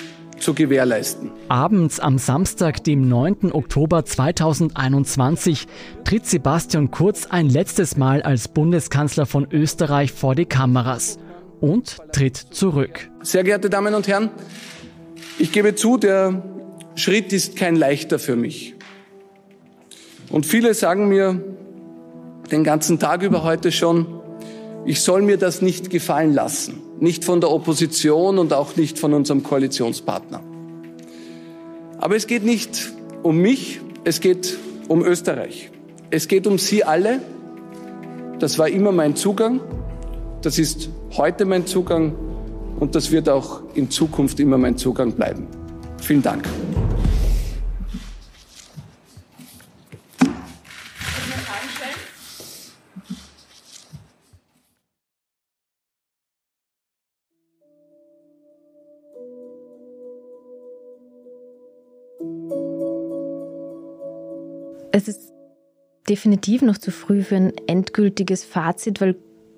zu 0.41 0.53
gewährleisten. 0.53 1.31
Abends 1.47 1.99
am 1.99 2.17
Samstag, 2.17 2.83
dem 2.83 3.07
9. 3.07 3.51
Oktober 3.51 4.03
2021, 4.03 5.67
tritt 6.03 6.25
Sebastian 6.25 6.91
Kurz 6.91 7.27
ein 7.27 7.49
letztes 7.49 7.97
Mal 7.97 8.21
als 8.21 8.47
Bundeskanzler 8.47 9.25
von 9.25 9.47
Österreich 9.51 10.11
vor 10.11 10.35
die 10.35 10.45
Kameras 10.45 11.19
und 11.59 11.97
tritt 12.11 12.35
zurück. 12.37 13.09
Sehr 13.21 13.43
geehrte 13.43 13.69
Damen 13.69 13.93
und 13.93 14.07
Herren, 14.07 14.29
ich 15.37 15.51
gebe 15.51 15.75
zu, 15.75 15.97
der 15.97 16.43
Schritt 16.95 17.31
ist 17.31 17.55
kein 17.55 17.75
leichter 17.75 18.19
für 18.19 18.35
mich. 18.35 18.75
Und 20.29 20.45
viele 20.45 20.73
sagen 20.73 21.07
mir 21.07 21.41
den 22.51 22.63
ganzen 22.63 22.99
Tag 22.99 23.23
über 23.23 23.43
heute 23.43 23.71
schon, 23.71 24.07
ich 24.85 25.01
soll 25.01 25.21
mir 25.21 25.37
das 25.37 25.61
nicht 25.61 25.89
gefallen 25.89 26.33
lassen 26.33 26.81
nicht 27.01 27.25
von 27.25 27.41
der 27.41 27.51
Opposition 27.51 28.37
und 28.39 28.53
auch 28.53 28.77
nicht 28.77 28.97
von 28.97 29.13
unserem 29.13 29.43
Koalitionspartner. 29.43 30.41
Aber 31.97 32.15
es 32.15 32.25
geht 32.25 32.45
nicht 32.45 32.93
um 33.21 33.37
mich, 33.37 33.81
es 34.05 34.21
geht 34.21 34.57
um 34.87 35.03
Österreich. 35.03 35.69
Es 36.09 36.29
geht 36.29 36.47
um 36.47 36.57
Sie 36.57 36.83
alle 36.83 37.19
Das 38.41 38.57
war 38.57 38.67
immer 38.67 38.91
mein 38.91 39.15
Zugang. 39.15 39.61
Das 40.41 40.57
ist 40.57 40.89
heute 41.15 41.45
mein 41.45 41.67
Zugang 41.67 42.15
und 42.79 42.95
das 42.95 43.11
wird 43.11 43.29
auch 43.29 43.61
in 43.75 43.91
Zukunft 43.91 44.39
immer 44.39 44.57
mein 44.57 44.77
Zugang 44.77 45.11
bleiben. 45.11 45.45
Vielen 46.01 46.23
Dank. 46.23 46.43
Definitiv 66.07 66.61
noch 66.61 66.77
zu 66.77 66.91
früh 66.91 67.23
für 67.23 67.35
ein 67.35 67.53
endgültiges 67.67 68.43
Fazit, 68.43 69.01
weil 69.01 69.15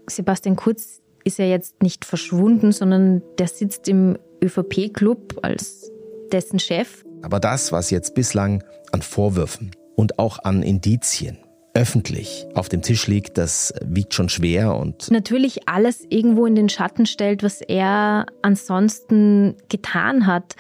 Sebastian 0.08 0.56
Kurz 0.56 1.02
ist 1.24 1.40
ja 1.40 1.46
jetzt 1.46 1.82
nicht 1.82 2.06
verschwunden, 2.06 2.72
sondern 2.72 3.22
der 3.38 3.48
sitzt 3.48 3.88
im 3.88 4.18
ÖVP-Club 4.44 5.40
als 5.42 5.92
dessen 6.32 6.60
Chef. 6.60 7.06
Aber 7.22 7.40
das, 7.40 7.72
was 7.72 7.90
jetzt 7.90 8.16
bislang 8.16 8.64
an 8.92 9.02
Vorwürfen 9.02 9.72
und 9.96 10.20
auch 10.20 10.40
an 10.44 10.64
Indizien 10.64 11.38
öffentlich 11.74 12.46
auf 12.54 12.70
dem 12.70 12.82
Tisch 12.82 13.08
liegt, 13.08 13.38
das 13.38 13.74
wiegt 13.84 14.14
schon 14.14 14.30
schwer 14.30 14.76
und 14.76 15.10
natürlich 15.10 15.68
alles 15.68 16.06
irgendwo 16.10 16.46
in 16.46 16.56
den 16.56 16.70
Schatten 16.70 17.06
stellt, 17.06 17.42
was 17.42 17.62
er 17.62 18.28
ansonsten 18.42 19.56
getan 19.70 20.28
hat. 20.28 20.56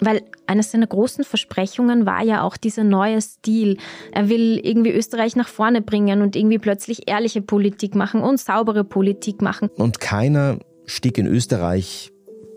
Weil 0.00 0.22
eines 0.46 0.72
seiner 0.72 0.86
großen 0.86 1.24
Versprechungen 1.24 2.06
war 2.06 2.22
ja 2.22 2.42
auch 2.42 2.56
dieser 2.56 2.84
neue 2.84 3.20
Stil. 3.20 3.78
Er 4.12 4.28
will 4.28 4.60
irgendwie 4.62 4.92
Österreich 4.92 5.36
nach 5.36 5.48
vorne 5.48 5.82
bringen 5.82 6.22
und 6.22 6.36
irgendwie 6.36 6.58
plötzlich 6.58 7.08
ehrliche 7.08 7.42
Politik 7.42 7.94
machen 7.94 8.22
und 8.22 8.40
saubere 8.40 8.84
Politik 8.84 9.42
machen. 9.42 9.68
Und 9.76 10.00
keiner 10.00 10.58
stieg 10.86 11.18
in 11.18 11.26
Österreich 11.26 12.12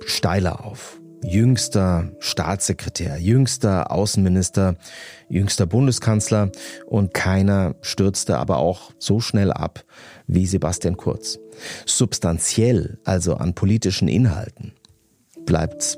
steiler 0.05 0.65
auf. 0.65 0.99
Jüngster 1.23 2.11
Staatssekretär, 2.19 3.17
jüngster 3.17 3.91
Außenminister, 3.91 4.75
jüngster 5.29 5.65
Bundeskanzler 5.65 6.51
und 6.85 7.13
keiner 7.15 7.75
stürzte 7.81 8.37
aber 8.37 8.57
auch 8.57 8.91
so 8.99 9.19
schnell 9.19 9.51
ab 9.51 9.83
wie 10.27 10.45
Sebastian 10.45 10.95
Kurz. 10.95 11.39
Substanziell, 11.87 12.99
also 13.03 13.33
an 13.33 13.55
politischen 13.55 14.07
Inhalten, 14.07 14.73
bleibt 15.47 15.97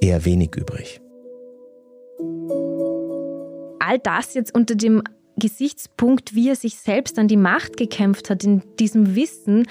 eher 0.00 0.24
wenig 0.24 0.56
übrig. 0.56 1.00
All 3.78 3.98
das 3.98 4.34
jetzt 4.34 4.54
unter 4.54 4.74
dem 4.74 5.02
Gesichtspunkt, 5.36 6.34
wie 6.34 6.48
er 6.48 6.56
sich 6.56 6.76
selbst 6.76 7.18
an 7.18 7.28
die 7.28 7.36
Macht 7.36 7.76
gekämpft 7.76 8.30
hat, 8.30 8.44
in 8.44 8.62
diesem 8.78 9.14
Wissen, 9.14 9.66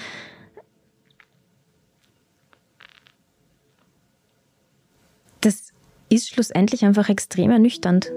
das 5.40 5.72
ist 6.08 6.28
schlussendlich 6.28 6.84
einfach 6.84 7.08
extrem 7.08 7.50
ernüchternd. 7.50 8.12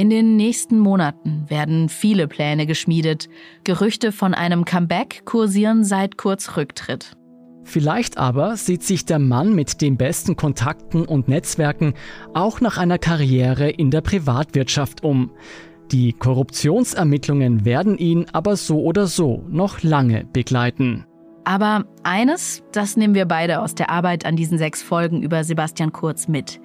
In 0.00 0.08
den 0.08 0.36
nächsten 0.36 0.78
Monaten 0.78 1.44
werden 1.48 1.90
viele 1.90 2.26
Pläne 2.26 2.64
geschmiedet. 2.64 3.28
Gerüchte 3.64 4.12
von 4.12 4.32
einem 4.32 4.64
Comeback 4.64 5.26
kursieren 5.26 5.84
seit 5.84 6.16
Kurz 6.16 6.56
Rücktritt. 6.56 7.18
Vielleicht 7.64 8.16
aber 8.16 8.56
sieht 8.56 8.82
sich 8.82 9.04
der 9.04 9.18
Mann 9.18 9.54
mit 9.54 9.82
den 9.82 9.98
besten 9.98 10.36
Kontakten 10.36 11.04
und 11.04 11.28
Netzwerken 11.28 11.92
auch 12.32 12.62
nach 12.62 12.78
einer 12.78 12.96
Karriere 12.96 13.68
in 13.68 13.90
der 13.90 14.00
Privatwirtschaft 14.00 15.04
um. 15.04 15.32
Die 15.92 16.14
Korruptionsermittlungen 16.14 17.66
werden 17.66 17.98
ihn 17.98 18.24
aber 18.32 18.56
so 18.56 18.80
oder 18.80 19.06
so 19.06 19.44
noch 19.50 19.82
lange 19.82 20.24
begleiten. 20.32 21.04
Aber 21.44 21.84
eines, 22.02 22.62
das 22.72 22.96
nehmen 22.96 23.14
wir 23.14 23.26
beide 23.26 23.60
aus 23.60 23.74
der 23.74 23.90
Arbeit 23.90 24.26
an 24.26 24.36
diesen 24.36 24.58
sechs 24.58 24.82
Folgen 24.82 25.22
über 25.22 25.44
Sebastian 25.44 25.92
Kurz 25.92 26.28
mit. 26.28 26.60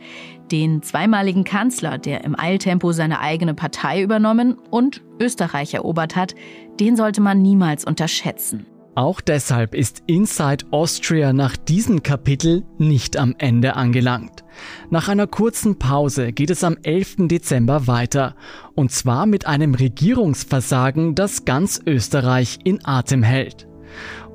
Den 0.51 0.83
zweimaligen 0.83 1.43
Kanzler, 1.43 1.97
der 1.97 2.23
im 2.23 2.37
Eiltempo 2.37 2.91
seine 2.91 3.19
eigene 3.19 3.53
Partei 3.53 4.01
übernommen 4.01 4.57
und 4.69 5.03
Österreich 5.19 5.73
erobert 5.73 6.15
hat, 6.15 6.35
den 6.79 6.95
sollte 6.95 7.21
man 7.21 7.41
niemals 7.41 7.85
unterschätzen. 7.85 8.65
Auch 8.95 9.19
deshalb 9.19 9.75
ist 9.75 10.03
Inside 10.07 10.67
Austria 10.71 11.33
nach 11.33 11.57
diesem 11.57 12.01
Kapitel 12.01 12.63
nicht 12.77 13.17
am 13.17 13.35
Ende 13.37 13.75
angelangt. 13.75 14.45
Nach 14.89 15.09
einer 15.09 15.27
kurzen 15.27 15.77
Pause 15.77 16.31
geht 16.31 16.49
es 16.49 16.63
am 16.63 16.77
11. 16.81 17.27
Dezember 17.27 17.87
weiter. 17.87 18.37
Und 18.73 18.93
zwar 18.93 19.25
mit 19.25 19.47
einem 19.47 19.75
Regierungsversagen, 19.75 21.13
das 21.13 21.43
ganz 21.43 21.81
Österreich 21.85 22.59
in 22.63 22.85
Atem 22.85 23.21
hält. 23.21 23.67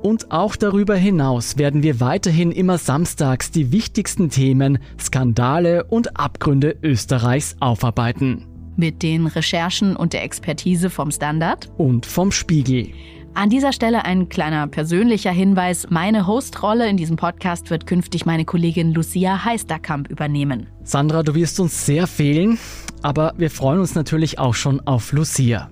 Und 0.01 0.31
auch 0.31 0.55
darüber 0.55 0.95
hinaus 0.95 1.57
werden 1.57 1.83
wir 1.83 1.99
weiterhin 1.99 2.51
immer 2.51 2.79
samstags 2.79 3.51
die 3.51 3.71
wichtigsten 3.71 4.29
Themen, 4.29 4.79
Skandale 4.99 5.83
und 5.83 6.17
Abgründe 6.19 6.75
Österreichs 6.81 7.55
aufarbeiten. 7.59 8.47
Mit 8.77 9.03
den 9.03 9.27
Recherchen 9.27 9.95
und 9.95 10.13
der 10.13 10.23
Expertise 10.23 10.89
vom 10.89 11.11
Standard 11.11 11.69
und 11.77 12.07
vom 12.07 12.31
Spiegel. 12.31 12.87
An 13.33 13.49
dieser 13.49 13.71
Stelle 13.71 14.03
ein 14.03 14.27
kleiner 14.27 14.67
persönlicher 14.67 15.31
Hinweis. 15.31 15.87
Meine 15.89 16.27
Hostrolle 16.27 16.89
in 16.89 16.97
diesem 16.97 17.15
Podcast 17.15 17.69
wird 17.69 17.87
künftig 17.87 18.25
meine 18.25 18.43
Kollegin 18.43 18.93
Lucia 18.93 19.45
Heisterkamp 19.45 20.09
übernehmen. 20.09 20.67
Sandra, 20.83 21.23
du 21.23 21.33
wirst 21.33 21.59
uns 21.61 21.85
sehr 21.85 22.07
fehlen, 22.07 22.59
aber 23.03 23.33
wir 23.37 23.49
freuen 23.49 23.79
uns 23.79 23.95
natürlich 23.95 24.37
auch 24.37 24.53
schon 24.53 24.81
auf 24.81 25.13
Lucia. 25.13 25.69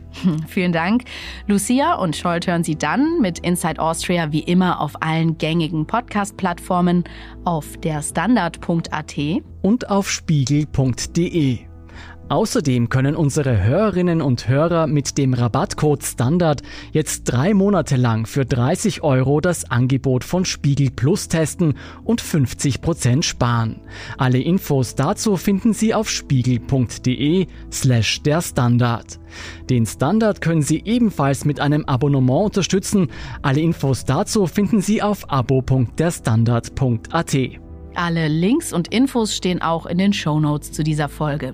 Vielen 0.47 0.72
Dank. 0.72 1.03
Lucia 1.47 1.95
und 1.95 2.16
Scholt 2.16 2.47
hören 2.47 2.64
Sie 2.64 2.78
dann 2.78 3.20
mit 3.20 3.39
Inside 3.39 3.82
Austria 3.82 4.32
wie 4.32 4.39
immer 4.39 4.80
auf 4.80 5.01
allen 5.01 5.38
gängigen 5.38 5.86
Podcast-Plattformen, 5.86 7.03
auf 7.43 7.78
der 7.78 8.01
Standard.at 8.01 9.16
und 9.62 9.89
auf 9.89 10.10
spiegel.de. 10.10 11.68
Außerdem 12.30 12.90
können 12.90 13.16
unsere 13.16 13.64
Hörerinnen 13.64 14.22
und 14.22 14.48
Hörer 14.48 14.86
mit 14.86 15.18
dem 15.18 15.34
Rabattcode 15.34 16.04
Standard 16.04 16.62
jetzt 16.92 17.24
drei 17.24 17.56
Monate 17.56 17.96
lang 17.96 18.28
für 18.28 18.46
30 18.46 19.02
Euro 19.02 19.42
das 19.42 19.72
Angebot 19.72 20.24
von 20.24 20.46
Spiegel 20.46 20.92
Plus 20.92 21.28
testen 21.28 21.74
und 22.04 22.22
50 22.22 22.82
Prozent 22.82 23.26
sparen. 23.26 23.82
Alle 24.20 24.40
Infos 24.40 24.94
dazu 24.94 25.38
finden 25.38 25.74
Sie 25.74 25.96
auf 25.96 26.10
spiegel.de 26.10 27.48
slash 27.72 28.22
der 28.22 28.42
Standard. 28.42 29.20
Den 29.70 29.88
Standard 29.88 30.42
können 30.42 30.62
Sie 30.62 30.84
ebenfalls 30.86 31.46
mit 31.46 31.60
einem 31.60 31.86
Abonnement 31.86 32.46
unterstützen. 32.46 33.08
Alle 33.42 33.62
Infos 33.62 34.06
dazu 34.06 34.46
finden 34.46 34.82
Sie 34.82 35.02
auf 35.02 35.32
abo.derstandard.at. 35.32 37.68
Alle 38.00 38.30
Links 38.30 38.72
und 38.72 38.88
Infos 38.93 39.36
stehen 39.36 39.62
auch 39.62 39.86
in 39.86 39.97
den 39.97 40.14
Show 40.14 40.39
Notes 40.39 40.72
zu 40.72 40.86
dieser 40.86 41.10
Folge. 41.10 41.52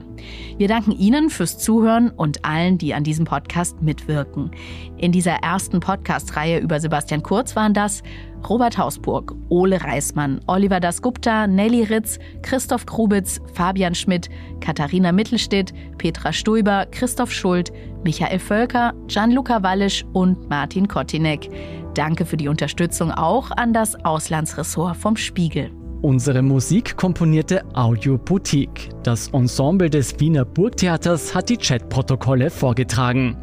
Wir 0.59 0.67
danken 0.67 0.91
Ihnen 0.91 1.31
fürs 1.31 1.57
Zuhören 1.57 2.11
und 2.11 2.45
allen, 2.45 2.77
die 2.77 2.93
an 2.93 3.03
diesem 3.03 3.25
Podcast 3.25 3.81
mitwirken. 3.81 4.51
In 4.97 5.11
dieser 5.11 5.37
ersten 5.37 5.79
Podcast-Reihe 5.79 6.59
über 6.59 6.79
Sebastian 6.79 7.23
Kurz 7.23 7.55
waren 7.55 7.73
das 7.73 8.03
Robert 8.47 8.77
Hausburg, 8.77 9.33
Ole 9.49 9.83
Reismann, 9.83 10.39
Oliver 10.45 10.79
Dasgupta, 10.79 11.47
Nelly 11.47 11.81
Ritz, 11.85 12.19
Christoph 12.43 12.85
Krubitz, 12.85 13.41
Fabian 13.55 13.95
Schmidt, 13.95 14.29
Katharina 14.59 15.11
Mittelstedt, 15.11 15.73
Petra 15.97 16.31
Stuiber, 16.31 16.85
Christoph 16.91 17.31
Schuld, 17.31 17.73
Michael 18.03 18.37
Völker, 18.37 18.93
Gianluca 19.07 19.63
Wallisch 19.63 20.05
und 20.13 20.47
Martin 20.47 20.87
Kotinek. 20.87 21.49
Danke 21.95 22.23
für 22.23 22.37
die 22.37 22.49
Unterstützung 22.49 23.09
auch 23.09 23.49
an 23.49 23.73
das 23.73 23.95
Auslandsressort 24.05 24.95
vom 24.95 25.17
Spiegel. 25.17 25.71
Unsere 26.05 26.43
Musik 26.43 26.97
komponierte 26.97 27.63
Audio 27.73 28.19
Boutique. 28.19 28.91
Das 29.01 29.29
Ensemble 29.29 29.89
des 29.89 30.19
Wiener 30.19 30.45
Burgtheaters 30.45 31.33
hat 31.33 31.49
die 31.49 31.57
Chatprotokolle 31.57 32.51
vorgetragen. 32.51 33.35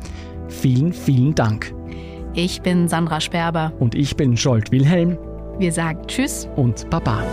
Vielen, 0.47 0.93
vielen 0.93 1.35
Dank. 1.35 1.75
Ich 2.35 2.63
bin 2.63 2.87
Sandra 2.87 3.21
Sperber. 3.21 3.73
Und 3.81 3.97
ich 3.97 4.15
bin 4.15 4.37
Scholt 4.37 4.71
Wilhelm. 4.71 5.19
Wir 5.59 5.73
sagen 5.73 6.07
Tschüss 6.07 6.49
und 6.55 6.89
Baba. 6.89 7.25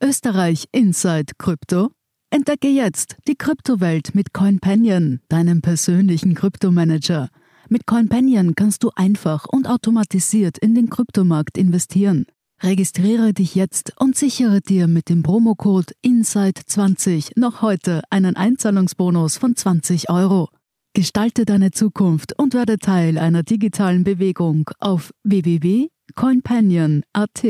Österreich 0.00 0.68
Inside 0.70 1.32
Krypto 1.38 1.90
Entdecke 2.32 2.68
jetzt 2.68 3.16
die 3.26 3.34
Kryptowelt 3.34 4.14
mit 4.14 4.32
CoinPanion, 4.32 5.18
deinem 5.28 5.62
persönlichen 5.62 6.36
Kryptomanager. 6.36 7.28
Mit 7.68 7.86
CoinPanion 7.86 8.54
kannst 8.54 8.84
du 8.84 8.92
einfach 8.94 9.46
und 9.46 9.68
automatisiert 9.68 10.56
in 10.56 10.76
den 10.76 10.90
Kryptomarkt 10.90 11.58
investieren. 11.58 12.26
Registriere 12.62 13.32
dich 13.32 13.56
jetzt 13.56 13.94
und 13.98 14.14
sichere 14.14 14.60
dir 14.60 14.86
mit 14.86 15.08
dem 15.08 15.24
Promocode 15.24 15.92
INSIDE20 16.06 17.32
noch 17.34 17.62
heute 17.62 18.02
einen 18.10 18.36
Einzahlungsbonus 18.36 19.36
von 19.36 19.56
20 19.56 20.08
Euro. 20.08 20.50
Gestalte 20.94 21.44
deine 21.44 21.72
Zukunft 21.72 22.38
und 22.38 22.54
werde 22.54 22.78
Teil 22.78 23.18
einer 23.18 23.42
digitalen 23.42 24.04
Bewegung 24.04 24.70
auf 24.78 25.12
www.coinpanion.at. 25.24 27.44